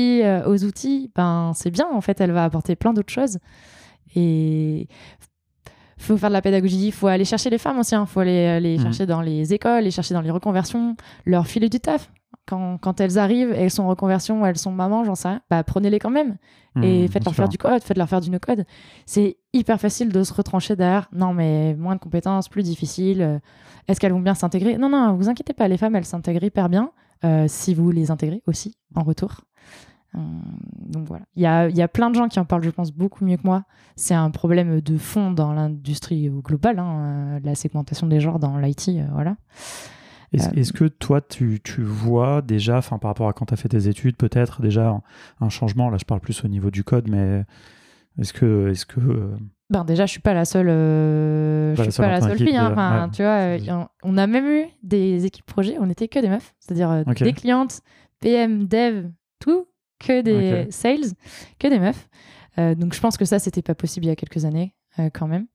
[0.45, 1.87] aux outils, ben c'est bien.
[1.91, 3.39] En fait, elle va apporter plein d'autres choses.
[4.15, 4.87] Et
[5.97, 8.59] faut faire de la pédagogie, il faut aller chercher les femmes aussi, il faut aller
[8.59, 8.83] les Mhm.
[8.83, 12.09] chercher dans les écoles, les chercher dans les reconversions, leur filer du taf.
[12.49, 15.63] Quand, quand elles arrivent, elles sont en reconversion, elles sont mamans, j'en sais rien, bah
[15.63, 16.37] prenez-les quand même
[16.83, 18.65] et Mmh, faites-leur faire du code, faites-leur faire du no-code.
[19.05, 21.09] C'est hyper facile de se retrancher derrière.
[21.11, 23.21] Non, mais moins de compétences, plus difficile.
[23.21, 23.39] Euh,
[23.87, 24.77] Est-ce qu'elles vont bien s'intégrer?
[24.77, 26.91] Non, non, vous inquiétez pas, les femmes, elles s'intègrent hyper bien
[27.23, 29.41] euh, si vous les intégrez aussi en retour.
[30.15, 30.19] Euh,
[30.85, 31.25] donc voilà.
[31.35, 33.25] Il y a, il y a plein de gens qui en parlent, je pense, beaucoup
[33.25, 33.63] mieux que moi.
[33.95, 38.89] C'est un problème de fond dans l'industrie globale, hein, la segmentation des genres dans l'IT,
[38.89, 39.35] euh, voilà.
[40.33, 43.53] Est-ce Euh, est-ce que toi, tu, tu vois déjà, enfin par rapport à quand tu
[43.53, 45.01] as fait tes études, peut-être déjà un,
[45.41, 47.43] un changement, là je parle plus au niveau du code, mais
[48.19, 49.35] est-ce que, est-ce que euh,
[49.69, 52.21] Ben déjà, je suis pas la seule, euh, Pas je la suis seule pas la
[52.21, 52.57] seule fille.
[52.57, 52.69] hein.
[52.71, 53.11] Enfin, ouais.
[53.11, 56.53] tu vois, euh, on a même eu des équipes projets, on était que des meufs,
[56.59, 57.81] c'est-à-dire euh, des clientes,
[58.19, 59.07] PM, dev,
[59.39, 59.65] tout,
[59.99, 61.13] que des sales,
[61.59, 62.07] que des meufs.
[62.57, 64.75] Donc je pense que ça, c'était pas possible il y a quelques années,
[65.13, 65.47] quand même.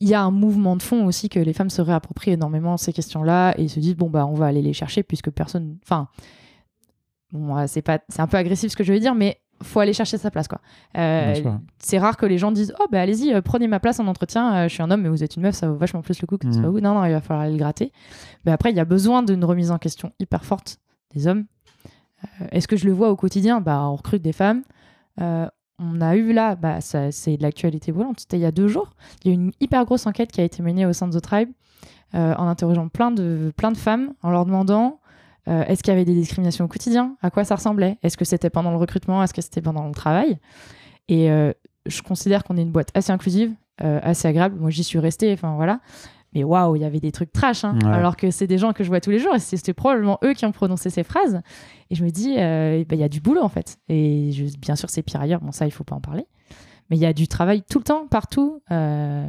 [0.00, 2.92] Il y a un mouvement de fond aussi que les femmes se réapproprient énormément ces
[2.92, 6.08] questions-là et se disent bon bah on va aller les chercher puisque personne, enfin,
[7.32, 9.92] bon c'est pas, c'est un peu agressif ce que je vais dire, mais faut aller
[9.92, 10.60] chercher sa place quoi.
[10.96, 11.34] Euh,
[11.78, 14.54] c'est rare que les gens disent oh bah allez-y euh, prenez ma place en entretien
[14.54, 16.26] euh, je suis un homme mais vous êtes une meuf ça vaut vachement plus le
[16.26, 16.80] coup que soit vous.
[16.80, 17.92] Non non il va falloir aller le gratter.
[18.44, 20.78] Mais après il y a besoin d'une remise en question hyper forte
[21.14, 21.46] des hommes.
[22.50, 23.60] Est-ce que je le vois au quotidien?
[23.60, 24.62] Bah on recrute des femmes
[25.78, 28.20] on a eu là bah c'est de l'actualité volante.
[28.20, 28.94] C'était il y a deux jours.
[29.24, 31.18] Il y a eu une hyper grosse enquête qui a été menée au sein de
[31.18, 31.50] The Tribe
[32.14, 35.00] euh, en interrogeant plein de plein de femmes en leur demandant
[35.48, 37.16] euh, est-ce qu'il y avait des discriminations au quotidien?
[37.22, 37.98] À quoi ça ressemblait?
[38.02, 39.22] Est-ce que c'était pendant le recrutement?
[39.22, 40.38] Est-ce que c'était pendant le travail?
[41.08, 41.52] Et euh,
[41.86, 44.58] je considère qu'on est une boîte assez inclusive, assez agréable.
[44.58, 45.78] Moi, j'y suis restée, enfin voilà.
[46.36, 47.76] Mais waouh, il y avait des trucs trash, hein.
[47.82, 47.90] Ouais.
[47.90, 50.34] alors que c'est des gens que je vois tous les jours et c'était probablement eux
[50.34, 51.40] qui ont prononcé ces phrases.
[51.90, 53.78] Et je me dis, euh, bah, il y a du boulot en fait.
[53.88, 56.26] Et je- bien sûr, c'est pire ailleurs, bon, ça, il faut pas en parler.
[56.90, 58.60] Mais il y a du travail tout le temps, partout.
[58.70, 59.26] Euh,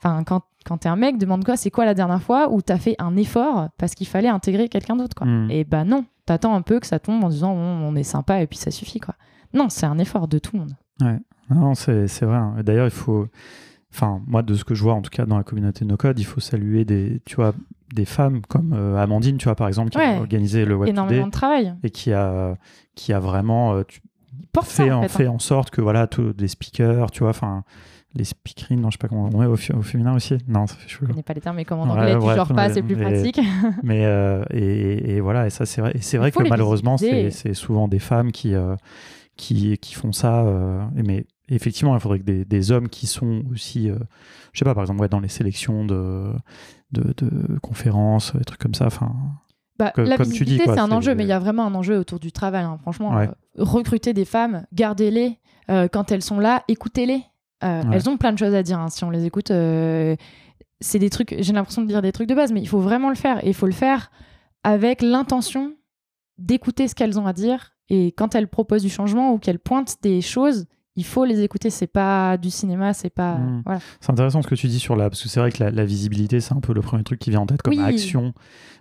[0.00, 2.78] Enfin, quand, quand t'es un mec, demande quoi C'est quoi la dernière fois où t'as
[2.78, 5.50] fait un effort parce qu'il fallait intégrer quelqu'un d'autre, quoi Mm.
[5.50, 8.40] Et bah non, t'attends un peu que ça tombe en disant on, on est sympa
[8.40, 9.16] et puis ça suffit, quoi.
[9.54, 10.76] Non, c'est un effort de tout le monde.
[11.50, 12.36] Non, c'est vrai.
[12.36, 12.54] hein.
[12.62, 13.26] D'ailleurs, il faut.
[13.92, 16.18] Enfin, moi, de ce que je vois, en tout cas, dans la communauté No Code,
[16.18, 17.52] il faut saluer des, tu vois,
[17.94, 20.16] des femmes comme euh, Amandine, tu vois, par exemple, qui Ouais.
[20.16, 21.74] a organisé le Web Énormément de travail.
[21.82, 22.56] et qui a,
[22.94, 24.00] qui a vraiment euh, tu-
[24.52, 25.30] Porte fait, ça, en en, fait, fait hein.
[25.32, 27.64] en sorte que, voilà, tous des speakers, tu vois, enfin,
[28.14, 29.28] les speakerines, non, je sais pas comment.
[29.30, 30.36] Ouais, au, au féminin aussi.
[30.48, 31.06] Non, ça fait chelou.
[31.06, 33.40] Je connais pas les termes, mais comme en anglais, tu genre pas, c'est plus pratique.
[33.82, 35.92] Mais euh, et, et, voilà, et ça c'est vrai.
[35.94, 38.54] Et c'est vrai que malheureusement, c'est souvent des femmes qui
[39.36, 40.44] qui, qui font ça.
[40.94, 41.26] Mais
[41.56, 43.88] effectivement, il faudrait que des, des, hommes qui sont aussi,
[44.52, 46.32] je sais pas, par exemple, ouais, dans les sélections de,
[46.92, 48.86] de, de conférences, des trucs comme ça.
[48.86, 49.12] Enfin.
[49.78, 52.32] Bah, la visibilité, c'est un enjeu, mais il y a vraiment un enjeu autour du
[52.32, 52.64] travail.
[52.64, 52.78] Hein.
[52.82, 53.18] Franchement,
[53.56, 55.38] recruter des femmes, gardez-les
[55.92, 57.22] quand elles sont là, écoutez-les.
[57.64, 58.78] Euh, elles ont plein de choses à dire.
[58.78, 60.16] Hein, si on les écoute, euh,
[60.80, 61.34] c'est des trucs.
[61.38, 63.44] J'ai l'impression de dire des trucs de base, mais il faut vraiment le faire.
[63.44, 64.10] Et il faut le faire
[64.62, 65.74] avec l'intention
[66.38, 67.72] d'écouter ce qu'elles ont à dire.
[67.88, 70.66] Et quand elles proposent du changement ou qu'elles pointent des choses,
[70.98, 71.70] il faut les écouter.
[71.70, 73.34] C'est pas du cinéma, c'est pas.
[73.34, 73.62] Hmm.
[74.00, 75.08] C'est intéressant ce que tu dis sur la.
[75.08, 77.40] Parce que c'est vrai que la, visibilité, c'est un peu le premier truc qui vient
[77.40, 78.34] en tête comme action.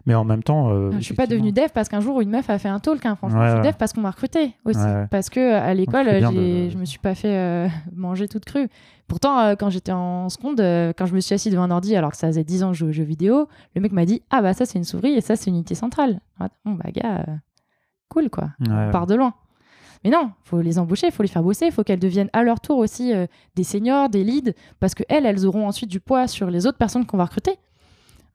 [0.07, 0.71] Mais en même temps.
[0.71, 3.05] Euh, je suis pas devenue dev parce qu'un jour une meuf a fait un talk.
[3.05, 4.79] Hein, franchement, je suis dev parce qu'on m'a recruté aussi.
[5.11, 8.67] Parce que à l'école, je me suis pas fait euh, manger toute crue.
[9.07, 10.59] Pourtant, euh, quand j'étais en seconde,
[10.97, 12.73] quand je me suis assis devant un ordi, alors que ça faisait 10 ans que
[12.73, 15.13] je jouais aux jeux vidéo, le mec m'a dit Ah bah ça c'est une souris
[15.13, 16.19] et ça c'est une unité centrale.
[16.65, 17.25] Bon bah gars,
[18.09, 18.49] cool quoi.
[18.67, 19.35] On part de loin.
[20.03, 22.43] Mais non, faut les embaucher, il faut les faire bosser, il faut qu'elles deviennent à
[22.43, 23.25] leur tour aussi euh,
[23.55, 26.77] des seniors, des leads, parce que elles, elles auront ensuite du poids sur les autres
[26.77, 27.53] personnes qu'on va recruter.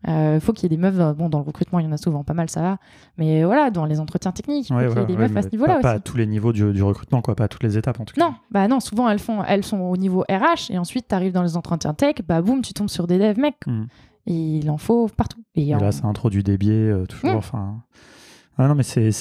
[0.05, 1.89] Il euh, faut qu'il y ait des meufs, euh, bon, dans le recrutement, il y
[1.89, 2.79] en a souvent pas mal, ça va,
[3.19, 5.49] mais voilà, dans les entretiens techniques, il faut qu'il y ait des meufs à ce
[5.51, 5.83] niveau-là aussi.
[5.83, 8.15] Pas à tous les niveaux du, recrutement, quoi, pas à toutes les étapes en tout
[8.15, 8.21] cas.
[8.21, 11.33] Non, bah non, souvent elles, font, elles sont au niveau RH, et ensuite tu arrives
[11.33, 13.65] dans les entretiens tech, bah boum, tu tombes sur des devs mecs.
[13.67, 13.85] Mmh.
[14.27, 15.43] Et il en faut partout.
[15.55, 17.37] Et, là, ça introduit des biais, toujours, mmh.
[17.37, 17.83] enfin.
[18.59, 19.13] Ah non, mais c'est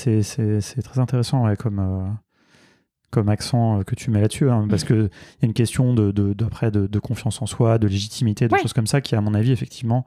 [0.84, 2.18] très intéressant, ouais, comme
[3.12, 6.12] comme accent euh, que tu mets là-dessus, hein, parce qu'il y a une question de,
[6.12, 9.52] de, de, confiance en soi, de légitimité, de choses comme ça qui, à mon avis,
[9.52, 10.06] effectivement,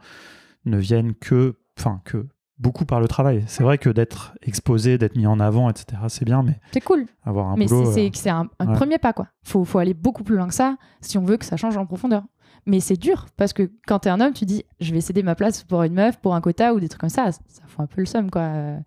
[0.64, 2.26] ne viennent que, enfin, que
[2.58, 3.44] beaucoup par le travail.
[3.46, 7.06] C'est vrai que d'être exposé, d'être mis en avant, etc., c'est bien, mais c'est cool.
[7.24, 9.28] Avoir un mais c'est c'est un, premier pas, quoi.
[9.42, 11.86] Faut, faut aller beaucoup plus loin que ça si on veut que ça change en
[11.86, 12.24] profondeur.
[12.66, 15.34] Mais c'est dur parce que quand t'es un homme, tu dis je vais céder ma
[15.34, 17.30] place pour une meuf, pour un quota ou des trucs comme ça.
[17.32, 18.78] Ça, ça fout un peu le seum, quoi.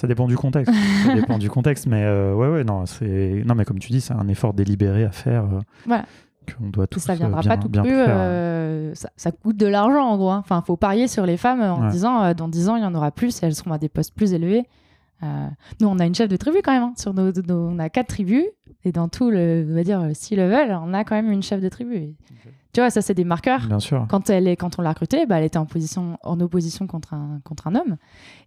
[0.00, 0.72] Ça dépend du contexte.
[1.04, 4.00] ça dépend du contexte, mais euh, ouais, ouais, non, c'est non, mais comme tu dis,
[4.00, 5.44] c'est un effort délibéré à faire.
[5.44, 6.06] Euh, voilà.
[6.56, 7.82] Qu'on doit tous ça viendra euh, bien, pas tout plus.
[7.86, 10.30] Euh, ça, ça, coûte de l'argent en gros.
[10.30, 10.40] Hein.
[10.42, 13.10] Enfin, faut parier sur les femmes en disant dans 10 ans il y en aura
[13.10, 14.66] plus et elles seront à des postes plus élevés.
[15.22, 16.82] Nous, on a une chef de tribu quand même.
[16.82, 16.94] Hein.
[16.96, 18.44] Sur nos, on a quatre tribus
[18.84, 21.60] et dans tout le, on va dire, six level, on a quand même une chef
[21.60, 22.16] de tribu.
[22.72, 23.66] Tu vois, ça, c'est des marqueurs.
[23.66, 24.06] Bien sûr.
[24.08, 27.14] Quand, elle est, quand on l'a recrutée, bah, elle était en, position, en opposition contre
[27.14, 27.96] un, contre un homme.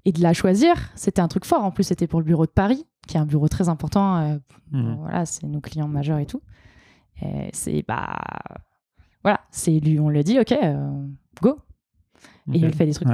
[0.06, 1.64] Et de la choisir, c'était un truc fort.
[1.64, 4.18] En plus, c'était pour le bureau de Paris, qui est un bureau très important.
[4.18, 4.38] Euh,
[4.72, 4.96] mhm.
[5.00, 6.42] Voilà, c'est nos clients majeurs et tout.
[7.52, 8.18] c'est, bah.
[9.24, 11.06] Voilà, c'est lui, on lui dit, OK, euh,
[11.42, 11.60] go.
[12.54, 13.08] Et elle fait des trucs.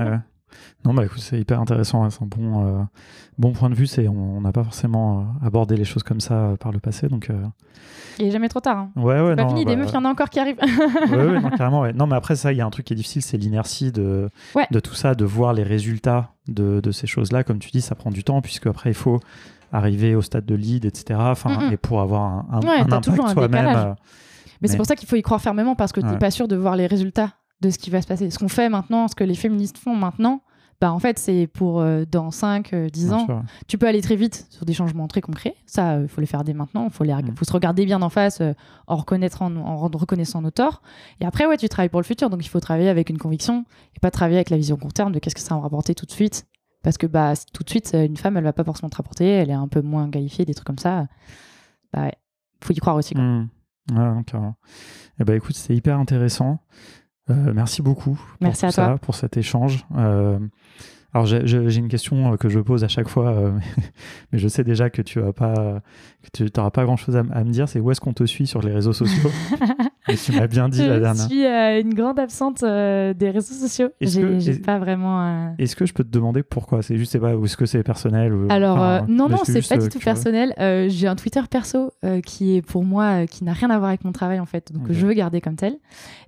[0.86, 2.04] Non, bah écoute, c'est hyper intéressant.
[2.04, 2.82] Hein, c'est un bon, euh,
[3.38, 3.88] bon point de vue.
[3.88, 7.08] C'est, on n'a pas forcément euh, abordé les choses comme ça euh, par le passé.
[7.08, 7.30] Donc,
[8.18, 8.78] Il n'est jamais trop tard.
[8.78, 8.92] Hein.
[8.96, 10.60] Ouais, ouais, pas non, fini, des bah, meufs, il y en a encore qui arrivent.
[11.12, 11.94] ouais, ouais, non, carrément, ouais.
[11.94, 14.30] Non, mais après, ça, il y a un truc qui est difficile, c'est l'inertie de,
[14.72, 17.44] de tout ça, de voir les résultats de, de ces choses-là.
[17.44, 19.20] Comme tu dis, ça prend du temps, puisque après, il faut
[19.72, 21.20] arriver au stade de lead, etc.
[21.22, 23.96] Enfin, Et pour avoir un, un, impact soi-même.
[24.62, 26.48] Mais, c'est pour ça qu'il faut y croire fermement, parce que tu n'es pas sûr
[26.48, 28.30] de voir les résultats de ce qui va se passer.
[28.30, 30.42] Ce qu'on fait maintenant, ce que les féministes font maintenant,
[30.82, 33.44] bah en fait, c'est pour euh, dans 5, 10 euh, ans.
[33.68, 35.56] Tu peux aller très vite sur des changements très concrets.
[35.66, 36.86] Ça, il euh, faut les faire dès maintenant.
[36.86, 37.14] Il faut, les...
[37.14, 37.36] Mm.
[37.36, 38.42] faut se regarder bien en face
[38.88, 40.82] en, reconnaître en, en, reconnaissant nos torts.
[41.20, 42.30] Et après, ouais, tu travailles pour le futur.
[42.30, 45.12] Donc, il faut travailler avec une conviction et pas travailler avec la vision court terme
[45.12, 46.48] de qu'est-ce que ça va rapporter tout de suite.
[46.82, 49.28] Parce que bah, tout de suite, une femme, elle va pas forcément te rapporter.
[49.28, 51.08] Elle est un peu moins qualifiée, des trucs comme ça.
[51.92, 52.14] Bah ouais,
[52.64, 53.16] faut y croire aussi.
[53.16, 53.24] Quoi.
[53.24, 53.50] Mm.
[53.92, 54.56] Ouais, carrément.
[55.20, 56.60] Eh bah, écoute, c'est hyper intéressant.
[57.30, 59.86] Euh, merci beaucoup merci pour, ça, pour cet échange.
[59.96, 60.40] Euh,
[61.14, 63.54] alors j'ai une question euh, que je pose à chaque fois,
[64.32, 67.68] mais je sais déjà que tu n'auras pas, pas grand-chose à, me dire.
[67.68, 69.30] C'est où est-ce qu'on te suit sur les réseaux sociaux?
[70.16, 71.28] tu m'as bien dit la dernière.
[71.30, 73.90] Je suis une grande absente des réseaux sociaux.
[74.02, 75.56] J'ai pas vraiment.
[75.58, 76.82] Est-ce que je peux te demander pourquoi?
[76.82, 80.00] C'est juste, pas, ou est-ce que c'est personnel Alors non, non, c'est pas du tout
[80.00, 80.54] personnel.
[80.90, 81.92] j'ai un Twitter perso
[82.26, 84.92] qui est pour moi qui n'a rien à voir avec mon travail en fait, donc
[84.92, 85.78] je veux garder comme tel.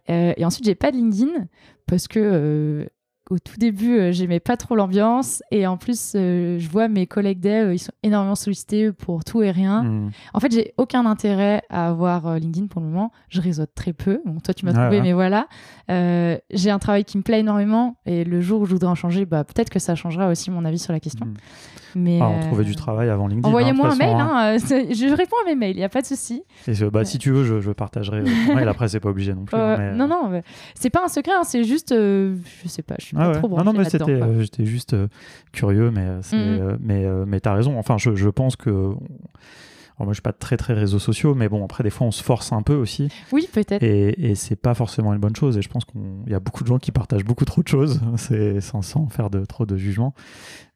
[0.09, 1.47] Euh, et ensuite, j'ai pas de LinkedIn
[1.87, 2.85] parce que euh,
[3.31, 5.41] au tout début, euh, j'aimais pas trop l'ambiance.
[5.51, 9.41] Et en plus, euh, je vois mes collègues dev, ils sont énormément sollicités pour tout
[9.41, 9.83] et rien.
[9.83, 10.11] Hmm.
[10.33, 13.11] En fait, j'ai aucun intérêt à avoir euh, LinkedIn pour le moment.
[13.29, 14.21] Je réseaute très peu.
[14.25, 15.47] Bon, toi, tu m'as trouvé, mais voilà.
[15.87, 17.95] j'ai un travail qui me plaît énormément.
[18.05, 20.65] Et le jour où je voudrais en changer, bah, peut-être que ça changera aussi mon
[20.65, 21.25] avis sur la question.
[21.25, 21.33] Hmm.
[21.95, 23.47] Mais ah, on trouvait du travail avant LinkedIn.
[23.47, 24.15] Envoyez-moi hein, un mail.
[24.15, 24.57] Hein.
[24.57, 26.43] je réponds à mes mails, il n'y a pas de souci.
[26.91, 28.23] bah, Si tu veux, je, je partagerai.
[28.55, 28.67] mail.
[28.67, 29.57] Après, c'est pas obligé non plus.
[29.57, 30.41] Hein, non, non,
[30.75, 31.31] c'est pas un secret.
[31.43, 34.65] c'est juste, je sais pas, je suis pas trop branchée non, non, mais euh, j'étais
[34.65, 35.07] juste euh,
[35.51, 36.77] curieux, mais, euh, mhm.
[36.81, 37.77] mais, mais t'as raison.
[37.77, 38.93] Enfin, je, je pense que
[40.05, 42.23] moi, je suis pas très très réseaux sociaux, mais bon, après, des fois, on se
[42.23, 43.09] force un peu aussi.
[43.31, 43.83] Oui, peut-être.
[43.83, 45.57] Et, et c'est pas forcément une bonne chose.
[45.57, 48.01] Et je pense qu'il y a beaucoup de gens qui partagent beaucoup trop de choses,
[48.17, 50.13] c'est sans, sans faire de trop de jugement.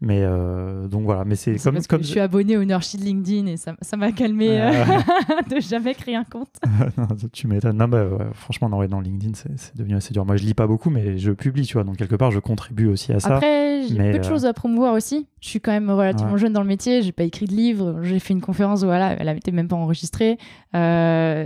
[0.01, 3.01] Mais euh, donc voilà, mais c'est comme, parce comme que je suis abonnée au Nurshid
[3.01, 4.71] LinkedIn et ça ça m'a calmé euh,
[5.49, 6.49] de jamais créer un compte.
[6.97, 7.77] Non, tu m'étonnes.
[7.77, 10.25] Non, bah, ouais, franchement, non, ouais, dans LinkedIn, c'est devenu assez dur.
[10.25, 11.83] Moi, je lis pas beaucoup, mais je publie, tu vois.
[11.83, 13.35] Donc quelque part, je contribue aussi à ça.
[13.35, 15.27] Après, j'ai peu de euh, choses à promouvoir aussi.
[15.41, 16.39] Je suis quand même relativement Ouais.
[16.39, 17.01] jeune dans le métier.
[17.01, 17.99] J'ai pas écrit de livre.
[18.03, 20.37] J'ai fait une conférence, voilà, elle n'était même pas enregistrée.
[20.75, 21.45] Euh,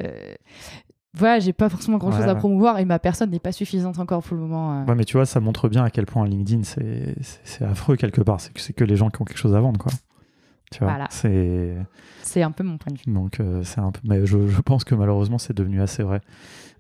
[1.16, 3.98] Voilà, j'ai pas forcément grand chose Ouais, à promouvoir et ma personne n'est pas suffisante
[4.00, 4.82] encore pour le moment.
[4.82, 4.86] euh.
[4.86, 8.40] Ouais, mais tu vois, ça montre bien à quel point LinkedIn, c'est affreux quelque part.
[8.40, 9.92] C'est que que les gens qui ont quelque chose à vendre, quoi.
[10.72, 11.08] Tu vois, Voilà.
[11.10, 11.76] c'est
[12.22, 13.12] C'est un peu mon point de vue.
[13.12, 14.02] donc euh, c'est un peu.
[14.04, 16.22] Mais je, je pense que malheureusement, c'est devenu assez vrai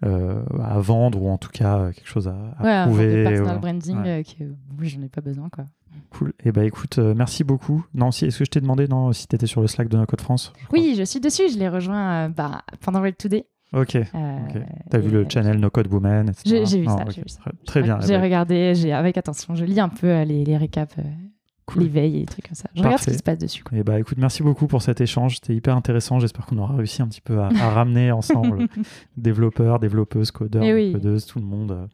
[0.05, 3.23] Euh, à vendre ou en tout cas euh, quelque chose à, à Ouais, un prouver.
[3.25, 3.59] personal ouais.
[3.61, 4.43] branding que
[4.79, 5.65] oui, j'en ai pas besoin quoi.
[6.11, 6.31] Cool.
[6.45, 7.83] Et bah écoute, euh, merci beaucoup.
[7.93, 10.21] Non, si, est-ce que je t'ai demandé non si t'étais sur le Slack de Code
[10.21, 10.53] France?
[10.57, 10.65] Je.
[10.71, 11.49] Oui, je suis dessus.
[11.51, 13.45] Je l'ai rejoint euh, bah, pendant Web Today.
[13.73, 13.95] Ok.
[13.95, 14.61] Euh, Ok.
[14.89, 16.63] T'as vu le channel No Code Woman, etc.
[16.65, 17.05] J'ai vu ça.
[17.07, 17.23] vu.
[17.65, 17.99] Très, bien.
[18.01, 19.55] J'ai eh ben, regardé, j'ai avec attention.
[19.55, 21.03] Je lis un peu euh, les, les récaps, euh,
[21.73, 21.83] Cool.
[21.83, 22.69] les veilles et des trucs comme ça.
[22.75, 23.63] Je regarde ce qui se passe dessus.
[23.63, 23.77] quoi.
[23.77, 25.35] Et bah écoute, merci beaucoup pour cet échange.
[25.35, 26.19] C'était hyper intéressant.
[26.19, 28.67] J'espère qu'on aura réussi un petit peu à, à ramener ensemble
[29.17, 30.93] développeurs, développeuses, codeurs, oui.
[30.93, 31.85] codeuses, tout le monde euh,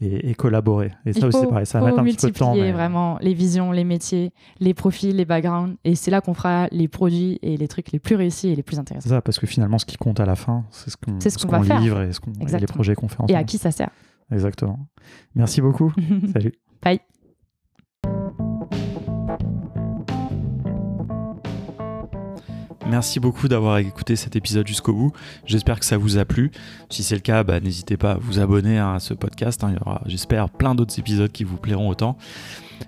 [0.00, 0.92] et, et collaborer.
[1.06, 1.66] Et Il ça aussi, c'est pareil.
[1.66, 2.54] Ça va mettre un petit peu de temps.
[2.54, 5.76] mais- vraiment les visions, les métiers, les profils, les backgrounds.
[5.84, 8.62] Et c'est là qu'on fera les produits et les trucs les plus réussis et les
[8.62, 9.08] plus C'est intéressants.
[9.10, 11.38] ça, parce que finalement, ce qui compte à la fin, c'est ce qu'on C'est ce
[11.38, 12.20] ce livre et, ce
[12.56, 13.34] et les projets qu'on fait Et ensemble.
[13.38, 13.90] à qui ça sert
[14.30, 14.78] Exactement.
[15.34, 15.92] Merci beaucoup.
[16.32, 16.52] Salut.
[16.82, 17.00] Bye.
[22.88, 25.12] Merci beaucoup d'avoir écouté cet épisode jusqu'au bout.
[25.44, 26.50] J'espère que ça vous a plu.
[26.88, 29.62] Si c'est le cas, bah, n'hésitez pas à vous abonner à ce podcast.
[29.62, 29.72] hein.
[29.72, 32.16] Il y aura, j'espère, plein d'autres épisodes qui vous plairont autant.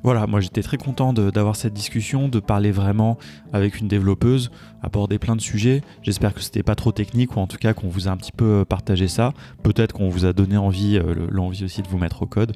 [0.02, 3.18] Voilà, moi j'étais très content d'avoir cette discussion, de parler vraiment
[3.52, 4.50] avec une développeuse,
[4.82, 5.82] aborder plein de sujets.
[6.02, 8.32] J'espère que c'était pas trop technique ou en tout cas qu'on vous a un petit
[8.32, 9.32] peu euh, partagé ça.
[9.62, 12.52] Peut-être qu'on vous a donné envie, euh, le- l'envie aussi de vous mettre au code.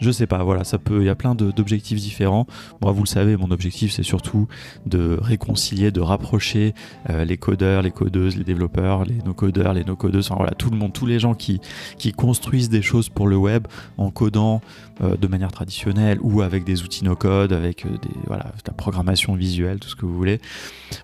[0.00, 2.46] Je sais pas, voilà, ça peut, il y a plein d'objectifs différents.
[2.80, 4.48] Moi, vous le savez, mon objectif c'est surtout
[4.86, 6.74] de réconcilier, de rapprocher
[7.10, 10.76] euh, les codeurs, les codeuses, les développeurs, les no-codeurs, les no-codeuses, enfin voilà, tout le
[10.76, 11.60] monde, tous les gens qui,
[12.16, 13.66] construisent des choses pour le web
[13.98, 14.60] en codant
[15.00, 17.84] de manière traditionnelle ou avec des outils no-code, avec
[18.26, 20.40] voilà, de la programmation visuelle, tout ce que vous voulez.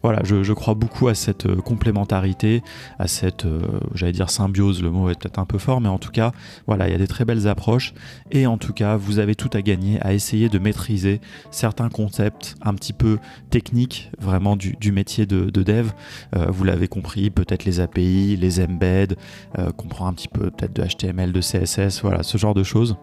[0.03, 2.63] Voilà, je crois beaucoup à cette euh, complémentarité,
[2.99, 3.61] à cette, euh,
[3.95, 6.33] j'allais dire symbiose, le mot est peut-être un peu fort, mais en tout cas,
[6.67, 7.93] voilà, il y a des très belles approches
[8.31, 11.21] et en tout cas, vous avez tout à gagner à essayer de maîtriser
[11.51, 13.19] certains concepts un petit peu
[13.51, 15.91] techniques, vraiment du, métier de, de dev.
[16.37, 19.17] Euh, vous l'avez compris, peut-être les API, les embeds,
[19.59, 22.97] euh, comprendre un petit peu peut-être de HTML, de CSS, voilà, ce genre de choses.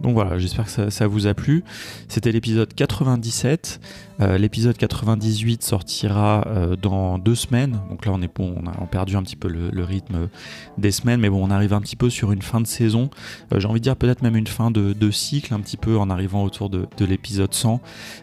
[0.00, 1.64] Donc voilà, j'espère que ça, vous a plu.
[2.08, 3.80] C'était l'épisode 97.
[4.20, 7.80] Euh, l'épisode 98 sortira euh, dans deux semaines.
[7.90, 10.28] Donc là, on est on a perdu un petit peu le, rythme
[10.78, 13.10] des semaines, mais bon, on arrive un petit peu sur une fin de saison.
[13.52, 16.10] Euh, J'ai envie de dire peut-être même une fin de, cycle, un petit peu en
[16.10, 17.80] arrivant autour de, de l'épisode 100.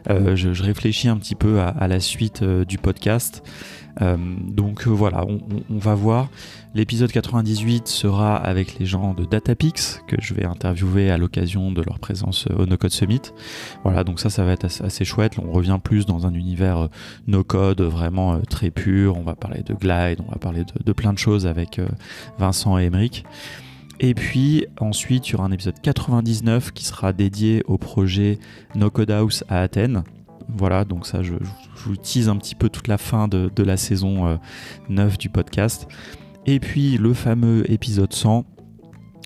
[0.09, 3.43] Euh, je, réfléchis un petit peu à, la suite du podcast.
[4.01, 6.29] Euh, donc euh, voilà, on, va voir.
[6.73, 11.81] L'épisode 98 sera avec les gens de Datapix que je vais interviewer à l'occasion de
[11.81, 13.21] leur présence euh, au No Code Summit.
[13.83, 15.33] Voilà, donc ça, ça va être assez, chouette.
[15.39, 16.89] On revient plus dans un univers
[17.27, 19.17] no code vraiment très pur.
[19.17, 21.81] On va parler de Glide, on va parler de, plein de choses avec
[22.37, 23.25] Vincent et Emeric.
[23.99, 28.39] Et puis ensuite, il y aura un épisode 99 qui sera dédié au projet
[28.75, 30.03] No Code House à Athènes.
[30.55, 31.33] Voilà, donc ça, je,
[31.85, 34.35] vous tease un petit peu toute la fin de, de la saison euh,
[34.89, 35.87] 9 du podcast.
[36.45, 38.45] Et puis le fameux épisode 100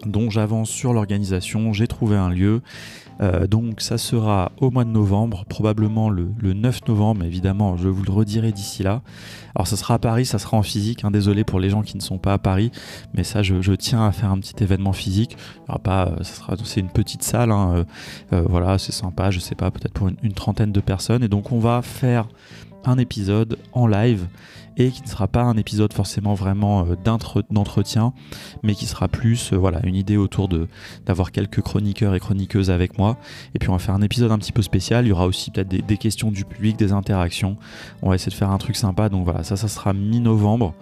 [0.05, 2.61] dont j'avance sur l'organisation, j'ai trouvé un lieu.
[3.21, 7.87] Euh, donc ça sera au mois de novembre, probablement le, le 9 novembre, évidemment, je
[7.87, 9.01] vous le redirai d'ici là.
[9.55, 11.95] Alors ça sera à Paris, ça sera en physique, hein, désolé pour les gens qui
[11.95, 12.71] ne sont pas à Paris,
[13.13, 15.37] mais ça je, tiens à faire un petit événement physique.
[15.69, 16.05] Euh,
[16.63, 17.85] c'est une petite salle, hein,
[18.33, 21.53] euh, voilà, c'est sympa, je sais pas, peut-être pour une trentaine de personnes, et donc
[21.53, 22.27] on va faire
[22.83, 24.27] un épisode en live
[24.77, 26.95] et qui ne sera pas un épisode forcément vraiment euh,
[27.49, 28.13] d'entretien,
[28.63, 30.49] mais qui sera plus euh, voilà une idée autour
[31.05, 33.17] d'avoir quelques chroniqueurs et chroniqueuses avec moi.
[33.53, 35.05] Et puis on va faire un épisode un petit peu spécial.
[35.05, 37.57] Il y aura aussi peut-être des, questions du public, des interactions.
[38.01, 39.09] On va essayer de faire un truc sympa.
[39.09, 40.73] Donc voilà, ça, ça sera mi-novembre.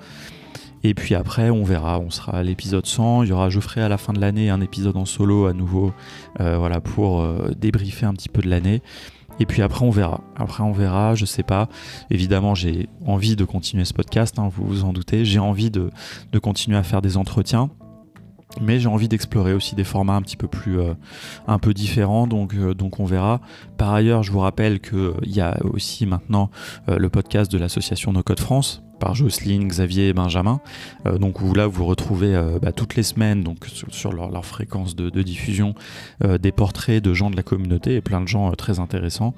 [0.85, 3.23] Et puis après, on verra, on sera à l'épisode 100.
[3.23, 5.53] Il y aura, je ferai à la fin de l'année un épisode en solo à
[5.53, 5.93] nouveau,
[6.41, 7.25] euh, voilà, pour
[7.57, 8.81] débriefer un petit peu de l'année.
[9.39, 10.21] Et puis après, on verra.
[10.35, 11.67] Après, on verra, je sais pas.
[12.09, 15.25] Évidemment, j'ai envie de continuer ce podcast, hein, vous vous en doutez.
[15.25, 15.89] J'ai envie de,
[16.41, 17.69] continuer à faire des entretiens.
[18.61, 20.93] Mais j'ai envie d'explorer aussi des formats un petit peu plus euh,
[21.47, 23.41] un peu différents, donc, euh, donc on verra.
[23.79, 26.51] Par ailleurs, je vous rappelle qu'il y a aussi maintenant
[26.87, 30.61] euh, le podcast de l'association No Code France, par Jocelyne, Xavier et Benjamin.
[31.19, 35.75] donc où là vous retrouvez bah, toutes les semaines donc sur, leur, fréquence de, diffusion
[36.23, 39.33] des portraits de gens de la communauté et plein de gens très intéressants.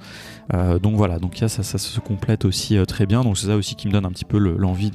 [0.54, 3.24] donc voilà, donc ça, ça se complète aussi très bien.
[3.24, 4.92] Donc c'est ça aussi qui me donne un petit peu l'envie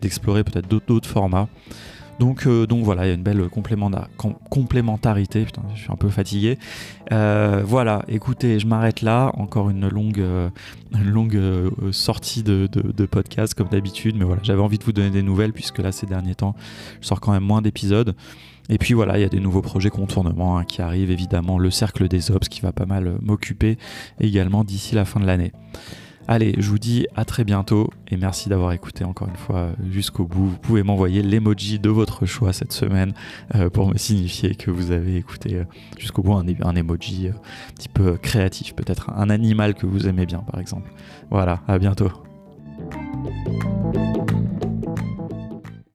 [0.00, 1.48] d'explorer peut-être d'autres formats.
[2.18, 3.48] Donc, euh, donc voilà, il y a une belle
[4.50, 5.44] complémentarité.
[5.44, 6.58] Putain, je suis un peu fatigué.
[7.12, 9.30] Euh, voilà, écoutez, je m'arrête là.
[9.34, 10.50] Encore une longue, euh,
[11.92, 14.16] sortie de, podcast comme d'habitude.
[14.16, 16.54] Mais voilà, j'avais envie de vous donner des nouvelles puisque là, ces derniers temps,
[17.00, 18.14] je sors quand même moins d'épisodes.
[18.70, 21.70] Et puis voilà, il y a des nouveaux projets contournement hein, qui arrivent, évidemment, le
[21.70, 23.76] cercle des Ops qui va pas mal m'occuper
[24.20, 25.52] également d'ici la fin de l'année.
[26.26, 29.72] Allez, je vous dis à très bientôt et merci d'avoir écouté encore une fois euh,
[29.90, 30.46] jusqu'au bout.
[30.46, 33.12] Vous pouvez m'envoyer l'emoji de votre choix cette semaine
[33.54, 35.64] euh, pour me signifier que vous avez écouté euh,
[35.98, 40.38] jusqu'au bout un, emoji un petit peu créatif, peut-être un animal que vous aimez bien
[40.38, 40.90] par exemple.
[41.30, 42.10] Voilà, à bientôt.